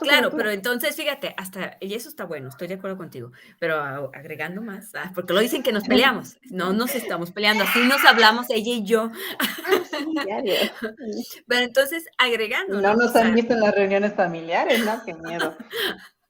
claro, 0.00 0.30
pero 0.34 0.50
entonces 0.50 0.96
fíjate, 0.96 1.34
hasta, 1.36 1.76
y 1.80 1.94
eso 1.94 2.08
está 2.08 2.24
bueno, 2.24 2.48
estoy 2.48 2.66
de 2.66 2.74
acuerdo 2.74 2.96
contigo, 2.96 3.30
pero 3.60 4.10
agregando 4.14 4.62
más, 4.62 4.94
ah, 4.94 5.12
porque 5.14 5.34
lo 5.34 5.40
dicen 5.40 5.62
que 5.62 5.72
nos 5.72 5.84
peleamos, 5.84 6.38
no 6.50 6.72
nos 6.72 6.94
estamos 6.94 7.30
peleando, 7.30 7.64
así 7.64 7.80
nos 7.80 8.02
hablamos 8.06 8.48
ella 8.48 8.72
y 8.72 8.84
yo. 8.84 9.10
pero 11.46 11.62
entonces 11.62 12.06
agregando. 12.16 12.80
No 12.80 12.96
nos 12.96 13.14
han 13.14 13.34
visto 13.34 13.52
en 13.52 13.60
las 13.60 13.74
reuniones 13.74 14.14
familiares, 14.14 14.84
¿no? 14.84 15.02
Qué 15.04 15.14
miedo. 15.14 15.56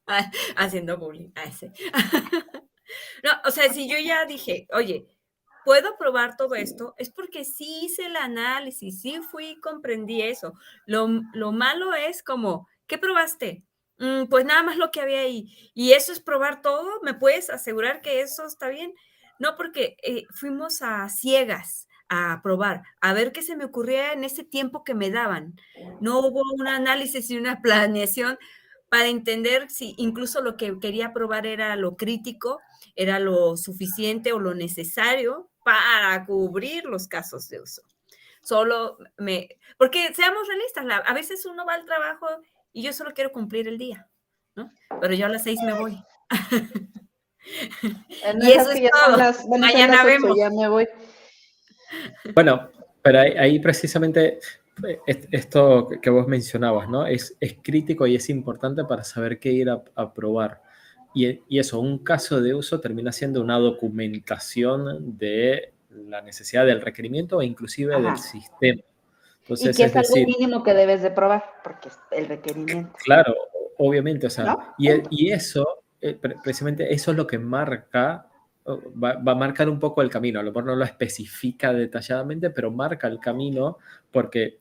Haciendo 0.57 0.99
bullying 0.99 1.31
a 1.37 1.45
ese. 1.45 1.73
no, 3.23 3.31
o 3.45 3.51
sea, 3.51 3.73
si 3.73 3.89
yo 3.89 3.99
ya 3.99 4.25
dije, 4.27 4.67
oye, 4.73 5.07
puedo 5.65 5.97
probar 5.99 6.37
todo 6.37 6.55
esto, 6.55 6.95
es 6.99 7.11
porque 7.11 7.45
sí 7.45 7.81
hice 7.85 8.07
el 8.07 8.17
análisis, 8.17 9.01
sí 9.01 9.21
fui 9.31 9.47
y 9.47 9.61
comprendí 9.61 10.23
eso. 10.23 10.55
Lo, 10.87 11.09
malo 11.53 11.95
es 11.95 12.23
como, 12.23 12.69
¿qué 12.87 12.99
probaste? 12.99 13.65
Mm, 13.99 14.27
pues 14.27 14.45
nada 14.45 14.63
más 14.63 14.77
lo 14.77 14.91
que 14.91 15.01
había 15.01 15.21
ahí. 15.21 15.73
¿Y 15.75 15.93
eso 15.93 16.13
es 16.13 16.21
probar 16.21 16.63
todo? 16.63 17.01
¿Me 17.03 17.15
puedes 17.15 17.51
asegurar 17.51 18.03
que 18.03 18.21
eso 18.21 18.45
está 18.47 18.69
bien? 18.69 18.95
No, 19.39 19.57
porque 19.57 19.97
eh, 20.03 20.25
fuimos 20.35 20.83
a 20.83 21.09
ciegas 21.09 21.89
a 22.11 22.41
probar, 22.43 22.83
a 23.01 23.15
ver 23.15 23.33
qué 23.33 23.43
se 23.43 23.57
me 23.57 23.65
ocurría 23.65 24.13
en 24.13 24.25
ese 24.25 24.45
tiempo 24.45 24.85
que 24.85 24.95
me 24.95 25.11
daban. 25.11 25.57
No 26.01 26.21
hubo 26.21 26.43
un 26.55 26.69
análisis 26.69 27.31
y 27.31 27.39
una 27.39 27.61
planeación 27.63 28.39
para 28.91 29.09
entender 29.09 29.71
si 29.71 29.95
incluso 29.97 30.41
lo 30.43 30.57
que 30.57 30.79
quería 30.79 31.13
probar 31.13 31.47
era 31.47 31.75
lo 31.77 31.97
crítico, 31.97 32.61
era 32.95 33.19
lo 33.19 33.57
suficiente 33.57 34.33
o 34.33 34.39
lo 34.39 34.55
necesario 34.55 35.51
para 35.65 36.25
cubrir 36.25 36.85
los 36.85 37.09
casos 37.09 37.49
de 37.49 37.61
uso. 37.61 37.83
Solo 38.43 38.99
me, 39.17 39.49
porque 39.79 40.15
seamos 40.15 40.47
realistas, 40.47 40.85
a 41.05 41.15
veces 41.15 41.45
uno 41.47 41.67
va 41.67 41.75
al 41.75 41.85
trabajo 41.85 42.27
y 42.73 42.83
yo 42.83 42.93
solo 42.93 43.13
quiero 43.15 43.33
cumplir 43.33 43.67
el 43.67 43.79
día, 43.79 44.07
¿no? 44.55 44.71
Pero 45.01 45.15
yo 45.15 45.27
a 45.27 45.31
las 45.31 45.43
seis 45.43 45.59
me 45.65 45.73
voy. 45.73 45.99
y 48.43 48.53
eso 48.53 48.71
es 48.71 48.91
todo. 48.91 49.59
Mañana 49.59 50.05
vemos. 50.05 50.37
Ya 50.37 50.51
me 50.51 50.69
voy. 50.69 50.87
Bueno, 52.35 52.71
pero 53.03 53.21
ahí, 53.21 53.59
precisamente 53.61 54.41
eh, 54.87 55.01
esto 55.31 55.89
que 56.03 56.11
vos 56.11 56.27
mencionabas, 56.27 56.89
¿no? 56.89 57.07
Es, 57.07 57.37
es, 57.41 57.57
crítico 57.63 58.07
y 58.07 58.17
es 58.17 58.29
importante 58.29 58.85
para 58.85 59.05
saber 59.05 59.39
qué 59.39 59.53
ir 59.53 59.71
a, 59.71 60.15
probar. 60.15 60.63
Y, 61.15 61.41
y, 61.49 61.59
eso, 61.61 61.81
un 61.81 61.99
caso 61.99 62.41
de 62.41 62.55
uso 62.55 62.81
termina 62.81 63.13
siendo 63.13 63.41
una 63.41 63.59
documentación 63.59 65.17
de 65.17 65.73
la 66.09 66.21
necesidad 66.21 66.67
del 66.67 66.81
requerimiento 66.81 67.41
e 67.41 67.47
inclusive 67.47 68.01
del 68.01 68.19
sistema. 68.19 68.83
Entonces, 69.43 69.79
y 69.79 69.83
que 69.83 69.89
es, 69.89 69.97
algo 69.97 70.27
mínimo 70.27 70.63
que 70.63 70.75
debes 70.75 71.03
de 71.03 71.11
probar, 71.11 71.45
porque 71.63 71.89
es 71.89 71.99
el 72.11 72.27
requerimiento. 72.27 72.93
Claro, 73.05 73.35
obviamente, 73.79 74.27
o 74.27 74.31
sea, 74.31 74.75
y, 74.79 74.89
y, 75.11 75.33
eso, 75.33 75.85
eh, 76.01 76.19
precisamente 76.43 76.93
eso 76.93 77.11
es 77.11 77.17
lo 77.17 77.27
que 77.27 77.39
marca, 77.39 78.27
va, 78.67 79.15
va, 79.17 79.33
a 79.33 79.35
marcar 79.35 79.69
un 79.69 79.79
poco 79.79 80.01
el 80.03 80.09
camino, 80.09 80.41
a 80.41 80.43
lo 80.43 80.51
mejor 80.51 80.65
no 80.65 80.77
lo 80.77 80.85
especifica 80.85 81.73
detalladamente, 81.73 82.51
pero 82.51 82.71
marca 82.71 83.07
el 83.07 83.21
camino 83.21 83.79
porque 84.11 84.59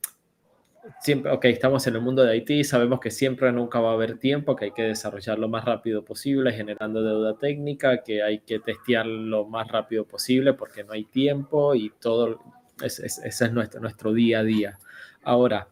siempre, 1.00 1.32
ok, 1.32 1.44
estamos 1.46 1.86
en 1.86 1.94
el 1.96 2.00
mundo 2.00 2.24
de 2.24 2.36
IT, 2.36 2.64
sabemos 2.64 3.00
que 3.00 3.10
siempre 3.10 3.50
nunca 3.52 3.80
va 3.80 3.90
a 3.90 3.94
haber 3.94 4.18
tiempo, 4.18 4.56
que 4.56 4.66
hay 4.66 4.72
que 4.72 4.82
desarrollar 4.82 5.38
lo 5.38 5.48
más 5.48 5.64
rápido 5.64 6.04
posible, 6.04 6.52
generando 6.52 7.02
deuda 7.02 7.38
técnica, 7.38 8.02
que 8.02 8.22
hay 8.22 8.40
que 8.40 8.58
testear 8.60 9.06
lo 9.06 9.46
más 9.46 9.68
rápido 9.68 10.06
posible 10.06 10.54
porque 10.54 10.84
no 10.84 10.92
hay 10.92 11.04
tiempo 11.04 11.74
y 11.74 11.90
todo, 12.00 12.40
ese 12.82 13.06
es 13.06 13.52
nuestro, 13.52 13.80
nuestro 13.80 14.12
día 14.12 14.40
a 14.40 14.44
día. 14.44 14.78
Ahora, 15.22 15.68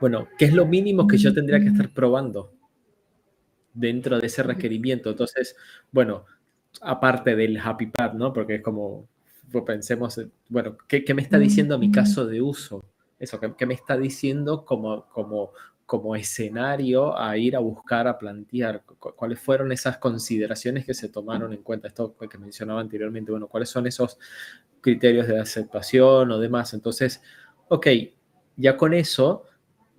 bueno, 0.00 0.28
¿qué 0.38 0.46
es 0.46 0.54
lo 0.54 0.66
mínimo 0.66 1.06
que 1.06 1.18
yo 1.18 1.32
tendría 1.34 1.60
que 1.60 1.68
estar 1.68 1.90
probando 1.90 2.52
dentro 3.74 4.18
de 4.18 4.26
ese 4.26 4.42
requerimiento? 4.42 5.10
Entonces, 5.10 5.56
bueno, 5.92 6.24
aparte 6.80 7.36
del 7.36 7.58
happy 7.58 7.86
path, 7.86 8.14
¿no? 8.14 8.32
Porque 8.32 8.56
es 8.56 8.62
como, 8.62 9.08
pues 9.52 9.64
pensemos, 9.64 10.20
bueno, 10.48 10.76
¿qué, 10.88 11.04
¿qué, 11.04 11.14
me 11.14 11.22
está 11.22 11.38
diciendo 11.38 11.78
mi 11.78 11.92
caso 11.92 12.26
de 12.26 12.40
uso? 12.40 12.84
Eso, 13.20 13.38
¿qué, 13.38 13.66
me 13.66 13.74
está 13.74 13.98
diciendo 13.98 14.64
como, 14.64 15.06
como, 15.10 15.52
como 15.84 16.16
escenario 16.16 17.16
a 17.16 17.36
ir 17.36 17.54
a 17.54 17.58
buscar, 17.58 18.08
a 18.08 18.18
plantear? 18.18 18.82
¿Cuáles 18.98 19.38
fueron 19.38 19.70
esas 19.72 19.98
consideraciones 19.98 20.86
que 20.86 20.94
se 20.94 21.10
tomaron 21.10 21.52
en 21.52 21.62
cuenta? 21.62 21.88
Esto 21.88 22.16
que 22.16 22.38
mencionaba 22.38 22.80
anteriormente, 22.80 23.30
bueno, 23.30 23.46
¿cuáles 23.46 23.68
son 23.68 23.86
esos 23.86 24.18
criterios 24.80 25.28
de 25.28 25.38
aceptación 25.38 26.30
o 26.30 26.38
demás? 26.38 26.72
Entonces, 26.72 27.22
ok, 27.68 27.86
ya 28.56 28.78
con 28.78 28.94
eso, 28.94 29.44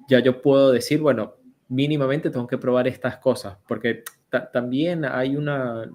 ya 0.09 0.19
yo 0.19 0.41
puedo 0.41 0.72
decir, 0.72 0.99
bueno, 0.99 1.36
mínimamente 1.69 2.32
tengo 2.32 2.47
que 2.47 2.57
probar 2.57 2.88
estas 2.88 3.17
cosas, 3.17 3.57
porque 3.67 4.03
también 4.51 5.05
hay 5.05 5.36
una, 5.36 5.89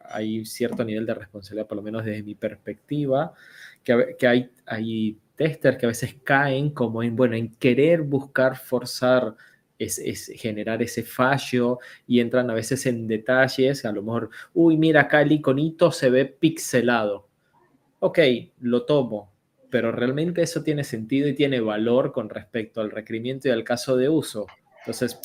hay 0.00 0.44
cierto 0.46 0.82
nivel 0.82 1.04
de 1.04 1.14
responsabilidad, 1.14 1.66
por 1.66 1.76
lo 1.76 1.82
menos 1.82 2.04
desde 2.04 2.22
mi 2.22 2.34
perspectiva, 2.34 3.34
que, 3.84 4.16
que 4.18 4.26
hay, 4.26 4.50
hay 4.66 5.18
testers 5.42 5.76
que 5.76 5.86
a 5.86 5.88
veces 5.88 6.16
caen 6.22 6.70
como 6.70 7.02
en, 7.02 7.16
bueno, 7.16 7.34
en 7.34 7.54
querer 7.56 8.02
buscar 8.02 8.56
forzar, 8.56 9.34
es, 9.78 10.32
generar 10.36 10.80
ese 10.82 11.02
fallo 11.02 11.80
y 12.06 12.20
entran 12.20 12.48
a 12.50 12.54
veces 12.54 12.86
en 12.86 13.08
detalles, 13.08 13.84
a 13.84 13.90
lo 13.90 14.02
mejor, 14.02 14.30
uy, 14.54 14.76
mira 14.76 15.02
acá 15.02 15.22
el 15.22 15.32
iconito 15.32 15.90
se 15.90 16.10
ve 16.10 16.26
pixelado. 16.26 17.28
Ok, 17.98 18.18
lo 18.60 18.84
tomo, 18.84 19.32
pero 19.68 19.90
realmente 19.90 20.42
eso 20.42 20.62
tiene 20.62 20.84
sentido 20.84 21.28
y 21.28 21.34
tiene 21.34 21.60
valor 21.60 22.12
con 22.12 22.28
respecto 22.28 22.80
al 22.80 22.92
requerimiento 22.92 23.48
y 23.48 23.50
al 23.50 23.64
caso 23.64 23.96
de 23.96 24.08
uso. 24.08 24.46
Entonces, 24.80 25.20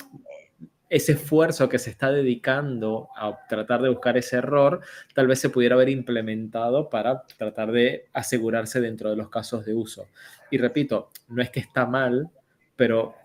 ese 0.90 1.14
esfuerzo 1.14 1.68
que 1.68 1.80
se 1.80 1.90
está 1.90 2.12
dedicando 2.12 3.10
a 3.16 3.46
tratar 3.48 3.82
de 3.82 3.90
buscar 3.90 4.18
ese 4.18 4.38
error, 4.38 4.82
tal 5.14 5.28
vez 5.28 5.40
se 5.40 5.50
pudiera 5.50 5.76
haber 5.76 5.90
implementado 5.90 6.90
para 6.90 7.24
tratar 7.38 7.72
de 7.72 8.06
asegurarse 8.14 8.80
dentro 8.80 9.10
de 9.10 9.18
los 9.18 9.30
casos 9.30 9.66
de 9.66 9.74
uso. 9.74 10.08
Y 10.50 10.58
repito, 10.58 11.10
no 11.28 11.42
es 11.42 11.50
que 11.50 11.60
está 11.60 11.86
mal, 11.86 12.30
pero 12.78 13.16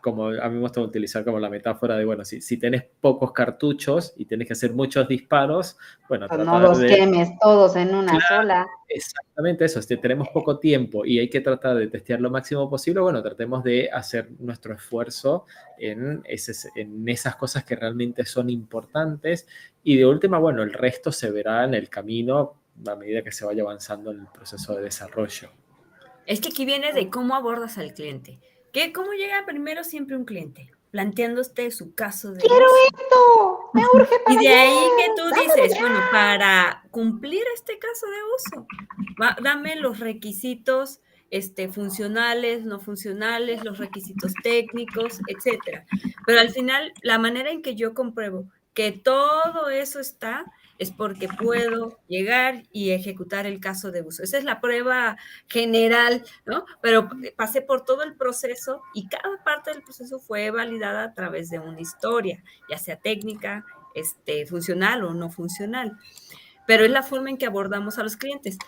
como, 0.00 0.28
a 0.28 0.48
mí 0.48 0.54
me 0.54 0.60
gusta 0.60 0.80
utilizar 0.80 1.24
como 1.24 1.40
la 1.40 1.50
metáfora 1.50 1.96
de, 1.96 2.04
bueno, 2.04 2.24
si, 2.24 2.40
si 2.40 2.56
tienes 2.56 2.84
pocos 3.00 3.32
cartuchos 3.32 4.14
y 4.16 4.26
tienes 4.26 4.46
que 4.46 4.52
hacer 4.52 4.72
muchos 4.72 5.08
disparos, 5.08 5.76
bueno, 6.08 6.28
pues 6.28 6.46
no 6.46 6.60
los 6.60 6.78
quemes 6.78 7.30
todos 7.40 7.74
en 7.74 7.94
una 7.96 8.20
sola. 8.28 8.64
Exactamente 8.88 9.64
eso, 9.64 9.82
si 9.82 9.96
tenemos 9.96 10.28
poco 10.28 10.60
tiempo 10.60 11.04
y 11.04 11.18
hay 11.18 11.28
que 11.28 11.40
tratar 11.40 11.76
de 11.76 11.88
testear 11.88 12.20
lo 12.20 12.30
máximo 12.30 12.70
posible, 12.70 13.00
bueno, 13.00 13.20
tratemos 13.22 13.64
de 13.64 13.90
hacer 13.92 14.30
nuestro 14.38 14.72
esfuerzo 14.72 15.46
en, 15.78 16.22
ese, 16.24 16.70
en 16.76 17.08
esas 17.08 17.34
cosas 17.34 17.64
que 17.64 17.74
realmente 17.74 18.24
son 18.24 18.50
importantes 18.50 19.48
y 19.82 19.96
de 19.96 20.06
última, 20.06 20.38
bueno, 20.38 20.62
el 20.62 20.72
resto 20.72 21.10
se 21.10 21.32
verá 21.32 21.64
en 21.64 21.74
el 21.74 21.88
camino 21.88 22.54
a 22.86 22.94
medida 22.94 23.22
que 23.22 23.32
se 23.32 23.44
vaya 23.44 23.62
avanzando 23.62 24.12
en 24.12 24.20
el 24.20 24.26
proceso 24.28 24.76
de 24.76 24.82
desarrollo. 24.82 25.50
Es 26.24 26.40
que 26.40 26.50
aquí 26.50 26.64
viene 26.64 26.92
de 26.92 27.10
cómo 27.10 27.34
abordas 27.34 27.78
al 27.78 27.94
cliente. 27.94 28.38
¿Qué, 28.72 28.92
¿Cómo 28.92 29.12
llega 29.12 29.44
primero 29.44 29.84
siempre 29.84 30.16
un 30.16 30.24
cliente? 30.24 30.70
Planteando 30.90 31.40
usted 31.40 31.70
su 31.70 31.94
caso 31.94 32.32
de... 32.32 32.40
¡Quiero 32.40 32.66
esto! 32.86 33.70
¡Me 33.74 33.82
urge 33.94 34.18
para 34.24 34.42
Y 34.42 34.46
de 34.46 34.52
ahí 34.52 34.78
que 34.98 35.06
tú 35.16 35.22
dices, 35.40 35.80
bueno, 35.80 36.00
para 36.10 36.82
cumplir 36.90 37.42
este 37.54 37.78
caso 37.78 38.06
de 38.06 38.16
uso, 38.36 38.66
dame 39.42 39.76
los 39.76 40.00
requisitos 40.00 41.00
este, 41.30 41.68
funcionales, 41.68 42.64
no 42.64 42.80
funcionales, 42.80 43.64
los 43.64 43.78
requisitos 43.78 44.32
técnicos, 44.42 45.20
etcétera. 45.28 45.86
Pero 46.26 46.40
al 46.40 46.50
final, 46.50 46.92
la 47.02 47.18
manera 47.18 47.50
en 47.50 47.62
que 47.62 47.74
yo 47.74 47.94
compruebo 47.94 48.44
que 48.74 48.92
todo 48.92 49.68
eso 49.68 50.00
está 50.00 50.46
es 50.78 50.90
porque 50.90 51.28
puedo 51.28 51.98
llegar 52.08 52.64
y 52.72 52.90
ejecutar 52.90 53.46
el 53.46 53.60
caso 53.60 53.90
de 53.90 54.02
uso. 54.02 54.22
Esa 54.22 54.38
es 54.38 54.44
la 54.44 54.60
prueba 54.60 55.16
general, 55.48 56.24
¿no? 56.44 56.64
Pero 56.80 57.08
pasé 57.36 57.62
por 57.62 57.84
todo 57.84 58.02
el 58.02 58.16
proceso 58.16 58.82
y 58.94 59.08
cada 59.08 59.42
parte 59.44 59.72
del 59.72 59.82
proceso 59.82 60.18
fue 60.18 60.50
validada 60.50 61.04
a 61.04 61.14
través 61.14 61.50
de 61.50 61.58
una 61.58 61.80
historia, 61.80 62.42
ya 62.68 62.78
sea 62.78 62.96
técnica, 62.96 63.64
este, 63.94 64.46
funcional 64.46 65.04
o 65.04 65.14
no 65.14 65.30
funcional. 65.30 65.98
Pero 66.66 66.84
es 66.84 66.90
la 66.90 67.02
forma 67.02 67.30
en 67.30 67.38
que 67.38 67.46
abordamos 67.46 67.98
a 67.98 68.02
los 68.02 68.16
clientes. 68.16 68.58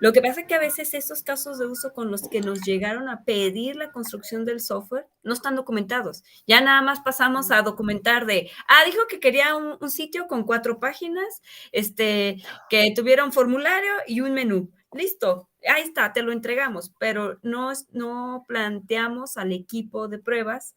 Lo 0.00 0.12
que 0.12 0.20
pasa 0.20 0.40
es 0.40 0.46
que 0.46 0.54
a 0.54 0.58
veces 0.58 0.92
esos 0.94 1.22
casos 1.22 1.58
de 1.58 1.66
uso 1.66 1.92
con 1.92 2.10
los 2.10 2.28
que 2.28 2.40
nos 2.40 2.60
llegaron 2.62 3.08
a 3.08 3.24
pedir 3.24 3.76
la 3.76 3.92
construcción 3.92 4.44
del 4.44 4.60
software 4.60 5.06
no 5.22 5.32
están 5.32 5.56
documentados. 5.56 6.24
Ya 6.46 6.60
nada 6.60 6.82
más 6.82 7.00
pasamos 7.00 7.50
a 7.50 7.62
documentar 7.62 8.26
de, 8.26 8.50
ah, 8.68 8.84
dijo 8.86 9.06
que 9.08 9.20
quería 9.20 9.54
un, 9.54 9.90
sitio 9.90 10.26
con 10.26 10.44
cuatro 10.44 10.80
páginas, 10.80 11.42
este, 11.72 12.42
que 12.68 12.92
tuviera 12.94 13.24
un 13.24 13.32
formulario 13.32 13.92
y 14.06 14.20
un 14.20 14.34
menú. 14.34 14.70
Listo, 14.92 15.48
ahí 15.68 15.82
está, 15.82 16.12
te 16.12 16.22
lo 16.22 16.32
entregamos, 16.32 16.92
pero 16.98 17.38
no, 17.42 17.72
no 17.92 18.44
planteamos 18.46 19.36
al 19.36 19.52
equipo 19.52 20.08
de 20.08 20.18
pruebas 20.18 20.74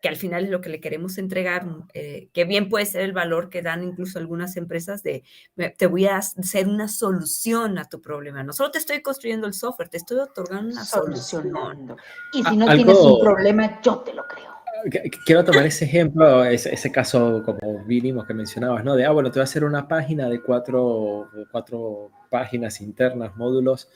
que 0.00 0.08
al 0.08 0.16
final 0.16 0.44
es 0.44 0.50
lo 0.50 0.60
que 0.60 0.70
le 0.70 0.80
queremos 0.80 1.18
entregar, 1.18 1.66
eh, 1.92 2.28
que 2.32 2.44
bien 2.44 2.68
puede 2.68 2.86
ser 2.86 3.02
el 3.02 3.12
valor 3.12 3.50
que 3.50 3.62
dan 3.62 3.84
incluso 3.84 4.18
algunas 4.18 4.56
empresas 4.56 5.02
de, 5.02 5.24
te 5.76 5.86
voy 5.86 6.06
a 6.06 6.16
hacer 6.16 6.68
una 6.68 6.88
solución 6.88 7.78
a 7.78 7.84
tu 7.84 8.00
problema. 8.00 8.42
No 8.42 8.52
solo 8.52 8.70
te 8.70 8.78
estoy 8.78 9.02
construyendo 9.02 9.46
el 9.46 9.52
software, 9.52 9.88
te 9.88 9.98
estoy 9.98 10.18
otorgando 10.18 10.72
una 10.72 10.84
solución. 10.84 11.52
Y 12.32 12.42
si 12.42 12.56
no 12.56 12.66
tienes 12.74 12.96
un 12.96 13.20
problema, 13.20 13.80
yo 13.82 13.98
te 13.98 14.14
lo 14.14 14.26
creo. 14.26 14.50
Quiero 15.26 15.44
tomar 15.44 15.66
ese 15.66 15.84
ejemplo, 15.84 16.42
ese, 16.44 16.72
ese, 16.72 16.90
caso 16.90 17.42
como 17.44 17.84
mínimo 17.84 18.24
que 18.24 18.32
mencionabas, 18.32 18.82
¿no? 18.82 18.96
De, 18.96 19.04
ah, 19.04 19.10
bueno, 19.10 19.30
te 19.30 19.38
voy 19.38 19.42
a 19.42 19.44
hacer 19.44 19.64
una 19.64 19.86
página 19.86 20.26
de 20.30 20.40
cuatro, 20.40 21.28
cuatro 21.52 22.10
páginas 22.30 22.80
internas, 22.80 23.36
módulos, 23.36 23.90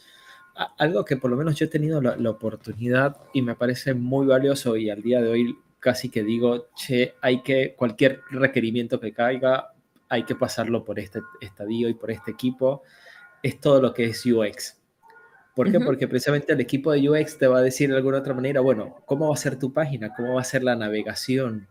algo 0.76 1.04
que 1.06 1.16
por 1.16 1.30
lo 1.30 1.38
menos 1.38 1.54
yo 1.54 1.64
he 1.64 1.68
tenido 1.68 2.02
la, 2.02 2.16
la, 2.16 2.28
oportunidad 2.28 3.16
y 3.32 3.40
me 3.40 3.54
parece 3.54 3.94
muy 3.94 4.26
valioso 4.26 4.76
y 4.76 4.90
al 4.90 5.00
día 5.00 5.22
de 5.22 5.30
hoy 5.30 5.58
casi 5.84 6.08
que 6.08 6.24
digo, 6.24 6.70
che, 6.74 7.14
hay 7.20 7.42
que, 7.42 7.74
cualquier 7.76 8.22
requerimiento 8.30 8.98
que 8.98 9.12
caiga, 9.12 9.74
hay 10.08 10.22
que 10.24 10.34
pasarlo 10.34 10.82
por 10.82 10.98
este 10.98 11.20
estadio 11.42 11.90
y 11.90 11.94
por 11.94 12.10
este 12.10 12.30
equipo, 12.30 12.82
es 13.42 13.60
todo 13.60 13.82
lo 13.82 13.92
que 13.92 14.06
es 14.06 14.24
UX. 14.24 14.80
¿Por 15.54 15.70
qué? 15.70 15.78
Porque 15.80 16.08
precisamente 16.08 16.54
el 16.54 16.60
equipo 16.62 16.90
de 16.90 17.06
UX 17.06 17.36
te 17.36 17.46
va 17.46 17.58
a 17.58 17.62
decir 17.62 17.90
de 17.90 17.96
alguna 17.96 18.18
otra 18.18 18.32
manera, 18.32 18.62
bueno, 18.62 18.96
¿cómo 19.04 19.28
va 19.28 19.34
a 19.34 19.36
ser 19.36 19.58
tu 19.58 19.74
página? 19.74 20.14
¿Cómo 20.14 20.36
va 20.36 20.40
a 20.40 20.44
ser 20.44 20.64
la 20.64 20.74
navegación? 20.74 21.68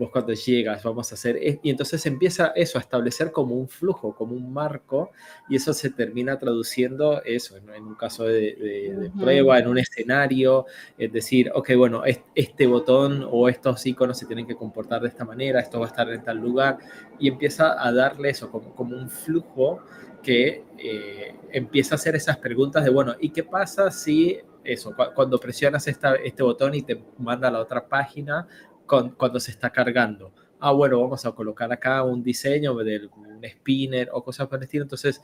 Vos 0.00 0.10
cuando 0.10 0.32
llegas 0.32 0.82
vamos 0.82 1.12
a 1.12 1.14
hacer, 1.14 1.38
y 1.62 1.68
entonces 1.68 2.04
empieza 2.06 2.52
eso 2.56 2.78
a 2.78 2.80
establecer 2.80 3.30
como 3.30 3.54
un 3.54 3.68
flujo, 3.68 4.14
como 4.14 4.34
un 4.34 4.50
marco, 4.50 5.10
y 5.46 5.56
eso 5.56 5.74
se 5.74 5.90
termina 5.90 6.38
traduciendo 6.38 7.22
eso, 7.22 7.58
en 7.58 7.84
un 7.84 7.94
caso 7.94 8.24
de, 8.24 9.10
prueba, 9.20 9.58
en 9.58 9.68
un 9.68 9.76
escenario, 9.76 10.64
es 10.96 11.12
decir, 11.12 11.52
ok, 11.54 11.72
bueno, 11.76 12.02
este 12.34 12.66
botón 12.66 13.28
o 13.30 13.50
estos 13.50 13.84
iconos 13.84 14.18
se 14.18 14.24
tienen 14.24 14.46
que 14.46 14.56
comportar 14.56 15.02
de 15.02 15.08
esta 15.08 15.26
manera, 15.26 15.60
esto 15.60 15.78
va 15.78 15.86
a 15.86 15.90
estar 15.90 16.10
en 16.10 16.24
tal 16.24 16.38
lugar, 16.38 16.78
y 17.18 17.28
empieza 17.28 17.86
a 17.86 17.92
darle 17.92 18.30
eso 18.30 18.50
como, 18.50 18.74
como 18.74 18.96
un 18.96 19.10
flujo 19.10 19.80
que 20.22 20.64
eh, 20.78 21.34
empieza 21.52 21.94
a 21.94 21.96
hacer 21.96 22.16
esas 22.16 22.38
preguntas 22.38 22.84
de, 22.84 22.90
bueno, 22.90 23.16
¿y 23.20 23.30
qué 23.30 23.44
pasa 23.44 23.90
si 23.90 24.40
eso, 24.64 24.94
cuando 25.14 25.38
presionas 25.38 25.86
esta, 25.88 26.14
este 26.16 26.42
botón 26.42 26.74
y 26.74 26.82
te 26.82 27.02
manda 27.18 27.48
a 27.48 27.50
la 27.50 27.60
otra 27.60 27.86
página, 27.86 28.46
cuando 29.16 29.40
se 29.40 29.50
está 29.50 29.70
cargando. 29.70 30.32
Ah, 30.58 30.72
bueno, 30.72 31.00
vamos 31.00 31.24
a 31.24 31.32
colocar 31.32 31.72
acá 31.72 32.02
un 32.02 32.22
diseño 32.22 32.74
de 32.76 33.08
un 33.16 33.42
spinner 33.44 34.10
o 34.12 34.22
cosas 34.22 34.46
por 34.48 34.58
el 34.58 34.64
estilo. 34.64 34.82
Entonces, 34.84 35.22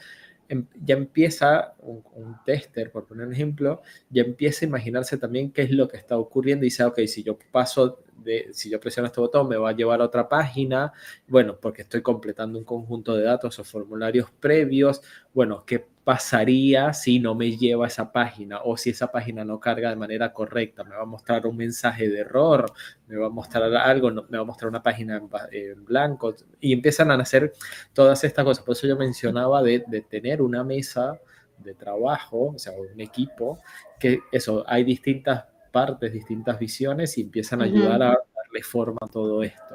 em, 0.48 0.66
ya 0.82 0.94
empieza 0.94 1.74
un, 1.80 2.02
tester, 2.44 2.90
por 2.92 3.06
poner 3.06 3.26
un 3.26 3.32
ejemplo, 3.34 3.82
ya 4.08 4.22
empieza 4.22 4.64
a 4.64 4.68
imaginarse 4.68 5.18
también 5.18 5.50
qué 5.52 5.62
es 5.62 5.70
lo 5.72 5.88
que 5.88 5.96
está 5.96 6.16
ocurriendo 6.16 6.64
y 6.64 6.68
dice, 6.68 6.84
ok, 6.84 7.00
si 7.06 7.22
yo 7.22 7.38
paso 7.50 8.00
de, 8.24 8.48
si 8.52 8.70
yo 8.70 8.80
presiono 8.80 9.06
este 9.08 9.20
botón, 9.20 9.48
me 9.48 9.56
va 9.56 9.70
a 9.70 9.72
llevar 9.72 10.00
a 10.00 10.04
otra 10.04 10.28
página, 10.28 10.92
bueno, 11.26 11.58
porque 11.60 11.82
estoy 11.82 12.02
completando 12.02 12.58
un 12.58 12.64
conjunto 12.64 13.16
de 13.16 13.24
datos 13.24 13.58
o 13.58 13.64
formularios 13.64 14.30
previos, 14.40 15.02
bueno, 15.34 15.64
¿qué 15.66 15.86
pasaría 16.06 16.92
si 16.92 17.18
no 17.18 17.34
me 17.34 17.56
lleva 17.56 17.86
a 17.86 17.88
esa 17.88 18.12
página 18.12 18.60
o 18.62 18.76
si 18.76 18.90
esa 18.90 19.10
página 19.10 19.44
no 19.44 19.58
carga 19.58 19.90
de 19.90 19.96
manera 19.96 20.32
correcta. 20.32 20.84
Me 20.84 20.94
va 20.94 21.02
a 21.02 21.04
mostrar 21.04 21.44
un 21.48 21.56
mensaje 21.56 22.08
de 22.08 22.20
error, 22.20 22.72
me 23.08 23.16
va 23.16 23.26
a 23.26 23.28
mostrar 23.28 23.74
algo, 23.74 24.12
me 24.12 24.38
va 24.38 24.42
a 24.42 24.46
mostrar 24.46 24.68
una 24.68 24.84
página 24.84 25.20
en, 25.50 25.84
blanco 25.84 26.32
y 26.60 26.72
empiezan 26.72 27.10
a 27.10 27.16
nacer 27.16 27.52
todas 27.92 28.22
estas 28.22 28.44
cosas. 28.44 28.64
Por 28.64 28.76
eso 28.76 28.86
yo 28.86 28.96
mencionaba 28.96 29.64
de, 29.64 29.82
de 29.88 30.00
tener 30.02 30.42
una 30.42 30.62
mesa 30.62 31.18
de 31.58 31.74
trabajo, 31.74 32.52
o 32.54 32.58
sea, 32.60 32.72
un 32.74 33.00
equipo, 33.00 33.58
que 33.98 34.20
eso, 34.30 34.62
hay 34.68 34.84
distintas 34.84 35.46
partes, 35.72 36.12
distintas 36.12 36.56
visiones 36.56 37.18
y 37.18 37.22
empiezan 37.22 37.62
a 37.62 37.64
ayudar 37.64 38.00
a 38.04 38.10
darle 38.10 38.62
forma 38.62 38.98
a 39.00 39.08
todo 39.08 39.42
esto. 39.42 39.74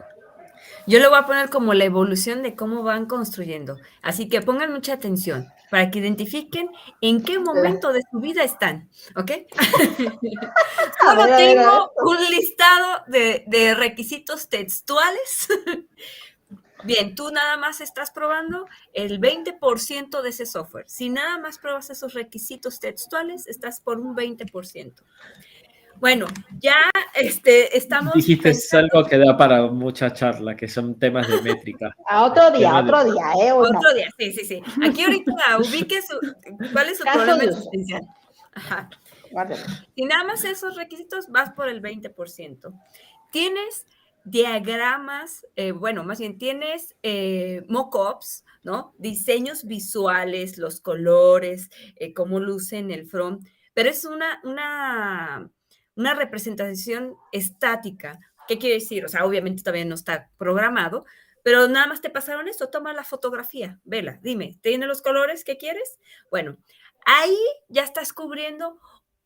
Yo 0.88 1.02
lo 1.02 1.10
voy 1.10 1.20
a 1.20 1.26
poner 1.26 1.50
como 1.50 1.74
la 1.74 1.84
evolución 1.84 2.42
de 2.42 2.56
cómo 2.56 2.84
van 2.84 3.06
construyendo. 3.06 3.80
Así 4.02 4.30
que 4.30 4.42
pongan 4.42 4.72
mucha 4.72 4.94
atención 4.94 5.50
para 5.72 5.90
que 5.90 6.00
identifiquen 6.00 6.70
en 7.00 7.24
qué 7.24 7.40
momento 7.40 7.94
de 7.94 8.02
su 8.12 8.20
vida 8.20 8.44
están, 8.44 8.90
¿ok? 9.16 9.32
Solo 11.02 11.38
tengo 11.38 11.92
un 12.04 12.30
listado 12.30 13.04
de, 13.08 13.46
de 13.48 13.74
requisitos 13.74 14.50
textuales. 14.50 15.48
Bien, 16.84 17.16
tú 17.16 17.32
nada 17.32 17.56
más 17.56 17.80
estás 17.80 18.12
probando 18.12 18.68
el 18.92 19.22
20% 19.22 20.22
de 20.22 20.30
ese 20.30 20.46
software. 20.46 20.90
Si 20.90 21.10
nada 21.10 21.38
más 21.38 21.58
pruebas 21.58 21.90
esos 21.90 22.16
requisitos 22.16 22.82
textuales, 22.82 23.48
estás 23.48 23.80
por 23.80 23.98
un 23.98 24.14
20%. 24.14 24.94
Bueno, 26.02 26.26
ya 26.60 26.90
este, 27.14 27.78
estamos. 27.78 28.16
Dijiste 28.16 28.52
algo 28.76 29.06
que 29.06 29.20
da 29.20 29.38
para 29.38 29.68
mucha 29.68 30.12
charla, 30.12 30.56
que 30.58 30.68
son 30.68 30.98
temas 30.98 31.28
de 31.28 31.40
métrica. 31.44 31.96
A 32.08 32.26
otro 32.26 32.50
día, 32.50 32.76
otro 32.76 33.04
día, 33.04 33.24
¿eh? 33.40 33.52
Otro 33.52 33.94
día, 33.94 34.10
sí, 34.18 34.34
sí, 34.34 34.46
sí. 34.46 34.64
Aquí 34.84 35.04
ahorita 35.04 35.32
ubique 35.60 36.02
su, 36.02 36.20
cuál 36.74 36.90
es 36.90 36.98
su 36.98 37.04
problema 37.04 37.44
existencial. 37.44 38.02
Ajá. 38.54 38.90
Si 39.96 40.04
nada 40.06 40.24
más 40.24 40.44
esos 40.44 40.76
requisitos, 40.76 41.28
vas 41.30 41.52
por 41.52 41.70
el 41.70 41.84
20%. 41.84 42.74
Tienes 43.32 43.86
diagramas, 44.24 45.46
eh, 45.56 45.72
bueno, 45.72 46.04
más 46.04 46.20
bien 46.20 46.40
tienes 46.40 46.96
eh, 47.04 47.64
mock-ups, 47.70 48.44
¿no? 48.64 48.96
Diseños 48.98 49.66
visuales, 49.66 50.58
los 50.58 50.82
colores, 50.82 51.70
eh, 51.96 52.12
cómo 52.14 52.40
lucen 52.40 52.90
el 52.90 53.06
front, 53.06 53.48
pero 53.76 53.90
es 53.90 54.04
una, 54.04 54.42
una 54.44 55.50
una 55.96 56.14
representación 56.14 57.16
estática. 57.32 58.20
¿Qué 58.48 58.58
quiere 58.58 58.76
decir? 58.76 59.06
O 59.06 59.10
sea, 59.10 59.26
obviamente 59.26 59.64
todavía 59.64 59.86
no 59.86 59.96
está 59.96 60.30
programado, 60.38 61.06
pero 61.44 61.68
nada 61.68 61.88
más 61.88 62.02
te 62.02 62.10
pasaron 62.10 62.48
esto, 62.48 62.70
toma 62.70 62.94
la 62.94 63.04
fotografía, 63.04 63.80
vela, 63.84 64.20
dime, 64.22 64.60
¿tiene 64.62 64.86
los 64.86 65.02
colores 65.02 65.44
que 65.44 65.58
quieres? 65.58 66.00
Bueno, 66.30 66.58
ahí 67.06 67.38
ya 67.68 67.84
estás 67.84 68.14
cubriendo 68.14 68.80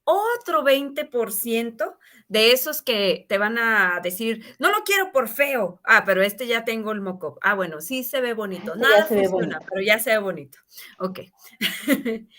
otro 0.05 0.63
20% 0.63 1.97
de 2.27 2.51
esos 2.51 2.81
que 2.83 3.25
te 3.27 3.37
van 3.37 3.57
a 3.57 3.99
decir, 4.01 4.45
no 4.59 4.69
lo 4.69 4.83
quiero 4.83 5.11
por 5.11 5.27
feo. 5.27 5.81
Ah, 5.83 6.03
pero 6.05 6.21
este 6.21 6.47
ya 6.47 6.63
tengo 6.63 6.91
el 6.91 7.01
mock 7.01 7.39
Ah, 7.41 7.55
bueno, 7.55 7.81
sí 7.81 8.03
se 8.03 8.21
ve 8.21 8.33
bonito. 8.33 8.75
Este 8.75 8.87
nada 8.87 9.05
funciona, 9.05 9.59
pero 9.67 9.81
ya 9.81 9.99
se 9.99 10.11
ve 10.11 10.19
bonito. 10.19 10.59
Ok. 10.99 11.21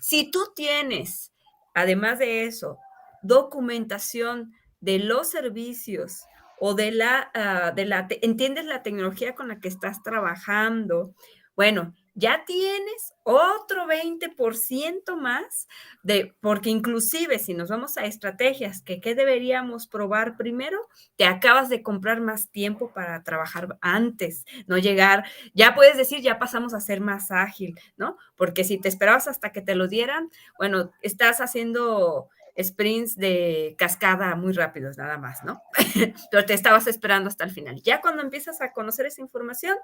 si 0.00 0.30
tú 0.30 0.52
tienes, 0.54 1.32
además 1.72 2.18
de 2.18 2.44
eso, 2.44 2.78
documentación 3.24 4.52
de 4.80 5.00
los 5.00 5.30
servicios 5.30 6.24
o 6.60 6.74
de 6.74 6.92
la, 6.92 7.30
ah, 7.34 7.72
de 7.74 7.84
la, 7.84 8.06
entiendes 8.22 8.66
la 8.66 8.82
tecnología 8.82 9.34
con 9.34 9.48
la 9.48 9.58
que 9.58 9.68
estás 9.68 10.02
trabajando, 10.02 11.14
bueno, 11.56 11.94
ya 12.14 12.44
tienes 12.46 13.12
otro 13.24 13.86
20% 13.86 15.16
más 15.16 15.66
de, 16.02 16.34
porque 16.40 16.70
inclusive 16.70 17.38
si 17.40 17.54
nos 17.54 17.70
vamos 17.70 17.96
a 17.96 18.04
estrategias 18.04 18.82
que 18.82 19.00
qué 19.00 19.16
deberíamos 19.16 19.88
probar 19.88 20.36
primero, 20.36 20.78
te 21.16 21.24
acabas 21.24 21.68
de 21.68 21.82
comprar 21.82 22.20
más 22.20 22.50
tiempo 22.50 22.92
para 22.92 23.22
trabajar 23.24 23.78
antes, 23.80 24.44
no 24.66 24.78
llegar, 24.78 25.24
ya 25.54 25.74
puedes 25.74 25.96
decir, 25.96 26.20
ya 26.20 26.38
pasamos 26.38 26.72
a 26.72 26.80
ser 26.80 27.00
más 27.00 27.32
ágil, 27.32 27.74
¿no? 27.96 28.16
Porque 28.36 28.62
si 28.62 28.78
te 28.78 28.88
esperabas 28.88 29.26
hasta 29.26 29.50
que 29.50 29.60
te 29.60 29.74
lo 29.74 29.88
dieran, 29.88 30.30
bueno, 30.56 30.92
estás 31.02 31.40
haciendo 31.40 32.28
sprints 32.62 33.16
de 33.16 33.74
cascada 33.78 34.34
muy 34.36 34.52
rápidos 34.52 34.96
nada 34.96 35.18
más, 35.18 35.42
¿no? 35.44 35.60
Pero 36.30 36.44
te 36.44 36.54
estabas 36.54 36.86
esperando 36.86 37.28
hasta 37.28 37.44
el 37.44 37.50
final. 37.50 37.82
Ya 37.82 38.00
cuando 38.00 38.22
empiezas 38.22 38.60
a 38.60 38.72
conocer 38.72 39.06
esa 39.06 39.20
información, 39.20 39.76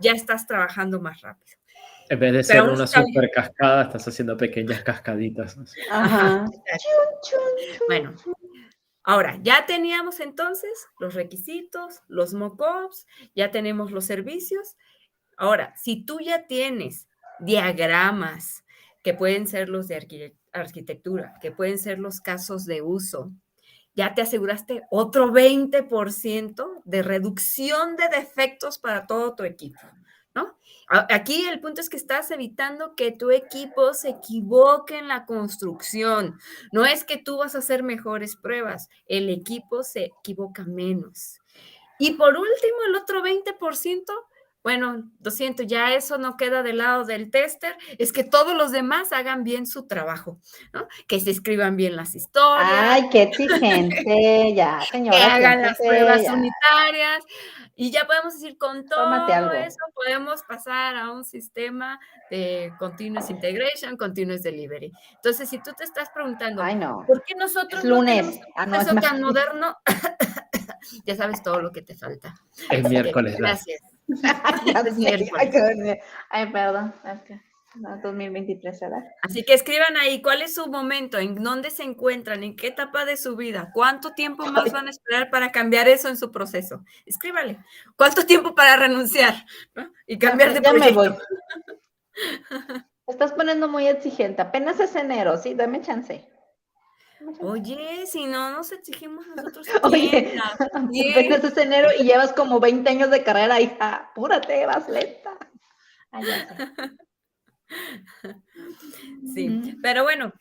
ya 0.00 0.12
estás 0.12 0.46
trabajando 0.46 1.00
más 1.00 1.20
rápido. 1.20 1.58
En 2.08 2.20
vez 2.20 2.32
de 2.32 2.44
ser 2.44 2.62
una 2.62 2.86
super 2.86 3.30
cascada, 3.30 3.82
estás 3.82 4.06
haciendo 4.08 4.36
pequeñas 4.36 4.82
cascaditas. 4.82 5.56
Ajá. 5.90 6.46
Bueno, 7.88 8.14
ahora 9.02 9.38
ya 9.42 9.66
teníamos 9.66 10.20
entonces 10.20 10.86
los 10.98 11.14
requisitos, 11.14 12.00
los 12.08 12.34
mockups, 12.34 13.06
ya 13.34 13.50
tenemos 13.50 13.92
los 13.92 14.04
servicios. 14.04 14.76
Ahora, 15.36 15.74
si 15.76 16.04
tú 16.04 16.20
ya 16.20 16.46
tienes 16.46 17.08
diagramas 17.40 18.64
que 19.02 19.14
pueden 19.14 19.46
ser 19.46 19.68
los 19.68 19.88
de 19.88 19.96
arquitectura, 19.96 20.45
arquitectura, 20.60 21.34
que 21.40 21.52
pueden 21.52 21.78
ser 21.78 21.98
los 21.98 22.20
casos 22.20 22.64
de 22.66 22.82
uso, 22.82 23.32
ya 23.94 24.14
te 24.14 24.22
aseguraste 24.22 24.82
otro 24.90 25.28
20% 25.32 26.82
de 26.84 27.02
reducción 27.02 27.96
de 27.96 28.08
defectos 28.08 28.78
para 28.78 29.06
todo 29.06 29.34
tu 29.34 29.42
equipo, 29.44 29.80
¿no? 30.34 30.58
Aquí 30.88 31.46
el 31.46 31.60
punto 31.60 31.80
es 31.80 31.88
que 31.88 31.96
estás 31.96 32.30
evitando 32.30 32.94
que 32.94 33.10
tu 33.10 33.30
equipo 33.30 33.94
se 33.94 34.10
equivoque 34.10 34.98
en 34.98 35.08
la 35.08 35.26
construcción. 35.26 36.38
No 36.72 36.84
es 36.84 37.04
que 37.04 37.16
tú 37.16 37.38
vas 37.38 37.54
a 37.54 37.58
hacer 37.58 37.82
mejores 37.82 38.36
pruebas, 38.36 38.88
el 39.06 39.30
equipo 39.30 39.82
se 39.82 40.12
equivoca 40.20 40.64
menos. 40.64 41.40
Y 41.98 42.12
por 42.12 42.36
último, 42.36 42.76
el 42.86 42.94
otro 42.96 43.22
20% 43.22 44.04
bueno, 44.66 45.08
lo 45.22 45.30
siento, 45.30 45.62
ya 45.62 45.94
eso 45.94 46.18
no 46.18 46.36
queda 46.36 46.64
del 46.64 46.78
lado 46.78 47.04
del 47.04 47.30
tester, 47.30 47.76
es 47.98 48.12
que 48.12 48.24
todos 48.24 48.52
los 48.56 48.72
demás 48.72 49.12
hagan 49.12 49.44
bien 49.44 49.64
su 49.64 49.86
trabajo, 49.86 50.40
¿no? 50.72 50.88
Que 51.06 51.20
se 51.20 51.30
escriban 51.30 51.76
bien 51.76 51.94
las 51.94 52.16
historias. 52.16 52.68
Ay, 52.68 53.08
qué 53.12 53.22
exigente, 53.22 54.54
ya, 54.56 54.80
señora. 54.90 55.18
Que 55.18 55.22
hagan 55.22 55.62
las 55.62 55.78
pruebas 55.78 56.22
unitarias. 56.22 57.24
Y 57.76 57.92
ya 57.92 58.06
podemos 58.06 58.34
decir, 58.34 58.58
con 58.58 58.86
todo 58.86 59.52
eso 59.52 59.78
podemos 59.94 60.42
pasar 60.42 60.96
a 60.96 61.12
un 61.12 61.22
sistema 61.22 62.00
de 62.28 62.72
continuous 62.80 63.30
integration, 63.30 63.96
continuous 63.96 64.42
delivery. 64.42 64.90
Entonces, 65.14 65.48
si 65.48 65.60
tú 65.60 65.74
te 65.78 65.84
estás 65.84 66.10
preguntando, 66.10 66.64
¿por 67.06 67.22
qué 67.22 67.36
nosotros 67.36 67.84
lunes. 67.84 68.40
no 68.66 68.76
ah, 68.76 68.82
es 68.82 69.00
tan 69.00 69.22
moderno? 69.22 69.76
ya 71.06 71.14
sabes 71.14 71.40
todo 71.40 71.60
lo 71.60 71.70
que 71.70 71.82
te 71.82 71.94
falta. 71.94 72.34
Es 72.68 72.88
miércoles. 72.88 73.36
Gracias. 73.38 73.95
Ay, 76.30 76.52
perdón. 76.52 76.94
2023 78.02 78.80
¿verdad? 78.80 79.04
Así 79.22 79.42
que 79.42 79.54
escriban 79.54 79.96
ahí 79.96 80.22
cuál 80.22 80.42
es 80.42 80.54
su 80.54 80.66
momento, 80.66 81.18
en 81.18 81.42
dónde 81.42 81.70
se 81.70 81.82
encuentran, 81.82 82.42
en 82.42 82.56
qué 82.56 82.68
etapa 82.68 83.04
de 83.04 83.16
su 83.16 83.36
vida, 83.36 83.70
cuánto 83.74 84.12
tiempo 84.12 84.46
más 84.46 84.72
van 84.72 84.86
a 84.86 84.90
esperar 84.90 85.30
para 85.30 85.52
cambiar 85.52 85.88
eso 85.88 86.08
en 86.08 86.16
su 86.16 86.32
proceso. 86.32 86.84
Escríbale. 87.04 87.58
¿Cuánto 87.96 88.24
tiempo 88.24 88.54
para 88.54 88.76
renunciar 88.76 89.34
y 90.06 90.18
cambiar 90.18 90.54
de 90.54 90.62
proyecto? 90.62 91.18
Estás 93.06 93.32
poniendo 93.32 93.68
muy 93.68 93.86
exigente. 93.86 94.42
Apenas 94.42 94.80
es 94.80 94.96
enero, 94.96 95.36
sí, 95.36 95.54
dame 95.54 95.80
chance. 95.80 96.26
Oye, 97.40 98.06
si 98.06 98.26
no 98.26 98.50
nos 98.50 98.72
exigimos 98.72 99.26
nosotros. 99.28 99.66
Oye, 99.82 100.38
apenas 100.38 101.44
es 101.44 101.56
enero 101.56 101.88
y 101.98 102.04
llevas 102.04 102.32
como 102.32 102.60
20 102.60 102.88
años 102.88 103.10
de 103.10 103.22
carrera, 103.22 103.60
hija. 103.60 104.08
Apúrate, 104.10 104.66
vas 104.66 104.88
lenta. 104.88 105.36
sí, 109.34 109.76
pero 109.82 110.04
bueno, 110.04 110.32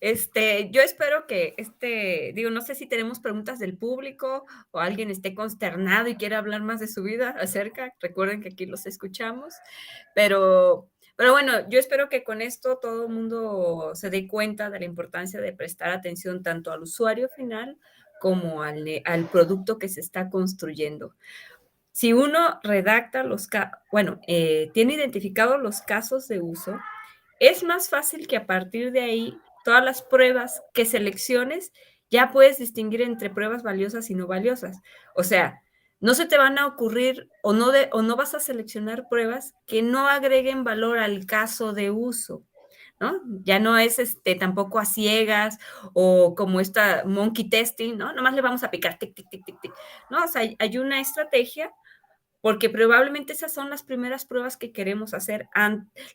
este, 0.00 0.70
yo 0.70 0.80
espero 0.80 1.26
que 1.26 1.54
este, 1.56 2.32
digo, 2.34 2.50
no 2.50 2.60
sé 2.60 2.74
si 2.74 2.86
tenemos 2.86 3.20
preguntas 3.20 3.58
del 3.58 3.76
público 3.76 4.46
o 4.70 4.78
alguien 4.78 5.10
esté 5.10 5.34
consternado 5.34 6.08
y 6.08 6.16
quiere 6.16 6.36
hablar 6.36 6.62
más 6.62 6.80
de 6.80 6.88
su 6.88 7.02
vida 7.02 7.30
acerca. 7.38 7.92
Recuerden 8.00 8.40
que 8.40 8.48
aquí 8.48 8.66
los 8.66 8.86
escuchamos, 8.86 9.54
pero 10.14 10.90
pero 11.16 11.32
bueno, 11.32 11.68
yo 11.68 11.78
espero 11.78 12.08
que 12.08 12.24
con 12.24 12.42
esto 12.42 12.78
todo 12.78 13.04
el 13.06 13.12
mundo 13.12 13.92
se 13.94 14.10
dé 14.10 14.26
cuenta 14.26 14.70
de 14.70 14.80
la 14.80 14.84
importancia 14.84 15.40
de 15.40 15.52
prestar 15.52 15.90
atención 15.90 16.42
tanto 16.42 16.72
al 16.72 16.82
usuario 16.82 17.28
final 17.28 17.78
como 18.20 18.62
al, 18.62 18.84
al 19.04 19.26
producto 19.26 19.78
que 19.78 19.88
se 19.88 20.00
está 20.00 20.30
construyendo. 20.30 21.14
Si 21.92 22.12
uno 22.12 22.58
redacta 22.64 23.22
los, 23.22 23.48
bueno, 23.92 24.18
eh, 24.26 24.70
tiene 24.74 24.94
identificados 24.94 25.62
los 25.62 25.80
casos 25.82 26.26
de 26.26 26.40
uso, 26.40 26.80
es 27.38 27.62
más 27.62 27.88
fácil 27.88 28.26
que 28.26 28.36
a 28.36 28.46
partir 28.46 28.90
de 28.90 29.00
ahí 29.00 29.38
todas 29.64 29.84
las 29.84 30.02
pruebas 30.02 30.62
que 30.72 30.86
selecciones 30.86 31.72
ya 32.10 32.32
puedes 32.32 32.58
distinguir 32.58 33.02
entre 33.02 33.30
pruebas 33.30 33.62
valiosas 33.62 34.10
y 34.10 34.14
no 34.14 34.26
valiosas. 34.26 34.80
O 35.14 35.22
sea, 35.24 35.62
no 36.04 36.12
se 36.12 36.26
te 36.26 36.36
van 36.36 36.58
a 36.58 36.66
ocurrir 36.66 37.30
o 37.42 37.54
no, 37.54 37.70
de, 37.70 37.88
o 37.90 38.02
no 38.02 38.14
vas 38.14 38.34
a 38.34 38.38
seleccionar 38.38 39.08
pruebas 39.08 39.54
que 39.66 39.80
no 39.80 40.06
agreguen 40.06 40.62
valor 40.62 40.98
al 40.98 41.24
caso 41.24 41.72
de 41.72 41.90
uso. 41.90 42.44
¿no? 43.00 43.22
Ya 43.42 43.58
no 43.58 43.78
es 43.78 43.98
este, 43.98 44.34
tampoco 44.34 44.78
a 44.78 44.84
ciegas 44.84 45.58
o 45.94 46.34
como 46.34 46.60
esta 46.60 47.04
monkey 47.06 47.48
testing, 47.48 47.96
¿no? 47.96 48.12
Nomás 48.12 48.34
le 48.34 48.42
vamos 48.42 48.62
a 48.62 48.70
picar 48.70 48.98
tic, 48.98 49.14
tic, 49.14 49.30
tic, 49.30 49.44
tic. 49.46 49.72
¿no? 50.10 50.18
Hay, 50.58 50.76
una 50.76 51.00
estrategia 51.00 51.72
porque 52.42 52.68
probablemente 52.68 53.32
esas 53.32 53.54
son 53.54 53.70
las 53.70 53.82
primeras 53.82 54.26
pruebas 54.26 54.58
que 54.58 54.72
queremos 54.72 55.14
hacer. 55.14 55.48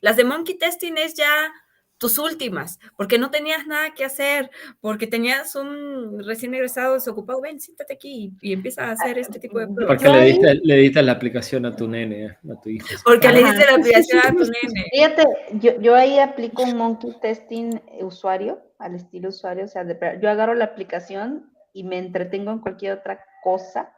Las 0.00 0.16
de 0.16 0.22
monkey 0.22 0.56
testing 0.56 0.98
es 0.98 1.14
ya 1.14 1.52
tus 2.00 2.18
últimas, 2.18 2.80
porque 2.96 3.18
no 3.18 3.30
tenías 3.30 3.66
nada 3.66 3.92
que 3.94 4.06
hacer, 4.06 4.50
porque 4.80 5.06
tenías 5.06 5.54
un 5.54 6.24
recién 6.24 6.54
egresado 6.54 6.94
desocupado, 6.94 7.42
ven, 7.42 7.60
siéntate 7.60 7.92
aquí 7.92 8.32
y, 8.40 8.54
empieza 8.54 8.86
a 8.86 8.92
hacer 8.92 9.18
este 9.18 9.38
tipo 9.38 9.58
de 9.58 9.66
pruebas. 9.68 10.02
Porque 10.02 10.08
le 10.08 10.24
diste, 10.24 10.54
le 10.62 10.76
diste 10.76 11.02
la 11.02 11.12
aplicación 11.12 11.66
a 11.66 11.76
tu 11.76 11.86
nene, 11.86 12.38
a 12.50 12.60
tu 12.62 12.70
hijo. 12.70 12.88
Porque 13.04 13.28
le 13.28 13.44
diste 13.44 13.66
la 13.66 13.74
aplicación 13.74 14.18
a 14.20 14.30
tu 14.32 14.38
nene. 14.38 14.86
Fíjate, 14.90 15.24
yo, 15.60 15.78
yo 15.78 15.94
ahí 15.94 16.18
aplico 16.18 16.62
un 16.62 16.78
monkey 16.78 17.14
testing 17.20 17.78
usuario, 18.00 18.62
al 18.78 18.94
estilo 18.94 19.28
usuario, 19.28 19.66
o 19.66 19.68
sea, 19.68 19.84
yo 20.18 20.30
agarro 20.30 20.54
la 20.54 20.64
aplicación 20.64 21.52
y 21.74 21.84
me 21.84 21.98
entretengo 21.98 22.50
en 22.50 22.60
cualquier 22.60 22.94
otra 22.94 23.22
cosa, 23.44 23.92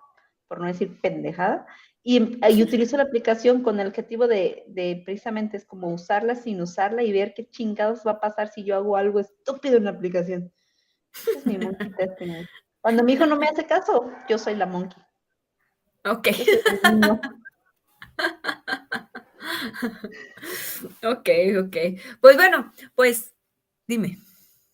por 0.48 0.58
no 0.58 0.66
decir 0.66 1.00
pendejada, 1.00 1.68
y, 2.04 2.62
utilizo 2.62 2.96
la 2.96 3.04
aplicación 3.04 3.62
con 3.62 3.78
el 3.78 3.86
objetivo 3.86 4.26
de, 4.26 4.64
de, 4.66 5.02
precisamente 5.04 5.56
es 5.56 5.64
como 5.64 5.92
usarla 5.94 6.34
sin 6.34 6.60
usarla 6.60 7.04
y 7.04 7.12
ver 7.12 7.32
qué 7.32 7.48
chingados 7.48 8.00
va 8.04 8.12
a 8.12 8.20
pasar 8.20 8.48
si 8.48 8.64
yo 8.64 8.74
hago 8.74 8.96
algo 8.96 9.20
estúpido 9.20 9.76
en 9.76 9.84
la 9.84 9.90
aplicación. 9.90 10.52
es 11.36 11.46
mi. 11.46 11.58
Cuando 12.80 13.04
mi 13.04 13.12
hijo 13.12 13.26
no 13.26 13.36
me 13.36 13.46
hace 13.46 13.64
caso, 13.64 14.10
yo 14.28 14.38
soy 14.38 14.56
la 14.56 14.66
monkey. 14.66 15.00
Ok. 16.04 16.28
ok, 21.04 21.28
ok. 21.64 21.76
Pues 22.20 22.36
bueno, 22.36 22.72
pues 22.96 23.32
dime. 23.86 24.18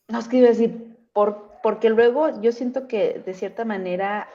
No, 0.09 0.19
es 0.19 0.29
que 0.29 0.39
iba 0.39 0.47
a 0.47 0.53
decir, 0.53 0.97
por, 1.13 1.61
porque 1.63 1.91
luego 1.91 2.41
yo 2.41 2.51
siento 2.53 2.89
que 2.89 3.19
de 3.19 3.35
cierta 3.35 3.67
manera 3.67 4.27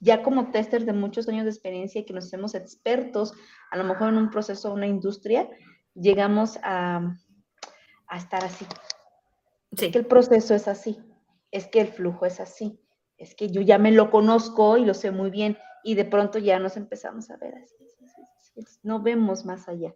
ya 0.00 0.22
como 0.22 0.50
testers 0.50 0.86
de 0.86 0.92
muchos 0.92 1.28
años 1.28 1.44
de 1.44 1.50
experiencia 1.50 2.00
y 2.00 2.04
que 2.04 2.12
nos 2.12 2.26
hacemos 2.26 2.54
expertos, 2.54 3.34
a 3.70 3.76
lo 3.76 3.84
mejor 3.84 4.08
en 4.08 4.18
un 4.18 4.30
proceso, 4.30 4.72
una 4.72 4.86
industria, 4.86 5.48
llegamos 5.94 6.58
a, 6.62 7.16
a 8.06 8.16
estar 8.16 8.44
así. 8.44 8.66
Sí. 9.76 9.86
Es 9.86 9.92
que 9.92 9.98
el 9.98 10.06
proceso 10.06 10.54
es 10.54 10.68
así, 10.68 10.98
es 11.50 11.66
que 11.66 11.80
el 11.80 11.88
flujo 11.88 12.26
es 12.26 12.40
así, 12.40 12.80
es 13.16 13.34
que 13.34 13.50
yo 13.50 13.60
ya 13.60 13.78
me 13.78 13.92
lo 13.92 14.10
conozco 14.10 14.76
y 14.76 14.84
lo 14.84 14.94
sé 14.94 15.10
muy 15.10 15.30
bien 15.30 15.58
y 15.84 15.94
de 15.94 16.04
pronto 16.04 16.38
ya 16.38 16.58
nos 16.58 16.76
empezamos 16.76 17.30
a 17.30 17.36
ver 17.36 17.54
así, 17.56 17.76
no 18.82 19.00
vemos 19.02 19.44
más 19.44 19.68
allá, 19.68 19.94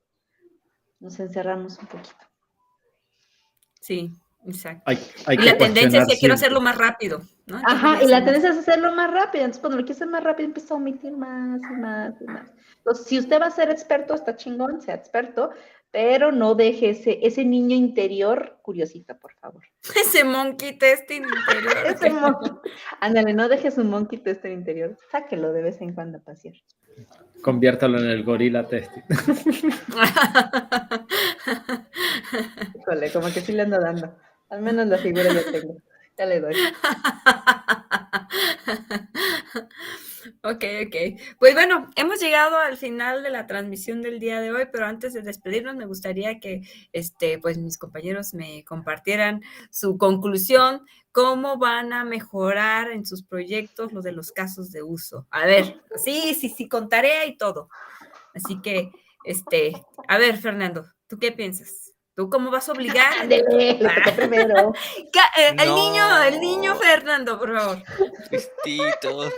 nos 1.01 1.19
encerramos 1.21 1.79
un 1.79 1.87
poquito. 1.87 2.27
Sí, 3.81 4.13
Exacto. 4.45 4.93
y 4.93 5.37
la 5.37 5.57
tendencia 5.57 6.03
es 6.03 6.09
que 6.09 6.19
quiero 6.19 6.35
hacerlo 6.35 6.61
más 6.61 6.77
rápido. 6.77 7.23
¿no? 7.47 7.61
Ajá, 7.65 8.03
y 8.03 8.09
la 8.09 8.25
tendencia 8.25 8.51
es 8.51 8.59
hacerlo 8.59 8.93
más 8.93 9.11
rápido. 9.13 9.45
Entonces, 9.45 9.61
cuando 9.61 9.79
lo 9.79 9.85
quieres 9.85 9.99
hacer 9.99 10.09
más 10.09 10.25
rápido, 10.25 10.49
empieza 10.49 10.75
a 10.75 10.77
omitir 10.77 11.13
más 11.13 11.61
y 11.63 11.75
más 11.75 12.15
y 12.21 12.25
más. 12.25 12.51
Entonces, 12.79 13.07
si 13.07 13.19
usted 13.19 13.41
va 13.41 13.47
a 13.47 13.51
ser 13.51 13.71
experto, 13.71 14.15
está 14.15 14.37
chingón, 14.37 14.81
sea 14.81 14.95
experto, 14.95 15.51
pero 15.93 16.33
no 16.33 16.55
deje 16.55 16.91
ese, 16.91 17.19
ese 17.23 17.45
niño 17.45 17.77
interior 17.77 18.59
curiosita, 18.63 19.19
por 19.19 19.35
favor. 19.35 19.63
Ese 19.95 20.25
monkey 20.25 20.79
testing 20.79 21.23
interior. 21.23 21.77
ese 21.87 22.11
monkey. 22.11 22.51
Ándale, 23.01 23.35
no 23.35 23.49
deje 23.49 23.71
su 23.71 23.85
monkey 23.85 24.19
testing 24.19 24.53
interior. 24.53 24.97
Sáquelo 25.11 25.53
de 25.53 25.63
vez 25.63 25.81
en 25.81 25.93
cuando 25.93 26.19
a 26.19 26.21
pasear. 26.23 26.55
Conviértalo 27.43 27.99
en 27.99 28.07
el 28.07 28.25
gorila 28.25 28.67
testing. 28.67 29.03
Híjole, 32.79 33.13
como 33.13 33.27
que 33.33 33.41
sí 33.41 33.53
le 33.53 33.63
ando 33.63 33.81
dando. 33.81 34.17
Al 34.53 34.61
menos 34.61 34.87
la 34.87 34.99
figura 34.99 35.33
ya 35.33 35.51
tengo. 35.51 35.79
Ya 36.19 36.27
le 36.27 36.41
doy. 36.41 36.55
Ok, 40.45 40.65
ok. 40.87 41.21
Pues 41.39 41.55
bueno, 41.55 41.89
hemos 41.97 42.21
llegado 42.21 42.57
al 42.57 42.77
final 42.77 43.23
de 43.23 43.31
la 43.31 43.47
transmisión 43.47 44.03
del 44.03 44.19
día 44.19 44.41
de 44.41 44.51
hoy, 44.51 44.67
pero 44.71 44.87
antes 44.87 45.13
de 45.13 45.23
despedirnos 45.23 45.77
me 45.77 45.87
gustaría 45.87 46.41
que 46.41 46.63
este, 46.93 47.39
pues 47.39 47.59
mis 47.59 47.79
compañeros 47.79 48.35
me 48.35 48.65
compartieran 48.65 49.43
su 49.71 49.99
conclusión, 49.99 50.85
cómo 51.13 51.59
van 51.59 51.93
a 51.93 52.05
mejorar 52.05 52.91
en 52.91 53.07
sus 53.07 53.23
proyectos 53.23 53.93
lo 53.93 54.03
de 54.03 54.13
los 54.13 54.33
casos 54.33 54.73
de 54.73 54.83
uso. 54.83 55.27
A 55.31 55.47
ver, 55.47 55.81
sí, 55.97 56.35
sí, 56.35 56.49
sí, 56.49 56.69
con 56.69 56.89
tarea 56.89 57.27
y 57.27 57.37
todo. 57.37 57.69
Así 58.35 58.61
que, 58.61 58.91
este, 59.25 59.73
a 60.09 60.19
ver, 60.19 60.39
Fernando, 60.39 60.87
¿tú 61.09 61.19
qué 61.19 61.31
piensas? 61.33 61.92
¿Tú 62.23 62.31
cómo 62.31 62.53
vas 62.53 62.69
a 62.69 62.73
obligar? 62.73 63.13
primero. 64.17 64.73
Eh, 65.35 65.57
el 65.59 65.75
niño, 65.75 66.23
el 66.23 66.41
niño 66.41 66.77
Fernando, 66.77 67.39
por 67.39 67.57
favor. 67.57 67.83
Cristito. 68.29 69.33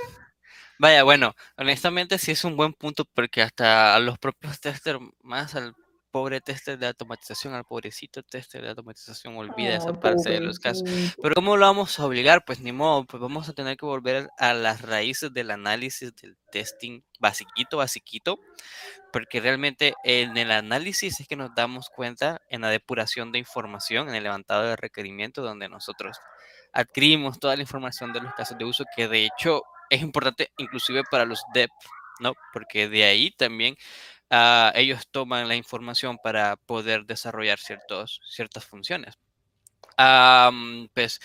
Vaya, 0.79 1.03
bueno, 1.05 1.35
honestamente 1.57 2.19
sí 2.19 2.33
es 2.33 2.45
un 2.45 2.57
buen 2.57 2.73
punto 2.73 3.05
porque 3.15 3.43
hasta 3.43 3.95
a 3.95 4.01
los 4.01 4.19
propios 4.19 4.61
testers, 4.61 4.99
más 5.23 5.55
al 5.55 5.75
pobre 6.15 6.41
tester 6.41 6.79
de 6.79 6.87
automatización, 6.87 7.55
al 7.55 7.65
pobrecito 7.65 8.23
tester 8.23 8.63
de 8.63 8.69
automatización, 8.69 9.37
olvida 9.37 9.75
esa 9.75 9.93
parte 9.99 10.31
de 10.31 10.39
los 10.39 10.61
casos. 10.61 10.89
Pero 11.21 11.35
¿cómo 11.35 11.57
lo 11.57 11.67
vamos 11.67 11.99
a 11.99 12.07
obligar? 12.07 12.45
Pues 12.45 12.61
ni 12.61 12.71
modo, 12.71 13.05
pues 13.05 13.21
vamos 13.21 13.49
a 13.49 13.53
tener 13.53 13.77
que 13.77 13.85
volver 13.85 14.29
a 14.39 14.55
las 14.55 14.83
raíces 14.83 15.35
del 15.35 15.51
análisis 15.51 16.15
del 16.15 16.37
testing 16.53 17.01
basiquito, 17.19 17.79
basiquito, 17.79 18.39
porque 19.13 19.41
realmente 19.41 19.95
en 20.05 20.37
el 20.37 20.53
análisis 20.53 21.19
es 21.19 21.27
que 21.27 21.35
nos 21.35 21.53
damos 21.53 21.91
cuenta 21.91 22.41
en 22.49 22.61
la 22.61 22.69
depuración 22.69 23.33
de 23.33 23.41
información, 23.41 24.09
en 24.09 24.15
el 24.15 24.23
levantado 24.23 24.63
de 24.63 24.77
requerimientos, 24.77 25.45
donde 25.45 25.69
nosotros 25.69 26.17
adquirimos 26.73 27.41
toda 27.41 27.57
la 27.57 27.63
información 27.63 28.13
de 28.13 28.21
los 28.21 28.33
casos 28.35 28.57
de 28.57 28.65
uso, 28.65 28.85
que 28.95 29.09
de 29.09 29.25
hecho 29.25 29.65
es 29.91 30.01
importante 30.01 30.53
inclusive 30.59 31.03
para 31.11 31.25
los 31.25 31.43
dev, 31.53 31.71
¿no? 32.21 32.35
Porque 32.53 32.89
de 32.89 33.03
ahí 33.03 33.33
también 33.33 33.75
Ah, 34.37 34.73
ellos 34.75 35.07
toman 35.13 35.47
la 35.47 35.55
información 35.55 36.19
para 36.19 36.57
poder 36.57 37.07
desarrollar 37.07 37.61
ciertos, 37.61 38.21
ciertas 38.29 38.65
funciones. 38.65 39.15
pues 40.93 41.21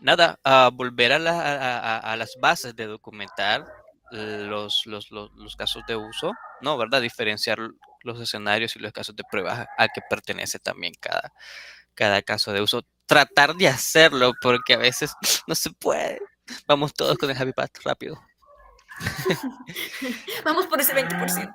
nada, 0.00 0.40
uh, 0.44 0.70
volver 0.74 1.12
a, 1.12 1.98
a, 1.98 2.16
las 2.16 2.34
bases 2.40 2.74
de 2.74 2.86
documentar 2.86 3.64
los, 4.10 4.86
los, 4.86 5.10
los, 5.12 5.56
casos 5.56 5.84
de 5.86 5.94
uso, 5.94 6.32
¿no? 6.60 6.76
¿Verdad? 6.76 7.00
Diferenciar 7.00 7.58
los 8.02 8.20
escenarios 8.20 8.74
y 8.74 8.80
los 8.80 8.92
casos 8.92 9.14
de 9.14 9.22
prueba 9.30 9.68
a 9.78 9.88
que 9.88 10.00
pertenece 10.10 10.58
también 10.58 10.94
cada, 11.00 11.32
cada 11.94 12.22
caso 12.22 12.52
de 12.52 12.60
uso. 12.60 12.82
Tratar 13.06 13.54
de 13.54 13.68
hacerlo 13.68 14.32
porque 14.42 14.74
a 14.74 14.78
veces 14.78 15.14
no 15.46 15.54
se 15.54 15.70
puede. 15.70 16.20
Vamos 16.66 16.92
todos 16.92 17.16
con 17.18 17.30
el 17.30 17.36
Happy 17.36 17.52
Path 17.52 17.78
rápido. 17.84 18.20
Vamos 20.44 20.66
por 20.66 20.80
ese 20.80 20.94
20%. 20.94 21.52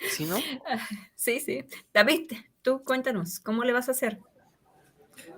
¿Sí, 0.00 0.24
no? 0.24 0.36
Sí, 1.14 1.40
sí. 1.40 1.64
David, 1.92 2.32
tú 2.62 2.82
cuéntanos, 2.84 3.40
¿cómo 3.40 3.64
le 3.64 3.72
vas 3.72 3.88
a 3.88 3.92
hacer? 3.92 4.20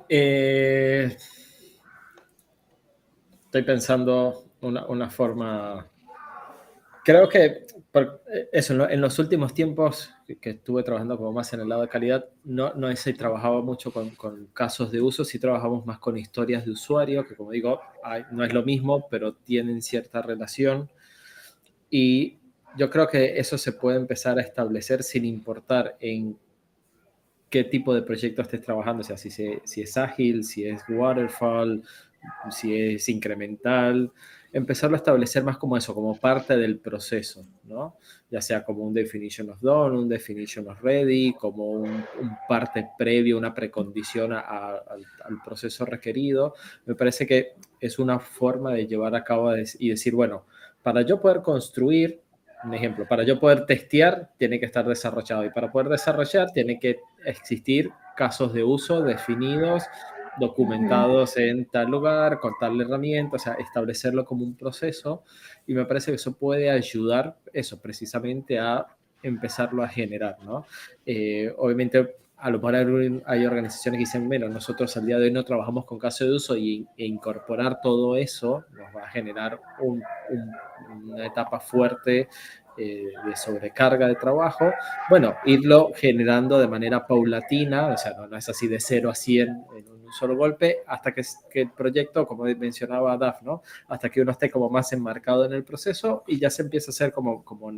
Eh, 0.08 1.16
estoy 3.44 3.62
pensando 3.62 4.44
una, 4.60 5.10
forma. 5.10 5.86
Creo 7.04 7.28
que 7.28 7.66
eso, 8.52 8.88
en 8.88 9.00
los 9.00 9.18
últimos 9.18 9.54
tiempos 9.54 10.10
que 10.40 10.50
estuve 10.50 10.82
trabajando 10.82 11.16
como 11.16 11.32
más 11.32 11.52
en 11.52 11.60
el 11.60 11.68
lado 11.68 11.82
de 11.82 11.88
calidad, 11.88 12.26
no, 12.44 12.74
no 12.74 12.90
he 12.90 12.94
trabajado 13.12 13.62
mucho 13.62 13.92
con, 13.92 14.10
con, 14.10 14.46
casos 14.52 14.90
de 14.90 15.00
uso, 15.00 15.24
sí 15.24 15.38
trabajamos 15.38 15.86
más 15.86 15.98
con 15.98 16.16
historias 16.16 16.64
de 16.64 16.72
usuario, 16.72 17.26
que 17.26 17.34
como 17.34 17.52
digo, 17.52 17.80
no 18.32 18.44
es 18.44 18.52
lo 18.52 18.62
mismo, 18.62 19.08
pero 19.08 19.34
tienen 19.34 19.82
cierta 19.82 20.22
relación. 20.22 20.90
Y 21.90 22.38
yo 22.76 22.90
creo 22.90 23.08
que 23.08 23.38
eso 23.38 23.56
se 23.56 23.72
puede 23.72 23.96
empezar 23.96 24.38
a 24.38 24.42
establecer 24.42 25.02
sin 25.02 25.24
importar 25.24 25.96
en 26.00 26.36
qué 27.48 27.64
tipo 27.64 27.94
de 27.94 28.02
proyecto 28.02 28.42
estés 28.42 28.60
trabajando, 28.60 29.02
o 29.02 29.04
sea, 29.04 29.16
si, 29.16 29.30
si 29.30 29.80
es 29.80 29.96
ágil, 29.96 30.44
si 30.44 30.66
es 30.66 30.82
waterfall, 30.88 31.82
si 32.50 32.78
es 32.78 33.08
incremental, 33.08 34.12
empezarlo 34.56 34.96
a 34.96 34.98
establecer 34.98 35.44
más 35.44 35.58
como 35.58 35.76
eso, 35.76 35.94
como 35.94 36.16
parte 36.16 36.56
del 36.56 36.78
proceso, 36.78 37.46
¿no? 37.64 37.98
Ya 38.30 38.40
sea 38.40 38.64
como 38.64 38.84
un 38.84 38.94
definition 38.94 39.50
of 39.50 39.60
done, 39.60 39.98
un 39.98 40.08
definition 40.08 40.66
of 40.68 40.80
ready, 40.80 41.34
como 41.34 41.72
un, 41.72 42.06
parte 42.48 42.88
previo, 42.96 43.36
una 43.36 43.52
precondición 43.52 44.32
al, 44.32 44.80
al, 44.82 45.42
proceso 45.44 45.84
requerido. 45.84 46.54
Me 46.86 46.94
parece 46.94 47.26
que 47.26 47.52
es 47.78 47.98
una 47.98 48.18
forma 48.18 48.72
de 48.72 48.86
llevar 48.86 49.14
a 49.14 49.24
cabo 49.24 49.52
y 49.54 49.90
decir, 49.90 50.14
bueno, 50.14 50.46
para 50.82 51.02
yo 51.02 51.20
poder 51.20 51.42
construir, 51.42 52.22
un 52.64 52.72
ejemplo, 52.72 53.06
para 53.06 53.24
yo 53.24 53.38
poder 53.38 53.66
testear, 53.66 54.30
tiene 54.38 54.58
que 54.58 54.64
estar 54.64 54.86
desarrollado 54.86 55.44
y 55.44 55.50
para 55.50 55.70
poder 55.70 55.90
desarrollar 55.90 56.50
tiene 56.52 56.78
que 56.78 57.00
existir 57.26 57.90
casos 58.16 58.54
de 58.54 58.64
uso 58.64 59.02
definidos, 59.02 59.84
documentados 60.38 61.36
en 61.36 61.66
tal 61.66 61.88
lugar, 61.90 62.40
con 62.40 62.54
tal 62.58 62.80
herramienta, 62.80 63.36
o 63.36 63.38
sea, 63.38 63.54
establecerlo 63.54 64.24
como 64.24 64.44
un 64.44 64.56
proceso 64.56 65.22
y 65.66 65.74
me 65.74 65.84
parece 65.84 66.10
que 66.10 66.16
eso 66.16 66.32
puede 66.32 66.70
ayudar 66.70 67.36
eso 67.52 67.80
precisamente 67.80 68.58
a 68.58 68.86
empezarlo 69.22 69.82
a 69.82 69.88
generar, 69.88 70.36
¿no? 70.42 70.66
Eh, 71.04 71.52
obviamente 71.56 72.16
a 72.38 72.50
lo 72.50 72.58
mejor 72.58 73.22
hay 73.26 73.46
organizaciones 73.46 73.98
que 73.98 74.02
dicen, 74.02 74.28
bueno, 74.28 74.48
nosotros 74.48 74.94
al 74.96 75.06
día 75.06 75.18
de 75.18 75.24
hoy 75.24 75.32
no 75.32 75.44
trabajamos 75.44 75.86
con 75.86 75.98
caso 75.98 76.24
de 76.26 76.32
uso 76.32 76.56
y, 76.56 76.86
e 76.96 77.06
incorporar 77.06 77.80
todo 77.80 78.16
eso 78.16 78.64
nos 78.72 78.94
va 78.94 79.04
a 79.04 79.08
generar 79.08 79.58
una 79.80 81.26
etapa 81.26 81.60
fuerte 81.60 82.28
eh, 82.78 83.06
de 83.24 83.36
sobrecarga 83.36 84.06
de 84.06 84.16
trabajo, 84.16 84.70
bueno, 85.08 85.34
irlo 85.46 85.92
generando 85.94 86.58
de 86.58 86.68
manera 86.68 87.06
paulatina, 87.06 87.86
o 87.86 87.96
sea, 87.96 88.12
no, 88.12 88.36
es 88.36 88.48
así 88.50 88.68
de 88.68 88.80
0 88.80 89.08
a 89.08 89.14
100 89.14 89.48
en 89.48 89.90
un 89.90 89.95
solo 90.10 90.36
golpe, 90.36 90.78
hasta 90.86 91.12
que, 91.14 91.22
que, 91.50 91.62
el 91.62 91.70
proyecto, 91.70 92.26
como 92.26 92.44
mencionaba 92.44 93.16
Daf, 93.16 93.42
¿no? 93.42 93.62
Hasta 93.88 94.08
que 94.08 94.20
uno 94.20 94.32
esté 94.32 94.50
como 94.50 94.70
más 94.70 94.92
enmarcado 94.92 95.44
en 95.44 95.52
el 95.52 95.64
proceso 95.64 96.24
y 96.26 96.38
ya 96.38 96.50
se 96.50 96.62
empieza 96.62 96.90
a 96.90 96.92
hacer 96.92 97.12
como, 97.12 97.44
como, 97.44 97.72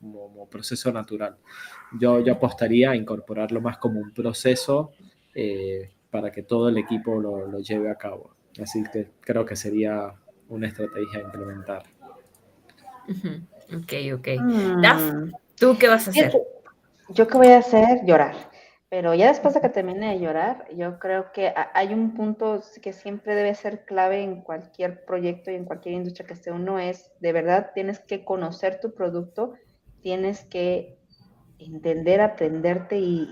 como, 0.00 0.48
proceso 0.48 0.92
natural. 0.92 1.36
Yo, 1.98 2.20
yo 2.20 2.32
apostaría 2.32 2.90
a 2.90 2.96
incorporarlo 2.96 3.60
más 3.60 3.78
como 3.78 4.00
un 4.00 4.12
proceso 4.12 4.92
eh, 5.34 5.90
para 6.10 6.30
que 6.30 6.42
todo 6.42 6.68
el 6.68 6.78
equipo 6.78 7.20
lo, 7.20 7.46
lo 7.46 7.60
lleve 7.60 7.90
a 7.90 7.96
cabo. 7.96 8.34
Así 8.60 8.82
que 8.92 9.10
creo 9.20 9.44
que 9.44 9.56
sería 9.56 10.12
una 10.48 10.68
estrategia 10.68 11.20
a 11.20 11.22
implementar. 11.22 11.82
Ok, 13.74 13.92
ok. 14.14 14.28
Mm. 14.40 15.32
¿tú 15.58 15.76
qué 15.78 15.88
vas 15.88 16.06
a 16.06 16.10
hacer? 16.10 16.32
Yo 17.08 17.26
qué 17.26 17.36
voy 17.36 17.48
a 17.48 17.58
hacer, 17.58 18.00
llorar. 18.04 18.51
Pero 18.92 19.14
ya 19.14 19.28
después 19.28 19.54
de 19.54 19.62
que 19.62 19.70
termine 19.70 20.10
de 20.10 20.20
llorar, 20.20 20.66
yo 20.76 20.98
creo 20.98 21.32
que 21.32 21.54
hay 21.72 21.94
un 21.94 22.12
punto 22.12 22.60
que 22.82 22.92
siempre 22.92 23.34
debe 23.34 23.54
ser 23.54 23.86
clave 23.86 24.22
en 24.22 24.42
cualquier 24.42 25.06
proyecto 25.06 25.50
y 25.50 25.54
en 25.54 25.64
cualquier 25.64 25.94
industria 25.94 26.26
que 26.26 26.34
esté 26.34 26.52
uno, 26.52 26.78
es 26.78 27.10
de 27.18 27.32
verdad 27.32 27.70
tienes 27.74 28.00
que 28.00 28.22
conocer 28.22 28.80
tu 28.80 28.92
producto, 28.92 29.54
tienes 30.02 30.44
que 30.44 30.98
entender, 31.58 32.20
aprenderte 32.20 32.98
y, 32.98 33.26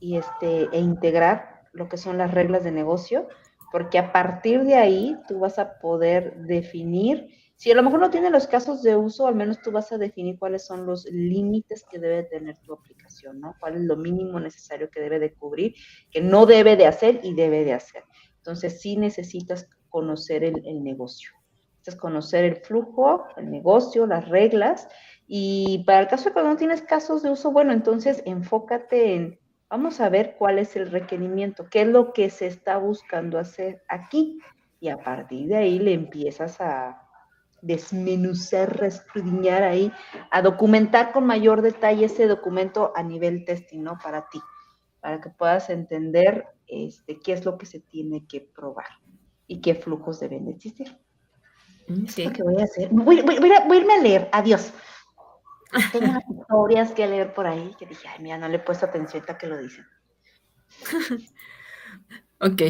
y, 0.00 0.16
este, 0.18 0.68
e 0.70 0.80
integrar 0.80 1.62
lo 1.72 1.88
que 1.88 1.96
son 1.96 2.18
las 2.18 2.30
reglas 2.30 2.62
de 2.62 2.72
negocio, 2.72 3.26
porque 3.72 3.98
a 3.98 4.12
partir 4.12 4.64
de 4.64 4.74
ahí 4.74 5.16
tú 5.28 5.38
vas 5.38 5.58
a 5.58 5.78
poder 5.78 6.36
definir 6.42 7.30
si 7.56 7.70
a 7.70 7.74
lo 7.74 7.82
mejor 7.82 8.00
no 8.00 8.10
tiene 8.10 8.30
los 8.30 8.46
casos 8.46 8.82
de 8.82 8.96
uso, 8.96 9.26
al 9.26 9.36
menos 9.36 9.60
tú 9.62 9.70
vas 9.70 9.92
a 9.92 9.98
definir 9.98 10.38
cuáles 10.38 10.66
son 10.66 10.86
los 10.86 11.04
límites 11.06 11.84
que 11.88 11.98
debe 11.98 12.24
tener 12.24 12.58
tu 12.58 12.72
aplicación, 12.72 13.40
¿no? 13.40 13.54
Cuál 13.60 13.76
es 13.76 13.82
lo 13.82 13.96
mínimo 13.96 14.40
necesario 14.40 14.90
que 14.90 15.00
debe 15.00 15.20
de 15.20 15.34
cubrir, 15.34 15.74
que 16.10 16.20
no 16.20 16.46
debe 16.46 16.76
de 16.76 16.86
hacer 16.86 17.20
y 17.22 17.34
debe 17.34 17.64
de 17.64 17.72
hacer. 17.72 18.02
Entonces, 18.38 18.80
sí 18.80 18.96
necesitas 18.96 19.68
conocer 19.88 20.42
el, 20.42 20.82
negocio. 20.82 21.30
Necesitas 21.70 21.96
conocer 21.96 22.44
el 22.44 22.56
flujo, 22.56 23.24
el 23.36 23.50
negocio, 23.50 24.06
las 24.06 24.28
reglas. 24.28 24.88
Y 25.28 25.84
para 25.86 26.00
el 26.00 26.08
caso 26.08 26.24
de 26.24 26.32
cuando 26.32 26.50
no 26.50 26.56
tienes 26.56 26.82
casos 26.82 27.22
de 27.22 27.30
uso, 27.30 27.52
bueno, 27.52 27.72
entonces 27.72 28.20
enfócate 28.26 29.14
en, 29.14 29.38
vamos 29.70 30.00
a 30.00 30.08
ver 30.08 30.34
cuál 30.36 30.58
es 30.58 30.74
el 30.74 30.90
requerimiento, 30.90 31.68
qué 31.70 31.82
es 31.82 31.88
lo 31.88 32.12
que 32.12 32.30
se 32.30 32.48
está 32.48 32.78
buscando 32.78 33.38
hacer 33.38 33.82
aquí. 33.88 34.40
Y 34.80 34.88
a 34.88 34.98
partir 34.98 35.46
de 35.48 35.56
ahí 35.56 35.78
le 35.78 35.94
empiezas 35.94 36.60
a, 36.60 37.03
desmenuzar, 37.64 38.76
rescudriñar 38.78 39.62
ahí, 39.62 39.92
a 40.30 40.42
documentar 40.42 41.12
con 41.12 41.26
mayor 41.26 41.62
detalle 41.62 42.06
ese 42.06 42.26
documento 42.26 42.92
a 42.94 43.02
nivel 43.02 43.44
testing, 43.44 43.82
¿no? 43.82 43.98
Para 44.02 44.28
ti, 44.28 44.40
para 45.00 45.20
que 45.20 45.30
puedas 45.30 45.70
entender 45.70 46.46
este, 46.66 47.18
qué 47.18 47.32
es 47.32 47.44
lo 47.44 47.58
que 47.58 47.66
se 47.66 47.80
tiene 47.80 48.26
que 48.26 48.40
probar 48.40 48.86
y 49.46 49.60
qué 49.60 49.74
flujos 49.74 50.20
deben 50.20 50.48
existir. 50.48 50.98
Mm, 51.88 52.06
sí. 52.06 52.28
¿Qué 52.30 52.42
voy 52.42 52.60
a 52.60 52.64
hacer? 52.64 52.88
Voy, 52.90 53.20
a, 53.20 53.74
irme 53.74 53.94
a 53.94 54.02
leer, 54.02 54.28
adiós. 54.32 54.72
Tengo 55.92 56.10
unas 56.10 56.24
historias 56.30 56.92
que 56.92 57.06
leer 57.06 57.34
por 57.34 57.46
ahí 57.46 57.74
que 57.78 57.86
dije, 57.86 58.08
ay, 58.08 58.22
mira, 58.22 58.38
no 58.38 58.48
le 58.48 58.56
he 58.56 58.60
puesto 58.60 58.86
atención 58.86 59.22
hasta 59.22 59.38
que 59.38 59.46
lo 59.46 59.58
dicen. 59.58 59.86
ok, 62.40 62.62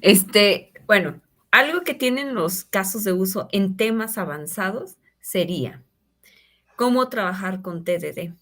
este, 0.00 0.72
bueno, 0.86 1.20
algo 1.54 1.82
que 1.82 1.94
tienen 1.94 2.34
los 2.34 2.64
casos 2.64 3.04
de 3.04 3.12
uso 3.12 3.46
en 3.52 3.76
temas 3.76 4.18
avanzados 4.18 4.96
sería 5.20 5.84
cómo 6.74 7.08
trabajar 7.08 7.62
con 7.62 7.84
TDD. 7.84 8.34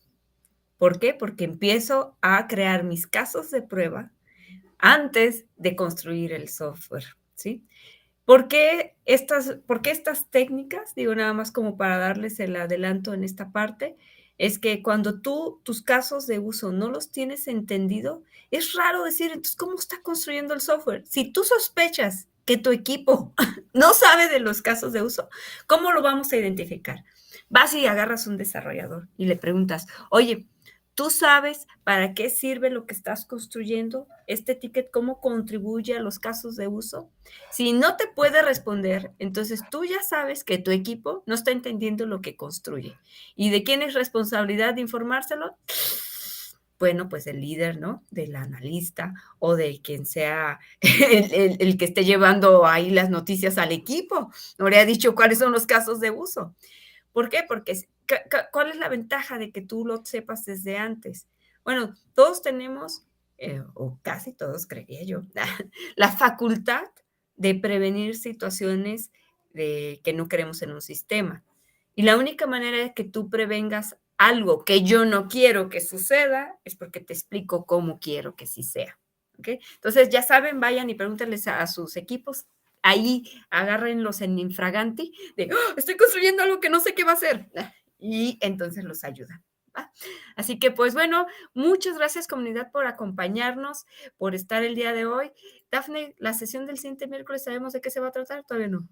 ¿Por 0.78 0.98
qué? 0.98 1.12
Porque 1.12 1.44
empiezo 1.44 2.16
a 2.22 2.46
crear 2.48 2.84
mis 2.84 3.06
casos 3.06 3.50
de 3.50 3.60
prueba 3.60 4.12
antes 4.78 5.44
de 5.58 5.76
construir 5.76 6.32
el 6.32 6.48
software, 6.48 7.04
¿sí? 7.34 7.66
¿Por 8.24 8.48
qué 8.48 8.96
estas, 9.04 9.58
por 9.66 9.86
estas 9.86 10.30
técnicas? 10.30 10.94
Digo 10.94 11.14
nada 11.14 11.34
más 11.34 11.52
como 11.52 11.76
para 11.76 11.98
darles 11.98 12.40
el 12.40 12.56
adelanto 12.56 13.12
en 13.12 13.24
esta 13.24 13.52
parte 13.52 13.94
es 14.38 14.58
que 14.58 14.82
cuando 14.82 15.20
tú 15.20 15.60
tus 15.64 15.82
casos 15.82 16.26
de 16.26 16.38
uso 16.38 16.72
no 16.72 16.88
los 16.88 17.10
tienes 17.10 17.46
entendido, 17.46 18.22
es 18.50 18.72
raro 18.72 19.04
decir, 19.04 19.32
entonces, 19.32 19.54
¿cómo 19.54 19.74
está 19.74 20.00
construyendo 20.00 20.54
el 20.54 20.62
software? 20.62 21.04
Si 21.06 21.30
tú 21.30 21.44
sospechas 21.44 22.28
que 22.45 22.57
tu 22.57 22.70
equipo 22.70 23.34
no 23.72 23.93
sabe 23.95 24.28
de 24.28 24.40
los 24.40 24.62
casos 24.62 24.93
de 24.93 25.03
uso, 25.03 25.28
¿cómo 25.66 25.93
lo 25.93 26.03
vamos 26.03 26.32
a 26.32 26.36
identificar? 26.36 27.05
Vas 27.49 27.74
y 27.74 27.86
agarras 27.86 28.26
un 28.26 28.36
desarrollador 28.36 29.09
y 29.16 29.26
le 29.26 29.36
preguntas, 29.36 29.86
oye, 30.11 30.47
¿tú 30.95 31.11
sabes 31.11 31.66
para 31.84 32.14
qué 32.14 32.30
sirve 32.30 32.70
lo 32.70 32.86
que 32.86 32.95
estás 32.95 33.24
construyendo? 33.24 34.07
¿Este 34.26 34.55
ticket 34.55 34.90
cómo 34.90 35.20
contribuye 35.20 35.97
a 35.97 36.01
los 36.01 36.18
casos 36.18 36.57
de 36.57 36.68
uso? 36.68 37.11
Si 37.51 37.72
no 37.72 37.97
te 37.97 38.09
puede 38.09 38.43
responder, 38.43 39.12
entonces 39.18 39.62
tú 39.70 39.84
ya 39.84 40.03
sabes 40.03 40.45
que 40.45 40.59
tu 40.59 40.70
equipo 40.70 41.22
no 41.26 41.34
está 41.34 41.51
entendiendo 41.51 42.07
lo 42.07 42.20
que 42.20 42.36
construye. 42.36 42.99
¿Y 43.34 43.51
de 43.51 43.64
quién 43.64 43.82
es 43.82 43.95
responsabilidad 43.95 44.74
de 44.74 44.82
informárselo? 44.82 45.57
Bueno, 46.83 47.09
pues 47.09 47.28
el 47.28 47.41
líder, 47.41 47.78
¿no? 47.78 48.03
Del 48.11 48.35
analista 48.35 49.14
o 49.39 49.55
de 49.55 49.80
quien 49.80 50.05
sea 50.05 50.59
el, 50.80 51.78
que 51.78 51.85
esté 51.85 52.05
llevando 52.05 52.66
ahí 52.66 52.91
las 52.91 53.09
noticias 53.09 53.57
al 53.57 53.70
equipo. 53.70 54.33
No 54.59 54.68
le 54.68 54.80
ha 54.80 54.85
dicho 54.85 55.14
cuáles 55.14 55.39
son 55.39 55.53
los 55.53 55.64
casos 55.64 56.01
de 56.01 56.11
uso. 56.11 56.57
¿Por 57.12 57.28
qué? 57.28 57.45
Porque 57.47 57.87
¿cuál 58.51 58.70
es 58.70 58.78
la 58.78 58.89
ventaja 58.89 59.39
de 59.39 59.53
que 59.53 59.61
tú 59.61 59.87
lo 59.87 60.05
sepas 60.05 60.45
desde 60.45 60.76
antes? 60.76 61.28
Bueno, 61.64 61.95
todos 62.14 62.43
tenemos, 62.43 63.05
eh, 63.39 63.62
o 63.74 64.01
casi 64.03 64.33
todos, 64.33 64.66
creía 64.66 65.05
yo, 65.05 65.22
la, 65.95 66.11
facultad 66.11 66.83
de 67.37 67.55
prevenir 67.55 68.16
situaciones 68.16 69.12
de, 69.55 70.01
que 70.03 70.14
no 70.14 70.26
queremos 70.26 70.62
en 70.62 70.72
un 70.72 70.83
sistema. 70.83 71.45
Y 71.95 72.03
la 72.03 72.16
única 72.16 72.49
manera 72.49 72.78
de 72.78 72.93
que 72.93 73.05
tú 73.05 73.30
prevengas 73.30 73.99
algo 74.22 74.64
que 74.64 74.82
yo 74.82 75.04
no 75.04 75.26
quiero 75.26 75.68
que 75.68 75.80
suceda, 75.80 76.56
es 76.64 76.76
porque 76.76 77.00
te 77.00 77.12
explico 77.12 77.66
cómo 77.66 77.98
quiero 77.98 78.36
que 78.36 78.46
sí 78.46 78.62
sea. 78.62 78.96
¿okay? 79.36 79.58
Entonces, 79.74 80.10
ya 80.10 80.22
saben, 80.22 80.60
vayan 80.60 80.88
y 80.90 80.94
pregúntenles 80.94 81.48
a, 81.48 81.66
sus 81.66 81.96
equipos. 81.96 82.46
Ahí 82.82 83.24
agárrenlos 83.50 84.20
en 84.20 84.38
infraganti 84.38 85.12
de, 85.36 85.50
¡Oh, 85.52 85.74
estoy 85.76 85.96
construyendo 85.96 86.44
algo 86.44 86.60
que 86.60 86.70
no 86.70 86.78
sé 86.78 86.94
qué 86.94 87.02
va 87.02 87.12
a 87.12 87.14
hacer. 87.14 87.50
Y 87.98 88.38
entonces 88.40 88.84
los 88.84 89.02
ayudan. 89.02 89.42
Así 90.36 90.58
que, 90.58 90.70
pues 90.70 90.94
bueno, 90.94 91.26
muchas 91.54 91.96
gracias 91.98 92.28
comunidad 92.28 92.70
por 92.70 92.86
acompañarnos, 92.86 93.86
por 94.18 94.36
estar 94.36 94.62
el 94.62 94.76
día 94.76 94.92
de 94.92 95.04
hoy. 95.04 95.32
Dafne, 95.70 96.14
la 96.18 96.32
sesión 96.32 96.66
del 96.66 96.78
siguiente 96.78 97.08
miércoles, 97.08 97.42
¿sabemos 97.42 97.72
de 97.72 97.80
qué 97.80 97.90
se 97.90 97.98
va 97.98 98.08
a 98.08 98.12
tratar? 98.12 98.44
Todavía 98.44 98.68
no. 98.68 98.86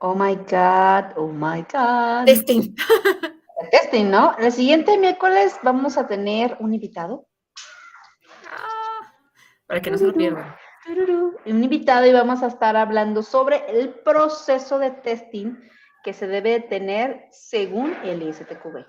Oh 0.00 0.14
my 0.14 0.34
God, 0.34 1.12
oh 1.16 1.30
my 1.30 1.64
God. 1.72 2.26
Testing. 2.26 2.74
Testing, 3.64 4.10
¿no? 4.10 4.36
El 4.38 4.52
siguiente 4.52 4.98
miércoles 4.98 5.56
vamos 5.62 5.96
a 5.96 6.06
tener 6.06 6.56
un 6.60 6.74
invitado. 6.74 7.26
Ah, 8.50 9.12
para 9.66 9.80
que 9.80 9.90
no 9.90 9.98
se 9.98 10.06
lo 10.06 10.14
pierdan. 10.14 10.54
Un 11.46 11.64
invitado 11.64 12.06
y 12.06 12.12
vamos 12.12 12.42
a 12.42 12.48
estar 12.48 12.76
hablando 12.76 13.22
sobre 13.22 13.64
el 13.68 13.94
proceso 13.94 14.78
de 14.78 14.90
testing 14.90 15.56
que 16.02 16.12
se 16.12 16.26
debe 16.26 16.60
tener 16.60 17.26
según 17.30 17.94
el 18.04 18.22
ISTQB. 18.22 18.84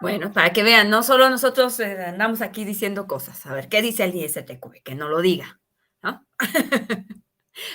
Bueno, 0.00 0.32
para 0.32 0.52
que 0.52 0.64
vean, 0.64 0.90
no 0.90 1.02
solo 1.02 1.30
nosotros 1.30 1.78
eh, 1.78 2.04
andamos 2.04 2.42
aquí 2.42 2.64
diciendo 2.64 3.06
cosas. 3.06 3.46
A 3.46 3.54
ver, 3.54 3.68
¿qué 3.68 3.82
dice 3.82 4.04
el 4.04 4.14
ISTQB? 4.14 4.82
Que 4.82 4.94
no 4.96 5.08
lo 5.08 5.20
diga, 5.20 5.60
¿no? 6.02 6.26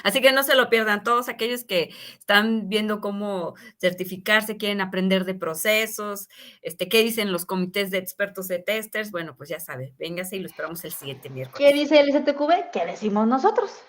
Así 0.03 0.21
que 0.21 0.31
no 0.31 0.43
se 0.43 0.55
lo 0.55 0.69
pierdan 0.69 1.03
todos 1.03 1.29
aquellos 1.29 1.63
que 1.63 1.89
están 2.19 2.69
viendo 2.69 3.01
cómo 3.01 3.55
certificarse, 3.79 4.57
quieren 4.57 4.81
aprender 4.81 5.25
de 5.25 5.35
procesos, 5.35 6.27
este, 6.61 6.89
qué 6.89 7.03
dicen 7.03 7.31
los 7.31 7.45
comités 7.45 7.91
de 7.91 7.97
expertos 7.97 8.47
de 8.47 8.59
testers. 8.59 9.11
Bueno, 9.11 9.35
pues 9.35 9.49
ya 9.49 9.59
saben, 9.59 9.93
véngase 9.97 10.37
y 10.37 10.39
lo 10.39 10.47
esperamos 10.47 10.83
el 10.85 10.91
siguiente 10.91 11.29
miércoles. 11.29 11.57
¿Qué 11.57 11.73
dice 11.73 11.99
el 11.99 12.11
STQB? 12.11 12.71
¿Qué 12.71 12.85
decimos 12.85 13.27
nosotros? 13.27 13.83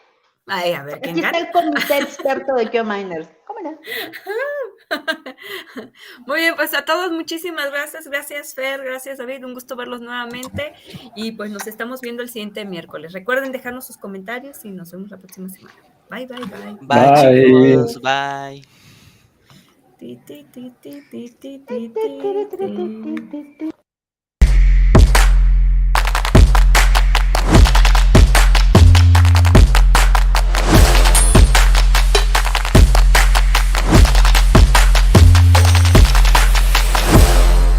Ay, 0.49 0.75
a 0.75 0.85
ver, 0.85 1.01
¿quién 1.01 1.17
Aquí 1.17 1.25
está 1.25 1.39
el 1.39 1.51
comité 1.51 1.99
experto 1.99 2.55
de 2.55 2.71
QMiners. 2.71 3.29
¿Cómo 3.47 3.61
no? 3.61 3.79
Muy 6.27 6.41
bien, 6.41 6.55
pues 6.55 6.73
a 6.75 6.85
todos 6.85 7.11
muchísimas 7.11 7.71
gracias. 7.71 8.07
Gracias, 8.07 8.55
Fer. 8.55 8.85
Gracias, 8.85 9.19
David. 9.19 9.45
Un 9.45 9.55
gusto 9.55 9.75
verlos 9.75 10.01
nuevamente. 10.01 10.75
Y 11.17 11.33
pues 11.33 11.51
nos 11.51 11.67
estamos 11.67 12.01
viendo 12.01 12.23
el 12.23 12.29
siguiente 12.29 12.65
miércoles. 12.65 13.13
Recuerden 13.13 13.51
dejarnos 13.51 13.87
sus 13.87 13.97
comentarios 13.97 14.65
y 14.65 14.71
nos 14.71 14.93
vemos 14.93 15.11
la 15.11 15.17
próxima 15.17 15.49
semana. 15.49 15.75
Bye, 16.09 16.27
bye, 16.27 16.39
bye. 16.39 16.77
Bye, 16.81 17.03
Bye. 18.03 18.63
bye. 23.59 23.73